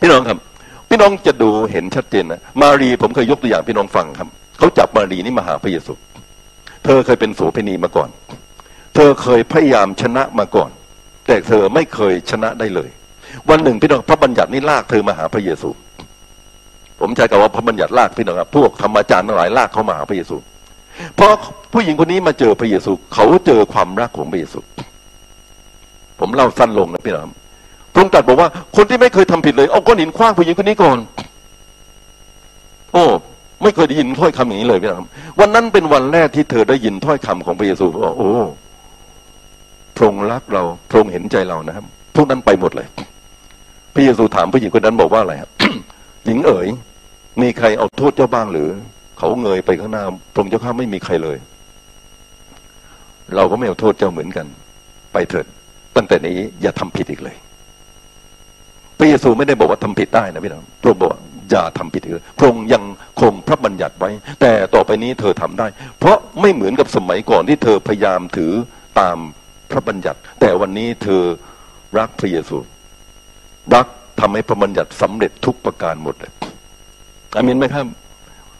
[0.00, 0.38] พี่น้องครับ
[0.88, 4.28] พี่น้องจะดูเห็นชัดเจนนะมารีผมเคยยกตัวอย่างพี่น้องฟังครับ
[4.58, 5.92] เขาจับมารีนี่มาหาพระเยซู
[6.84, 8.08] เธอเคยเป็นโสเภณีมาก่อน
[8.94, 10.70] เธอเคยพยายามชนะมาก่อน
[11.26, 12.88] แต่เธอไม่เคยชนะได้เลย
[13.50, 15.70] วันหนึ่งพี่น้องพระบัญญัตินี่ลากเธอมาหาพระเยซู
[17.00, 20.36] ผมใช้คำว่าพระบัญญัติลากพี่น้องครับพวกธรรมจารย์ทั้งหลายลากเข้ามาหาพระเยซู
[21.16, 21.28] เพอ
[21.72, 24.58] ผู้หญิงคนนี้มาเจอพระเยซูเขาเจอความรักของพระเยซู
[26.20, 27.28] ผมเล่าสั้นลงนะพี่น้อง
[27.92, 30.98] พระองค์ตรัสบอกว่าคนที่ไม่เคยทำผิดเลยเอาก้อนหินคว้างผู้หญิงคนนี้ก่อน
[32.92, 33.04] โอ้
[33.62, 35.08] ไม่เคยได้ยินถ้อยคำอย่างนี้เลยพี่น้อง
[35.40, 38.30] วันนั้นเป็นวันแรกที่เธอได้ยินถ้อยคำของพระเยซูบอกโอ้
[39.96, 41.84] พระองค์รักเราพระองค์เห็นใจเรานะครับ
[42.14, 42.86] พวกนั้นไปหมดเลย
[43.94, 45.50] พระเยซูถามผู้หญิงคนนั้นบอกว่าอะไรครับ
[46.24, 46.68] หญิงเอ๋ย
[47.42, 48.68] มีใครเอาโทษเจ้าบ้างหรือ
[49.18, 51.38] เขาเงยไปข้างหน้าพระองค์เจ้าข้าไม่มีใครเลย
[53.36, 54.46] เราก็ไม่เอาโทษเจ้าเหมือนกัน
[55.12, 55.46] ไปเถิด
[55.96, 57.36] ตั้งแต่นี้อย่าทำผิดอีกเลย
[58.98, 61.10] พระเยซูไม่ได้บอกว่าทำผิดได้นะพี่น้องพระองค์บอก
[61.50, 62.82] อย่าทำผิดอีกเลยพระองค์ยัง
[63.20, 64.10] คงพระบัญญัติไว้
[64.40, 65.66] แต่ต่อไปนี้เธอทำได้
[65.98, 68.52] เพราะไม่เหมือนกับสมัยก่อนที่เธอพยายามถือ
[69.00, 69.16] ตาม
[69.70, 71.22] พระบัญญัติ แต่วันนี้เธอ
[71.98, 72.56] รักพระเยซู
[73.74, 73.86] รัก
[74.20, 76.32] ทำให้พระบัญญัติสำเร็จทุกประการหมดเลย
[77.36, 77.86] อามินไหมครับ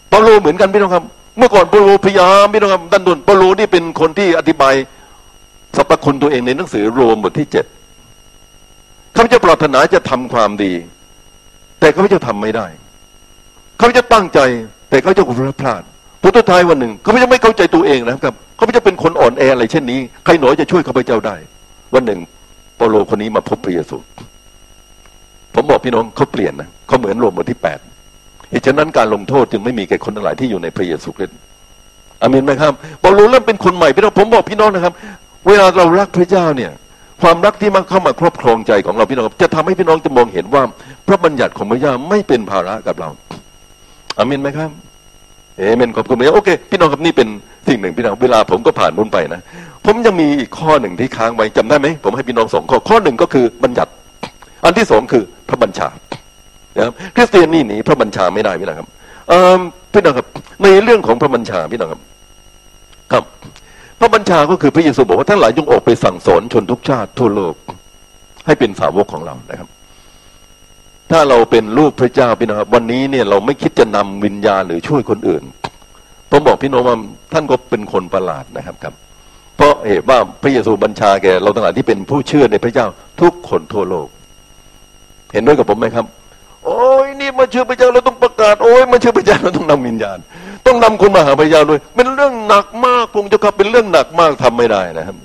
[0.09, 1.05] เปาโลเหมือนกันพี่น้องครับ
[1.39, 4.75] เมื่อก่อนเปาโลพยายามพี่น้องครับดันดุนเปาโลนี่เป็นคนที่อธิบาย
[5.77, 7.67] สรรพคุณตัวเองในหนังสือโรมบทที่เจ็ด
[9.15, 10.73] ข้าพเจ้าปรารถนาจะทำความดี
[11.81, 12.67] แต่ข้าพเจ้าทำไม่ได้
[13.81, 14.41] ข้าพเจ้าตั้งใจ
[14.91, 15.25] แต่ข้าพเจ้า
[15.61, 15.83] พลาด
[16.23, 21.37] ผลสุดท้ายวันหนึ่งข้าพเจ้าไม่เข้าใจตัวเองนะครับข้าพเจ้าเป็นคนอ่อนแออะไรเช่นนี้ ใครหนอจะช่วยข้าพเจ้าได้
[21.95, 22.21] วันหนึ่ง
[22.77, 23.97] เปาโลคนนี้มาพบพระเยซู
[25.55, 27.79] ผมบอกพี่น้องเขาเปลี่ยนนะเขาเหมือนโรมบทที่แปด
[28.51, 31.37] เหตุฉะนั้นการลงโทษจึงไม่มีแก่คนทั้งหลายที่อยู่ในพระเยซูคริสต์
[32.23, 34.93] อามินไหมครับเปาโลเริ่มเป็นคนใหม่พี่น้องผมบอกพี่น้องนะครับ
[35.49, 36.71] เวลาเรารักพระเจ้าเนี่ย
[37.23, 40.63] ความรักที่มันเข้ามาครอบครองใจของเราพี่น้องจะทำให้พี่น้องจะมองเห็นว่า
[41.07, 43.09] พระบัญญัติของพระเจ้าไม่เป็นภาระกับเรา
[44.19, 44.71] อามินไหมครับ
[45.59, 47.29] เอเมนขอบคุณพระเจ้าโอเคพี่น้องครับนี่เป็น
[47.69, 49.41] สิ่งหนึ่งพี่น้องเวลาผมก็ผ่านมุนไปนะ
[49.87, 53.91] ผมยังมีอีกข้อหนึ่งที่ค้างไว้จำได้ไหมผมให้พี่น้องสองข้อข้อหนึ่งก็คือบัญญัติ
[54.65, 55.89] อันที่สองคือพระบัญชา
[56.77, 58.89] นะครับคริสเตียนนี่หนีพระบัญชาไม่ได้พี่น้องครับ
[59.93, 60.27] พี่น้องครับ
[60.63, 62.01] ในเรื่องของพระบัญชาพี่น้องครับ
[63.13, 63.25] ครับ
[64.01, 67.55] พระบัญชาก็คือพระเยซูบอกว่าท่านหลายจงออกไปสั่งสอนชนทุกชาติทั่วโลก
[68.47, 69.69] ให้เป็นสาวกของเรานะครับ
[71.11, 75.43] ถ้าเราเป็นลูกพระเจ้าพี่น้องครับ วันนี้เนี่ยเราไม่คิดจะนำวิญญาณหรือช่วยคนอื่น
[76.31, 76.97] ผมบอกพี่น้องว่า
[77.33, 78.95] ท่านก็เป็นคนประหลาดนะครับครับ
[79.57, 82.87] เพราะเหตุว่าพระเยซูบัญชาแก่เราทั้งหลายที่เป็นผู้เชื่อในพระเจ้า
[83.21, 84.09] ทุกคนทั่วโลก
[85.35, 86.05] เห็นด้วยกับผมไหมครับ
[86.65, 90.19] โอ้ยนี่มาเชื่อพระเจ้าเราต้องประกาศโอ้ยมาเชื่อพระเจ้าเราต้องนำวิญญาณ
[90.67, 95.17] ต้องนำคนมาหาพระเจ้าด้วยเป็นเรื่องหนักมากพงเจ้าครับเป็นเรื่องหนักมากทำไม่ได้นะครับ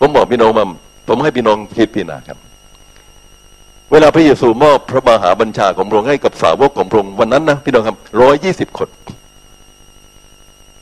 [0.00, 0.64] ผมบอกพี่น้องมา
[1.08, 2.38] ผมให้พี่น้องคิดพี่นาครับ
[3.92, 8.88] เวลาพระเยซูมอบพระมหาบัญชาของพระองค์ให้กับสาวกของพระองค์วันนั้นนะพี่น้องครับร้อยยี่สิบคน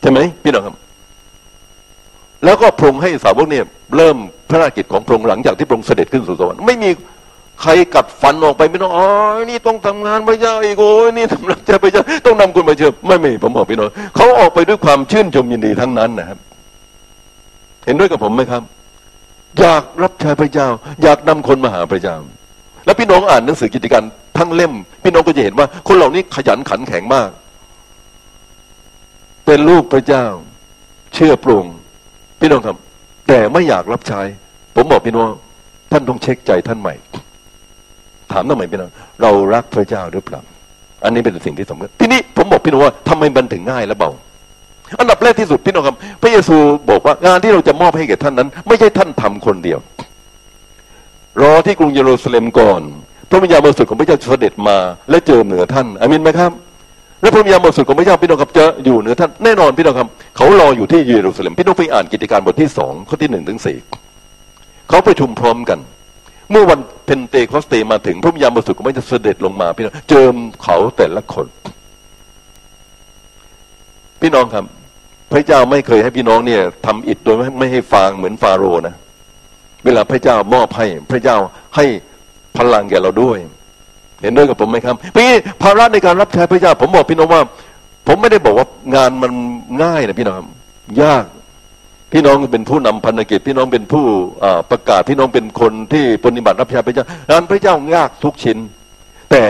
[0.01, 0.77] ใช่ไหมพี่น้องครับ
[2.45, 3.65] แล้วก็พระองค์ให้สาวกเนี่ย
[3.97, 4.17] เริ่ม
[4.51, 6.91] พระราชกิจของพระองค์หลังจากที่พระองค์เสด็จขึ้นสู่สวรรค์ไม่มี
[7.63, 9.07] ใครกัดฟันออกไปไม่ต้องอ๋อ
[9.51, 16.39] นี่ต้องทำงานพระเจ้าอีกโอ้ยนี่ทำรับใช้พระเจ้าต้องนำคุณมาเชื่อไม่ไมีผมบอกพี่น้องเขาออกไปด้วยความชื่นชมยินดีทั้งนั้นนะครับ
[17.87, 18.63] เห็นด้วยกับผมไหมครับ
[19.61, 20.69] อยากรับใช้พระเจ้า
[21.03, 22.17] อยากนำคนมาหาพระเจ้า
[22.85, 24.03] แล้วพี่น้องอ่านหนังสือกิจการ
[24.39, 24.73] ทั้งเล่ม
[25.05, 27.31] พี่น้องก็จะเห็นว่า คนเหล่านี้ขยันขันแข็งมาก
[29.47, 30.25] เป็นลูกพระเจ้า
[31.15, 31.65] เชื่อปรุง
[32.41, 32.77] พี่น้องครับ
[33.29, 34.21] แต่ไม่อยากรับใช้
[34.77, 35.31] ผมบอกพี่น้อง
[35.93, 36.95] ท่านต้องเช็คใจท่านใหม่
[38.33, 38.91] ถามทำไมพี่น้อง
[39.23, 40.41] เรารักพระเจ้าหรือเปล่า
[41.05, 44.11] อันนี้เป็นสิ่งที่สำคัญทีนี้ผมบอกพี่น้องว่าทำไมมันถึงง่ายและเบา
[45.01, 46.57] อันดับแรกที่สุดพี่น้องครับ พระเยซู
[46.91, 49.79] บอกว่างานที่เราจะมอบให้แก่ท่านนั้น ไม่ใช่ท่านทำคนเดียว
[51.43, 52.81] รอที่กรุงเยรูซาเล็มก่อน
[53.31, 54.77] พระวิญญาณบริสุทธิ์ของพระเจ้าเสด็จมา
[55.11, 56.51] และเจิมเหนือท่านอาเมนไหมครับ
[57.23, 63.77] และพระวิญญาณบริสุทธิ์ของพระเจ้าพี่น้องครับจะอยู่เหนือท่านแน่นอนพี่น้องครับ เขารออยู่ที่เยรูซาเล็มพี่น้องไปอ่านกิจการบทที่สองข้อที่หนึ่งถึงสี่
[64.89, 65.79] เขาประชุมพร้อมกัน
[66.51, 71.47] เมื่อวันเพนเตคอสเตมาถึง พระวิญญาณบริสุทธิ์ของพระเจ้าเสด็จลงมาพี่น้องเจิมเขาแต่ละคน
[74.21, 74.65] พี่น้องครับ
[75.33, 78.95] พระเจ้าไม่เคยให้พี่น้องเนี่ยทำอิฐโดยไม่ให้ฟางเหมือนฟาโรห์นะ
[79.85, 81.37] เวลาพระเจ้ามอบให้ พระเจ้า
[81.77, 81.85] ให้
[82.57, 83.39] พลังแก่เราด้วย
[84.23, 85.31] เห็นด้วยกับผมไหมครับพี่
[85.63, 87.43] ภาระในการรับใช้พระเจ้า ผมบอกพี่น้องว่า
[88.07, 89.33] ผมไม่ได้บอกว่างานมัน
[89.83, 90.37] ง่ายนะพี่น้อง
[91.03, 91.25] ยาก
[92.13, 94.05] พี่น้องเป็นผู้นำพันธกิจพี่น้องเป็นผู้
[94.71, 98.59] ประกาศพี่น้องเป็นคนที่ปฏิบัติรับใช้พระเจ้างานพระเจ้ายากทุกชิ้น
[99.31, 99.45] แต่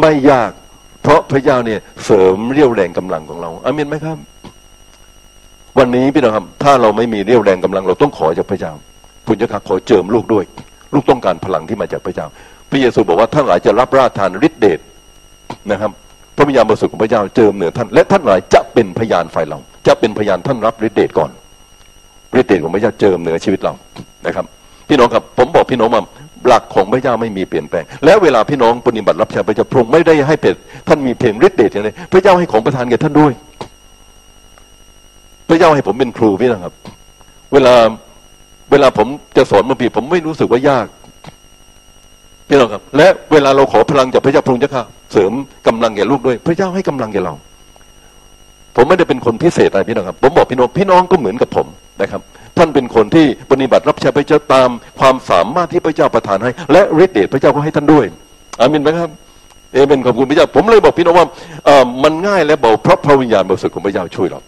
[0.00, 0.50] ไม่ยาก
[1.02, 4.18] เพราะพระเจ้าเนี่ยเสริมเรี่ยวแรงกำลังของเราอามินไหมครับ
[5.78, 8.72] วันนี้พี่น้องครับถ้าเราไม่มีเรี่ยวแรงกำลัง เราต้องขอจากพระเจ้า
[9.26, 10.44] พุญจะขอเจิมลูกด้วย
[10.94, 12.26] ลูกต้องการพลังที่มาจากพระเจ้า
[12.70, 14.80] พระเยซูบอกว่าท่านหลายจะรับราชทานฤทธิเดช
[15.70, 15.90] นะครับ
[16.36, 21.30] พระวิญญาณบริสุทธิ์ของพระเจ้าเจิมเหนือท่านและท่านหลายจะเป็นพยานฝ่ายเรา จะเป็นพยานท่านรับฤทธิเดชก่อน
[22.40, 23.72] ฤทธิเดชของพระเจ้าเจิมเหนือชีวิตเรา
[24.26, 24.44] นะครับ
[24.88, 26.02] พี่น้องครับผมบอกพี่น้องว่า
[26.46, 30.54] หลักของพระเจ้าไม่มีเปลี่ยนแปลง และเวลาพี่น้องปฏิบัติรับใช้พระเจ้าพระองค์ไม่ได้ให้เพจ
[30.88, 33.32] ท่านมีเพียงฤทธิเดชอย่างนี้พระเจ้าให้ของประทานแก่ท่านด้วย
[35.48, 36.74] พระเจ้าให้ผมเป็นครูพี่นะครับ
[37.52, 37.74] เวลา
[38.70, 39.06] เวลาผม
[39.36, 40.86] จะสอนบางทีผมไม่รู้สึกว่ายาก
[42.48, 45.32] พี่น้องครับและเวลาเราขอพลังจากพระเจ้าพระองค์เจ้าค่ะเสริม
[45.66, 47.34] กำลังแก่ลูกด้วย พระเจ้าให้กำลังแก่เรา
[48.76, 51.66] ผมไม่ได้เป็นคนพิเศษอะไรพี่น้องครับ ผมบอกพี่น้องพี่น้องก็เหมือนกับผม
[52.00, 52.20] นะครับ
[52.58, 54.68] ท่านเป็นคนที่ปฏิบัติรับใช้พระเจ้าตาม
[55.00, 58.04] ความสามารถที่พระเจ้าประทานให้ และฤทธิ์เดชพระเจ้าก็ให้ท่านด้วย
[58.60, 59.10] อามินไหมครับ
[59.72, 61.26] เอเมนขอบคุณพระเจ้า ผมเลยบอกพี่น้องว่า
[61.64, 64.40] เออมันง่ายและเบาเพราะพระวิญญาณบริสุทธิ์ของพระเจ้าช่วยเรา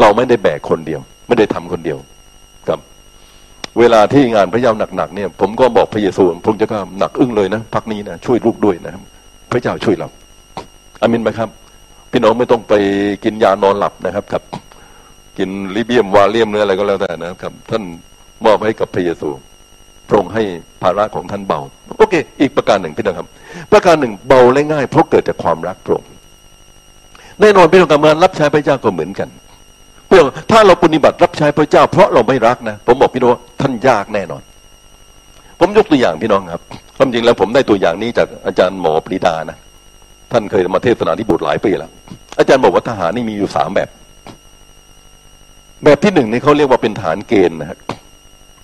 [0.00, 1.98] เราไม่ได้แบกคนเดียว ไม่ได้ทำคนเดียว
[2.68, 2.78] ครับ
[3.78, 9.02] เวลาที่งานพระเจ้าหนักๆเนี่ย ผมก็บอกพระเยซูพระเจ้าก็หนักอึ้งเลยนะพักนี้นะช่วยลูกด้วยนะครับ
[9.50, 10.08] พระเจ้าช่วยเรา
[11.00, 11.48] อามินไหมครับ
[12.12, 12.74] พี่น้องไม่ต้องไป
[13.24, 14.42] กินยานอนหลับนะครับครับ
[15.38, 17.82] กินลิเบียมวาเลียมเนื้ออะไรก็แล้วแต่นะครับ ท่าน
[18.44, 19.28] มอบให้กับพระเยซู
[20.08, 20.42] พระองค์ให้
[20.82, 21.60] ภาระของท่านเบา
[21.98, 23.28] โอเค อีกประการหนึ่งพี่น้องครับ
[23.72, 26.10] ประการหนึ่งเบาและง่าย เพราะเกิดจากความรักพระองค์
[27.40, 29.28] แน่นอนพี่น้องกำลังรับใช้พระเจ้าก็เหมือนกัน
[30.06, 34.42] เพื่อถ้าเราปฏิบัติรับใช้พระเจ้า เพราะเราไม่รักนะผมบอกพี่น้องว่าท่านยากแน่นอน
[35.60, 36.62] ผมยกตัวอย่างพี่น้องครับ
[36.96, 39.58] ความจริงแล้วผมได้ตัวอย่างนี้จากอาจารย์หมอปรีดานะ
[40.32, 41.90] ท่านเคยมาเทศนาที่บุตรหลายปีแล้ว
[42.38, 43.88] อาจารย์บอกว่าทหารนี่มีอยู่สามแบบ
[45.84, 47.78] แบบที่หนึ่งนี่เขาเรียกว่าเป็นฐานเกณฑ์นะครับ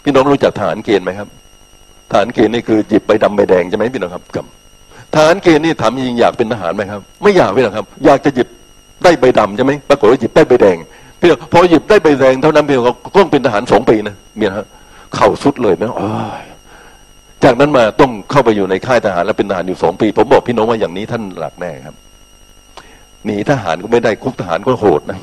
[0.02, 1.28] พี่น้องรู้จักฐานเกณฑ์ไหมครับ
[2.10, 4.44] ทหารเกณฑ์นี่คือหยิบใบดำใบแดงใช่ไหมพี่น้องครับกับ
[5.14, 8.48] ทหารเกณฑ์นี่ถามจริงอยากเป็นทหารไหมครับ ไม่อยากพี่น้องครับ อยากจะหยิบ
[9.04, 10.76] ได้ใบดำใช่ไหมปรากฏว่าหยิบได้ใบแดง
[11.20, 14.66] พี่น้องพอหยิบได้ใบแดงเท่านั้นพี่น้องก็ต้องเป็นทหารสองปีนะเมียฮะ
[15.14, 15.84] เข่าสุดเลยไหม
[17.44, 21.94] จากนั้นมาต้องเข้าไปอยู่ในค่ายทหารแล้วเป็นทหารอยู่สองปี ผมบอกพี่น้องว่าอย่างนี้ท่านหลักแน่ครับ
[23.24, 25.18] หนีทหารก็ไม่ได้คุกทหารก็โหดนะ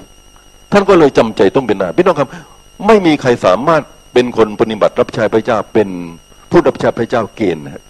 [0.73, 2.29] ท่านก็เลยจำใจต้องเป็นทหาพี่น้องครับ
[2.87, 3.81] ไม่มีใครสามารถ
[4.13, 5.89] เป็นคนปฏิบัติรับใช้พระเจ้าเป็น
[6.51, 7.83] ผู้รับใช้พระเจ้าเกณฑ์นะ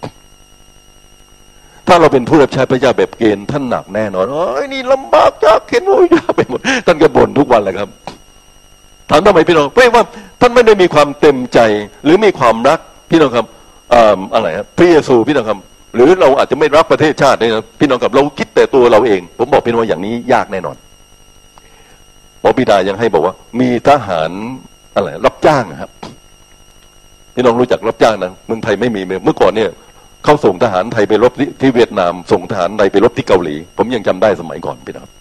[1.87, 7.89] ถ้าเราเป็นผู้รับใช้พระเจ้าแบบเกณฑ์ท่านหนักแน่นอนโอ้ยนี่ลำบากยากเข็นโอ้ยยากไปหมดท่านก็บ่นทุกวันแหละครับ
[9.09, 10.03] ถามทำไมพี่น้องเพราะว่า
[10.41, 11.59] ท่านไม่ได้มีความเต็มใจ
[12.03, 12.79] หรือมีความรัก
[13.09, 13.45] พี่น้องครับ
[13.93, 15.59] อ่าอะไรครับพระเยซูพี่น้องครับ
[15.95, 20.75] หรือเราอาจจะไม่รักประเทศชาติเนี่ยนะพี่น้องครับเราคิดแต่ตัวเราเอง ผมบอกพี่น้องว่าอย่างนี้ยากแน่นอน
[22.43, 24.31] หมอปิดายังให้บอกว่า มีทหาร
[24.95, 25.91] อะไรรับจ้างครับ
[27.35, 29.71] พี่น้องรู้จักรับจ้างนะเมืองไทยไม่มีเมื่อก่อนเนี่ย
[30.23, 35.11] เขาส่งทหารไทยไปรบที่ที่เวียดนาม ส่งทหารไทยไปรบที่เกาหลี ผมยังจำได้สมัยก่อนพี่น้องครับ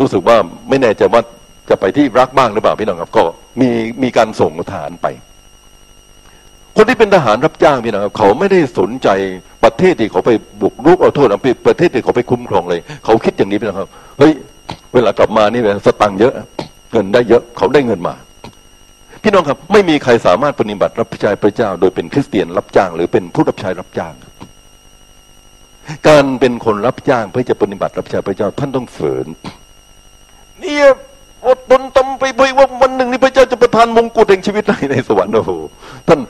[0.00, 0.36] รู้สึกว่า
[0.68, 1.22] ไม่แน่ใจว่า
[1.70, 3.22] จะไปที่รักบ้างหรือเปล่าพี่น้องครับ ก็
[3.60, 3.68] มี
[4.02, 5.06] มีการส่งทหารไป
[6.76, 9.08] คนที่เป็นทหารรับจ้างพี่น้องครับ เขาไม่ได้สนใจ
[9.64, 10.30] ประเทศที่เขาไป
[10.62, 14.32] บุกรุกเอาโทษนะประเทศที่เขาไปคุ้มครองเลย เขาคิดอย่างนี้พี่น้องครับเฮ้ย
[14.94, 16.34] เวลากลับมานี่สตังเยอะ
[16.92, 18.14] เงินได้เยอะเขาได้เงินมา
[19.22, 24.14] พี่น้องครับ ไม่มีใครสามารถปฏิบัติรับใช้พระเจ้า โดยเป็นคริสเตียนรับจ้าง หรือเป็นผู้รับใช้รับจ้าง
[26.08, 29.26] การเป็นคนรับจ้างเพื่อจะปฏิบัติรับใช้พระเจ้าท่านต้องฝืน
[30.60, 30.86] เนี่ย
[31.46, 35.50] อดทนทำไปไปว่าวันหนึ่งนี่พระเจ้าจะประทานมงกุฎแห่งชีวิตให้ในสวรรค์โอ้โห
[36.08, 36.20] ท่าน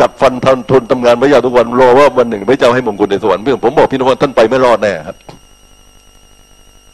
[0.00, 5.16] จับฟันทนทนทำงานพระเจ้าทุกวันรอว่าวันหนึ่งพระเจ้าให้มงกุฎในสวรรค์เพื่อนผมบอกพี่น้องว่าท่านไปไม่รอดแน่ครับ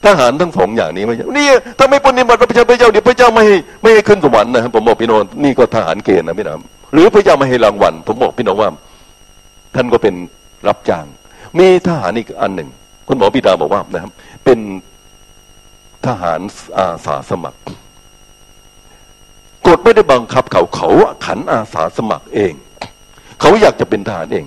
[0.07, 1.49] ทหารทั้งสองอย่างนี้ไม่ใช่นี่
[1.79, 6.59] ถ้าไม่ปฏิบัติพระเจ้าพระเจ้าเดี๋ยวพระเจ้าไม่ให้ไม่ให้ขึ้นสวรรค์นะครับผมบอกพี่น้องนี่ก็ทหารเกณฑ์นะพี่น้อง
[6.93, 8.71] หรือพระเจ้าไม่ให้รางวัลผมบอกพี่น้องว่า
[9.75, 10.15] ท่านก็เป็น
[10.69, 11.05] รับจ้าง
[11.59, 12.69] มีทหารอีกอันหนึ่ง
[13.09, 14.13] คุณหมอปิดาบอกว่านะครับ
[14.45, 14.59] เป็น
[16.07, 16.41] ทหาร
[16.79, 17.59] อาสาสมัคร
[19.67, 20.89] กฎไม่ได้บังคับเขาเขา
[21.27, 22.53] ขันอาสาสมัครเอง
[23.41, 24.47] เขาอยากจะเป็นทหารเอง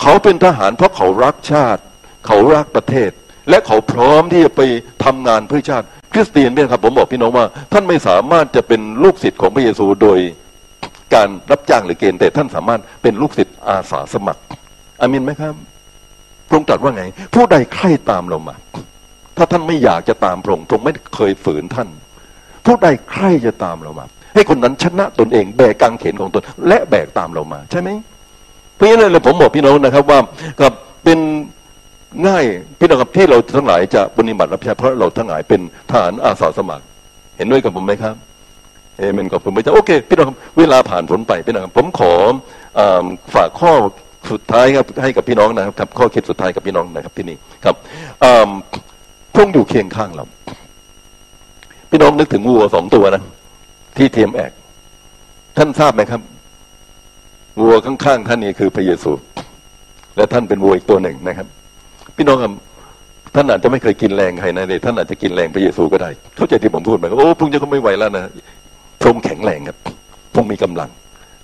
[0.00, 1.82] เขาเป็นทหารเพราะเขารักชาติ
[2.26, 3.10] เขารักประเทศ
[3.50, 4.62] และเขาพร้อมที่จะไป
[5.04, 10.18] ทำงานเพื่อชาติ คริสเตียนเนี่ยครับผมบอกพี่น้องว่า ท่านไม่สามารถจะเป็นลูกศิษย์ของพระเยซูโดย
[11.14, 14.42] การรับจ้างหรือเกณฑ์แต่ท่านสามารถเป็นลูกศิษย์อาสาสมัคร
[15.00, 15.54] อามินไหมครับ
[16.48, 17.04] พระองค์ตรัสว่าไง
[17.34, 18.56] ผู้ใดใคร่ตามเรามา
[19.36, 21.88] ถ้าท่านไม่อยากจะตามพระองค์พระองค์ไม่เคยฝืนท่าน
[22.66, 24.04] ผู้ใดใคร่จะตามเรามา
[24.34, 27.88] ให้คนนั้นชนะตนเองแบกกางเขนของตน และแบกตามเรามา ใช่ไหม
[28.74, 30.18] เพราะฉะนั้นเลยผมบอกพี่น้องนะครับว่า
[30.60, 30.72] กับ
[31.04, 31.18] เป็น
[32.26, 32.44] ง่าย
[32.78, 35.60] พี่น้องครับที่เราทั้งหลายจะปฏิบัติรับใช้เพราะเราทั้งหลายเป็น
[35.90, 36.84] ทหารอาสาสมัคร
[37.36, 38.14] เห็นด้วยกับผมไหมครับ
[38.98, 42.12] เอเมนกับผมไม่ใช่โอเคพี่น้องครับเวลาผ่านผลไปพี่น้องครับผมขอ
[42.78, 42.80] อ
[43.34, 43.72] ฝากข้อ
[44.30, 47.74] สุดท้ายครับให้กับพี่น้องนะครับ ข้อคิดสุดท้ายกับพี่น้องนะครับที่นี่ครับ
[49.34, 50.24] พระองอยู่เคียงข้างเรา
[51.90, 53.22] พี่น้องนึกถึงวัวสองตัวนะ
[53.96, 54.52] ที่เทียมแอก
[55.56, 56.20] ท่านทราบไหมครับ
[57.60, 59.12] วัวข้างๆท่านนี่คือพระเยซู
[60.16, 61.46] และท่านเป็นวัวอีกตัวหนึ่งนะครับ
[62.22, 62.52] พี่น้องครับ
[63.34, 68.24] ท่านอาจจะไม่เคยกินแรงใครนะเลยท่านอาจจะกินแรงพระเยซูก็ได้ เข้าใจที่ผมพูดไหมโอ้พรุ่งนี้ก็ไม่ไหวแล้วนะ
[69.00, 69.76] พระองแข็งแรงครับ
[70.32, 70.90] พระองมีกำลัง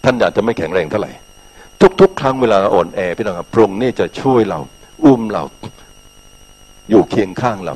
[0.05, 1.11] ท่านอาจจะไม่แข็งแรงเท่าไหร่
[2.01, 4.59] ทุก ๆ ครั้งเวลาอ่อนแอพี่น้องครับพระองค์นี่จะช่วยเรา
[5.05, 5.43] อุ้มเรา
[6.91, 7.75] อยู่เคียงข้างเรา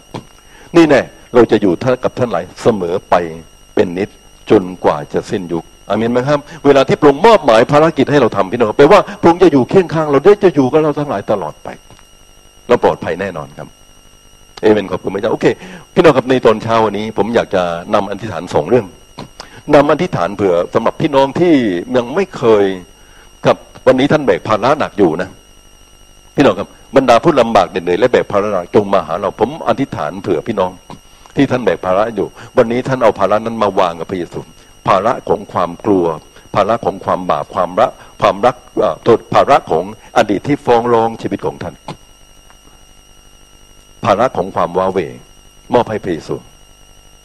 [0.77, 1.03] นี่แน่
[1.35, 3.15] เราจะอยู่ท่ากับท่านหลายเสมอไป
[3.75, 4.09] เป็นนิด
[4.51, 11.69] จนกว่าจะสิ้นยุคอามินไหมครับ เวลาที่พระองค์มอบหมายภารกิจให้เราทำพี่น้องแปลว่าพระองค์จะอยู่เคียงข้าง เราได้จะอยู่กับเราทั้งหลายตลอดไป
[12.71, 13.69] เราปลอดภัยแน่นอนครับ
[14.63, 15.47] เอเมนขอบคุณพระเจ้าโอเค
[15.95, 17.63] พี่น้องครับในตอนเช้าวันนี้ ผมอยากจะ
[17.95, 18.87] นำอธิษฐานสองเรื่อง
[19.75, 21.55] นำอธิษฐานเผื่อสำหรับพี่น้องที่
[21.97, 22.65] ยังไม่เคย
[23.47, 23.57] กับ
[23.87, 25.29] วันนี้ท่านแบกภาระหนักอยู่นะ
[26.37, 30.71] พี่น้องครับบรรดาผู้ลำบากเหนื่อยและแบกภาระหนักจงมาหาเราผมอธิษฐานเผื่อพี่น้อง
[31.37, 32.27] ที่ท่านแบกภาระอยู่
[32.57, 34.41] วันนี้ท่านเอาภาระนั้นมาวางกับพระเยซู
[34.89, 36.07] ภาระของความกลัว
[36.55, 37.91] ภาระของความบาปความรัก
[38.21, 38.57] ความรัก
[39.05, 39.85] โทษภาระของ
[40.17, 41.75] อดีตที่ฟ้องร้องชีวิตของท่าน
[44.05, 44.99] ภาระของความว้าเว
[45.75, 46.37] มอบให้พระเยซู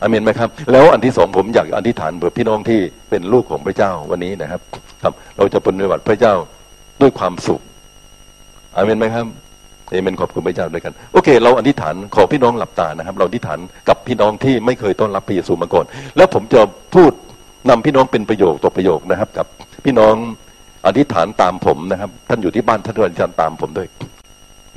[0.01, 2.79] อามินไหมครับ แล้วอันที่สองผมอยากอธิษฐานเผื่อพี่น้องที่
[3.09, 4.61] เป็นลูกของพระเจ้าวันนี้นะครับ
[5.03, 6.33] ครับ เราจะปฏิบัติพระเจ้า
[7.01, 7.61] ด้วยความสุข
[8.75, 9.25] อามินไหมครับ
[9.91, 15.85] เอเมนขอบคุณพระเจ้าด้วยกันโอเค เราอธิษฐานขอพี่น้องหลับตานะครับ เราอธิษฐานกับพี่น้องที่ไม่เคยต้อนรับพระเยซูมาก่อน
[16.17, 16.61] แล้วผมจะ
[16.95, 17.11] พูด
[17.69, 19.45] นำพี่น้องเป็นประโยคต่อประโยคนะครับ กับ
[19.85, 20.15] พี่น้อง
[20.85, 23.87] อธิษฐานตามผมนะครับ ท่านอยู่ที่บ้านท่านอธิษฐานตามผมด้วย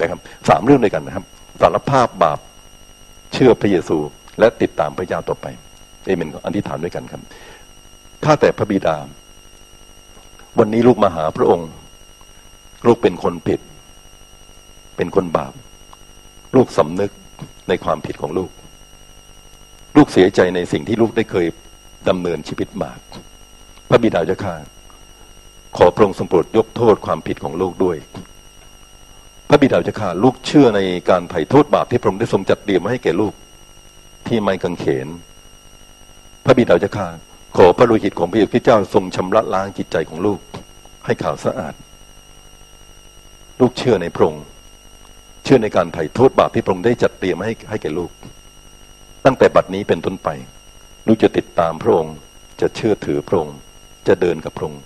[0.01, 0.19] นะครับ
[0.49, 1.25] สามเรื่องด้วยกันนะครับ
[1.61, 2.39] สารภาพบาป
[3.33, 3.99] เชื่อพระเยซู
[4.39, 5.47] และติดตามพระเจ้าต่อไป
[6.07, 7.23] เอเมนอธิษฐานด้วยกันครับ
[8.25, 8.97] ข้าแต่พระบิดา
[10.59, 11.69] วันนี้ลูกมาหาพระองค์
[12.87, 13.61] ลูกเป็นคนผิด
[14.97, 15.53] เป็นคนบาป
[16.57, 17.13] ลูกสำนึก
[17.69, 18.51] ในความผิดของลูก
[19.97, 21.47] ลูกเสียใจในสิ่งที่ลูกได้เคย
[22.09, 22.91] ดำเนินชีวิตมา
[23.89, 24.55] พระบิดาเจ้าข้า
[25.77, 27.97] ขอพระองค์ทรงโปรดยกโทษความผิดของลูกด้วย
[29.49, 30.81] พระบิดาเจ้าข้าลูกเชื่อใน
[31.11, 33.35] การไถ่โทษบาปที่พระองค์ได้ทรงจัดเตรียมมาให้แก่ลูก
[34.27, 35.09] ที่ไม้กางเขน
[36.45, 37.09] พระบิดาเจ้าข้า
[37.57, 40.41] ขอพระโลหิตของพระเยซูคริสต์เจ้าทรงชำระล้างจิตใจของลูก
[41.05, 41.75] ให้ขาวสะอาด
[43.61, 44.45] ลูกเชื่อในพระองค์
[45.45, 48.11] เชื่อในการไถ่โทษบาปที่พระองค์ได้จัดเตรียมให้ให้แก่ลูก
[49.25, 50.29] ตั้งแต่บัดนี้เป็นต้นไป
[51.07, 52.15] ลูกจะติดตามพระองค์
[52.61, 53.57] จะเชื่อถือพระองค์
[54.07, 54.83] จะเดินกับพระองค์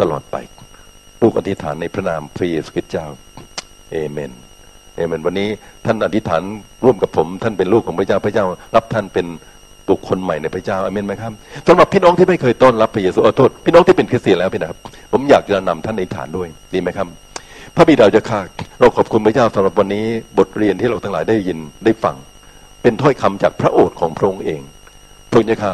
[0.00, 0.36] ตลอดไป
[1.22, 3.06] ลูกอธิษฐานในพระนามพระเยซูคริสต์เจ้า
[3.94, 4.30] เอเมน
[4.96, 5.48] เอเมนวันนี้
[5.86, 6.42] ท่านอธิษฐาน
[6.84, 8.44] ร่วมกับผม ท่านเป็นลูกของพระเจ้าพระเจ้า
[8.76, 9.26] รับท่านเป็น
[9.88, 11.32] บุคคลใหม่ในพระเจ้าเอเมนไหมครับ
[11.68, 14.78] สำหรับพี่น้องที่ไม่เคยต้อนรับพระเยซูขอโทษพี่น้องที่เป็นคริสเตียนแล้วพี่นะครับ
[15.12, 17.08] ผมอยากจะนำท่านในฐานด้วยดีไหมครับ
[17.76, 18.40] พระบิดาเจะข้า
[18.80, 20.04] เราขอบคุณพระเจ้าสำหรับวันนี้
[20.38, 22.16] บทเรียนที่เราทั้งหลายได้ยินได้ฟัง
[22.82, 24.60] เป็นถ้อยคำจากพระโอษฐ์ของพระองค์เอง
[25.30, 25.72] พระเจ้าข้า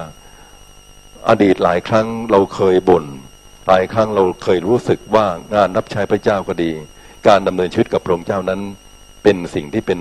[1.29, 3.05] อดีตหลายครั้งเราเคยบ่น
[3.69, 6.73] หลายครั้งเราเคยรู้สึกว่างานรับใช้พระเจ้าก็ดี
[7.29, 8.61] การดำเนินชีวิตกับพระองค์เจ้านั้น
[9.23, 10.01] เป็นสิ่งที่เป็น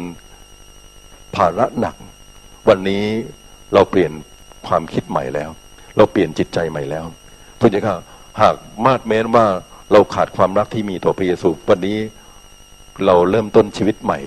[1.36, 1.96] ภาระหนัก
[2.70, 3.04] วันนี้
[3.74, 4.12] เราเปลี่ยน
[4.68, 5.50] ความคิดใหม่แล้ว
[5.98, 7.06] เราเปลี่ยนจิตใจใหม่แล้ว
[7.60, 7.96] พระเจ้า
[8.42, 8.56] หาก
[8.86, 9.46] มาดแม้นว่า
[9.92, 11.98] เราขาดความรักที่มีต่อพระเยซูวันนี้
[13.06, 14.20] เราเริ่มต้นชีวิตใหม่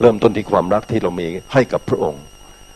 [0.00, 2.22] เริ่มต้นที่ความรักที่เรามีให้กับพระองค์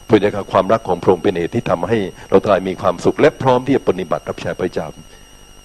[0.09, 1.99] พระเจ้าความรักของพระองค์เป็นเหตุที่ทำให้
[2.29, 4.87] เราทั้งหลายมีความสุขและพร้อมที่จะปฏิบัติรับใช้พระเจ้า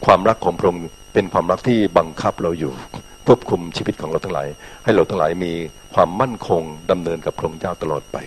[0.05, 0.81] ความรักของพระองค์
[1.13, 2.73] เป็นความรักที่บังคับเราอยู่
[3.27, 4.47] ควบคุมชีวิตของเราทั้งหลาย
[4.83, 5.53] ให้เราทั้งหลายมี
[5.95, 6.61] ความมั่นคง
[6.91, 8.17] ดำเนินกับพระองค์เจ้าตลอดไป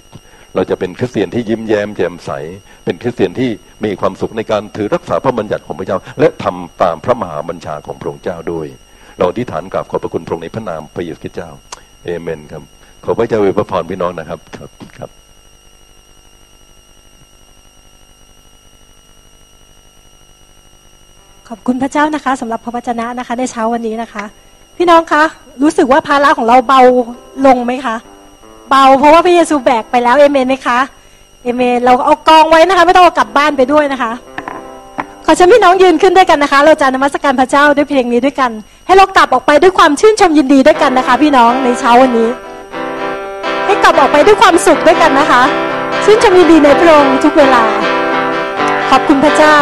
[0.54, 2.30] เราจะเป็นคริสเตียนที่ยิ้มแย้มแจ่มใส
[2.84, 3.50] เป็นคริสเตียนที่
[3.84, 8.66] มีความสุขในการถือรักษาพระบัญญัติของพระเจ้า และทำตามพระมหาบัญชาของพระองค์เจ้าด้วย
[9.18, 11.50] เราที่ฐานกราบขอบพระคุณพระองค์ในพระนามพระเยซูคริสต์เจ้า
[12.04, 12.62] เอเมนครับ
[13.04, 15.10] ขอพระเจ้าอวยพระพรพี่น้องนะครับครับครับ
[21.48, 24.24] ขอบคุณพระเจ้านะคะสำหรับพระวจนะนะคะในเช้าวันนี้นะคะ
[24.76, 25.24] พี่น้องคะ
[25.62, 26.80] รู้สึกว่าภาระของเราเบา
[27.46, 27.96] ลงไหมคะ
[28.70, 30.78] เบาเพราะว่าพระเยซูแบกไปแล้วเอเมนไหมคะ
[31.42, 34.12] เอเมนเราเอากองไว้นะคะ ไม่ต้องเอากลับบ้านไปด้วยนะคะ
[35.26, 38.50] ขอเชิญพี่น้องยืนขึ้นด้วยกันนะคะ เราจะนมัสการพระเจ้าด้วยเพลงนี้ด้วยกัน
[38.86, 42.28] ให้เรากลับออกไปด้วยความชื่นชมยินดีด้วยกันนะคะ พี่น้องในเช้าวันนี้
[43.66, 45.42] ให้กลับออกไปด้วยความสุขด้วยกันนะคะ
[46.04, 47.62] ชื่นชมยินดีในพระองค์ทุกเวลา
[48.90, 49.56] ขอบคุณพระเจ้า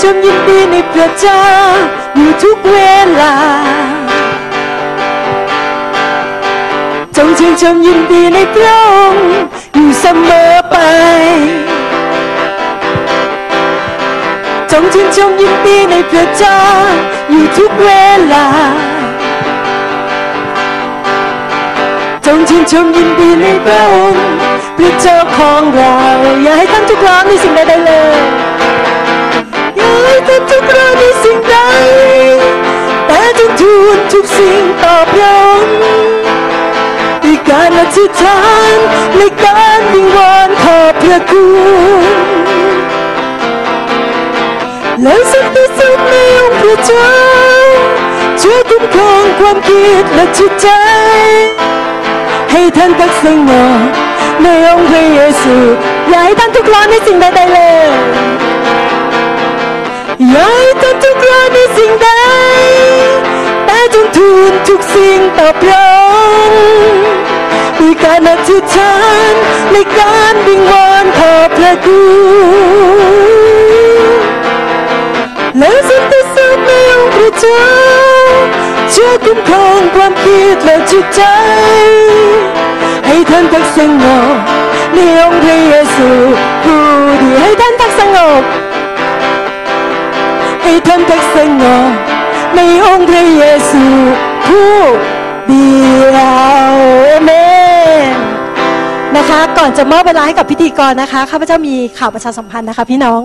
[0.00, 1.42] จงชื่นชมยินดีในพระเจ้า
[2.16, 2.76] อยู่ทุกเว
[3.20, 3.34] ลา
[7.16, 9.28] จงชื่นชมยินดีในพระองค์
[9.74, 10.76] อยู่เสมอไป
[14.70, 16.60] จงชื่นชมยินดีในพระเจ้า
[17.30, 17.88] อยู่ทุกเว
[18.32, 18.46] ลา
[22.26, 24.22] จงชื่นชมยินดีในพระองค์
[24.78, 25.94] พระเจ้าของเรา
[26.42, 28.47] อย่าให้ท่านทุกร้อนในสิ่งใดๆเลย
[29.80, 31.56] ย่าให้ท่านทุกข์ร้อนในสิ่งใด
[33.06, 35.72] แต่จงทูลทุกสิ่งตอพระองค์
[37.24, 38.40] ด้วยการอธิษฐา
[38.74, 38.76] น
[39.16, 41.46] และการวิงวอนขอบพระคุ
[42.00, 42.10] ณ
[45.02, 47.10] แล้วสันติสุขในองค์พระเจ้า
[48.42, 50.68] ช่วยคุ้มครองความคิดและจิตใจ
[52.52, 53.78] ให้ท่านพักสงบ
[54.42, 55.56] ในองค์พระเยซู
[56.08, 57.88] อย่าให้ท่านทุกร้อนในสิ่งใดๆเลย
[60.26, 62.08] อย่าให้ท่านทุกร้อนในสิ่งใด
[63.66, 66.06] แต่จงทูลทุกสิ่งตอพระอ
[66.48, 66.60] งค์
[67.78, 68.96] ด้วยการอธิษฐา
[69.30, 69.32] น
[69.72, 72.02] ในการวิงวอนขอพระคุ
[73.00, 73.12] ณ
[75.58, 77.64] แล้วสันติสุขในองค์พระเจ้า
[78.94, 81.22] ช่วยคุ้มครองความคิดและจิตใจ
[83.06, 84.34] ให้ท่านพักสงบ
[84.94, 86.08] ในองค์พระเยซู
[86.64, 86.82] ผู้
[87.22, 88.42] ดีให้ท่านพักสงบ
[90.68, 91.90] ให้ท่านพักสงบ
[92.56, 93.84] ในองค์พระเยซู
[94.46, 94.72] ผู้
[95.46, 95.70] เดี
[96.14, 96.18] ย
[96.70, 96.74] ว
[97.24, 97.30] เม
[98.12, 98.14] น
[99.16, 103.20] นะคะ ก่อนจะมอบเวลาให้กับพิธีกรนะคะข้าพเจ้ามีข่าวประชาสัมพันธ์นะคะ พี่น้อง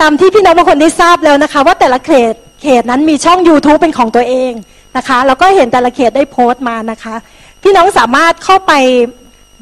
[0.00, 4.52] ตามที่พี่น้องบางคนได้ทราบแล้วนะคะ ว่าแต่ละเขตเขตนั้นมีช่อง YouTube เป็นของตัวเอง
[4.96, 7.14] นะคะแล้วก็เห็นแต่ละเขตได้โพสต์มานะคะ
[7.62, 8.72] พี่น้องสามารถเข้าไป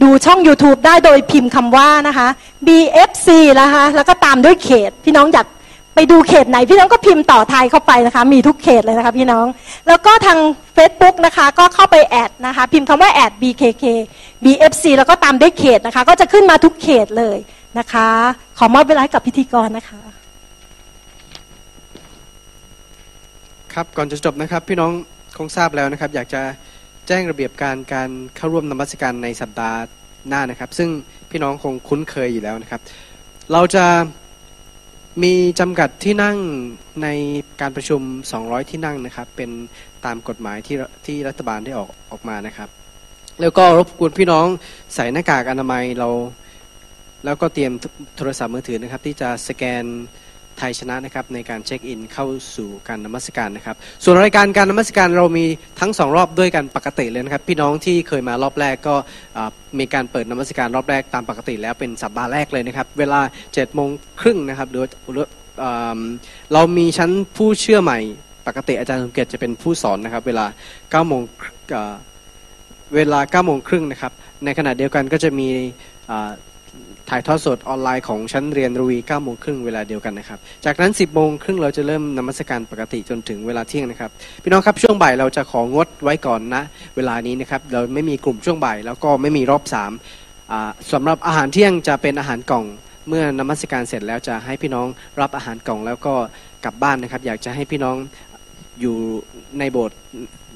[0.03, 2.29] ดูช่อง YouTube ได้โดยพิมพ์คำว่านะคะ
[2.67, 3.29] BFC
[3.61, 5.47] นะคะ แล้วก็ตามด้วยเขต พี่น้องอยาก
[5.95, 9.47] ไปดูเขตไหนพี่น้องก็พิมพ์ต่อไทยเข้าไปนะคะ มีทุกเขตเลยนะคะพี่น้อง
[9.89, 10.39] แล้วก็ทาง
[10.77, 13.85] Facebook นะคะก็เข้าไปแอดนะคะ พิมพ์คำว่าแอด BKK
[14.45, 17.39] BFC แล้วก็ตามด้วยเขตนะคะ ก็จะขึ้นมาทุกเขตเลย
[17.79, 18.09] นะคะ
[18.59, 20.01] ขอมอบเวลาให้กับพิธีกรนะคะ
[23.75, 24.91] ครับก่อนจะจบนะครับ พี่น้อง
[25.39, 26.43] คงทราบแล้วนะครับ อยากจะ
[27.09, 29.79] แจ้งระเบียบการการเข้าร่วมนมัสการในสัปดาห์
[30.29, 30.89] หน้านะครับ ซึ่ง
[31.31, 32.81] พี่น้องคงคุ้นเคยอยู่แล้วนะครับ
[33.53, 33.85] เราจะ
[35.23, 36.37] มีจำกัดที่นั่ง
[37.03, 37.09] ใน
[37.61, 38.01] การประชุม
[38.37, 39.51] 200 ที่นั่งนะครับ เป็น
[40.05, 40.77] ตามกฎหมายที่
[41.07, 42.69] ที่รัฐบาลได้ออกออกมานะครับ
[43.41, 44.47] แล้วก็รบกวนพี่น้อง
[44.95, 46.09] ใส่หน้ากากอนามัยเรา
[47.25, 47.73] แล้วก็เตรียม
[48.17, 49.85] โทรศัพท์มือถือนะครับ ที่จะสแกน
[50.59, 52.27] ไทยชนะนะครับในการเช็คอินเข้า
[52.57, 55.45] สู่การนมัสการนะครับ ส่วนรายการการนมัสการเรามี
[55.81, 58.95] ทั้งสองรอบด้วยกันปกติเลยนะครับ พี่น้องที่เคยมารอบแรกก็
[59.79, 63.89] มีการเปิดนมัสการรอบแรกตามปกติแล้วเป็นสัปดาห์แรกเลยนะครับ เวลา7จ็ดโมง
[64.21, 64.83] ครึ่งนะครับหรือ
[66.53, 67.99] เรามีชั้นผู้เชื่อใหม่
[68.47, 71.23] ปกติอาจารย์สมเกียรติจะเป็นผู้สอนนะครับ เวลา9ก้าโมง
[72.95, 74.13] เวลา9ก้าโมงครึ่งนะครับ
[74.45, 75.49] ในขณะเดียวกันก็จะมี
[77.11, 84.11] ถ่ายทอดสดออนไลน์ของชั้นเรียนรวี9โมงครึ่งเวลาเดียวกันนะครับ จากนั้น 10โมงครึ่งเราจะเริ่มนมัสการปกติจนถึงเวลาเที่ยงนะครับ
[84.43, 86.63] พี่น้องครับช่วงบ่ายเราจะของดไว้ก่อนนะ
[86.97, 89.63] เวลานี้นะครับเราไม่มีกลุ่มช่วงบ่ายแล้วก็ไม่มีรอบ
[90.09, 92.65] 3อ่าสำหรับอาหารเที่ยงจะเป็นอาหารกล่อง
[93.09, 94.87] เมื่อนมัสการเสร็จแล้วจะให้พี่น้อง
[95.21, 96.15] รับอาหารกล่องแล้วก็
[96.65, 97.97] กลับบ้านนะครับ อยากจะให้พี่น้อง
[98.81, 98.97] อยู่
[99.59, 99.99] ในโบสถ์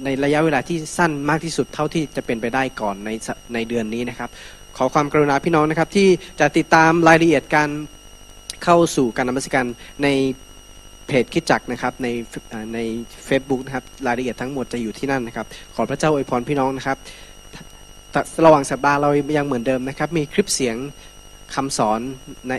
[0.05, 3.10] ในระยะเวลาที่สั้นมากที่สุดเท่าที่จะเป็นไปได้ก่อนใน
[3.55, 4.31] ในเดือนนี้นะครับ
[4.76, 6.08] ขอความกรุณาพี่น้องนะครับ ที่
[6.40, 7.70] จะติดตามรายละเอียดการ
[8.64, 9.66] เข้าสู่การนมัสการ
[10.02, 10.08] ใน
[11.06, 12.08] เพจคิดจักนะครับใน
[12.74, 12.78] ใน
[13.34, 16.98] a c e b o o k นะครับรายละเอียดทั้งหมดจะอยู่ที่นั่นนะครับ ขอพระเจ้าอวยพรพี่น้องนะครับ
[18.44, 20.76] ระหว่างสัปดาห์เรายังเหมือนเดิมนะครับ มีคลิปเสียง
[21.54, 22.00] คำสอน
[22.48, 22.52] ใน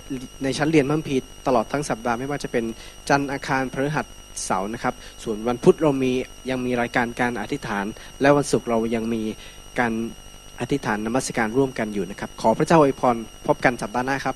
[0.43, 1.15] ในชั้นเรียนมัมพี
[1.47, 2.65] ตลอดทั้งสัปดาห์ไม่ว่าจะเป็น
[3.09, 4.05] จันทร์อาคารพฤหัส
[4.45, 6.11] เสาร์นะครับ ส่วนวันพุธเรามี
[6.49, 7.85] ยังมีรายการการอธิษฐาน
[8.21, 9.21] และวันศุกร์เรายังมี
[9.79, 9.93] การ
[10.59, 13.15] อธิษฐานนมัสการร่วมกันอยู่นะครับ ขอพระเจ้าอวยพร
[13.47, 14.35] พบกันสัปดาห์หน้าครับ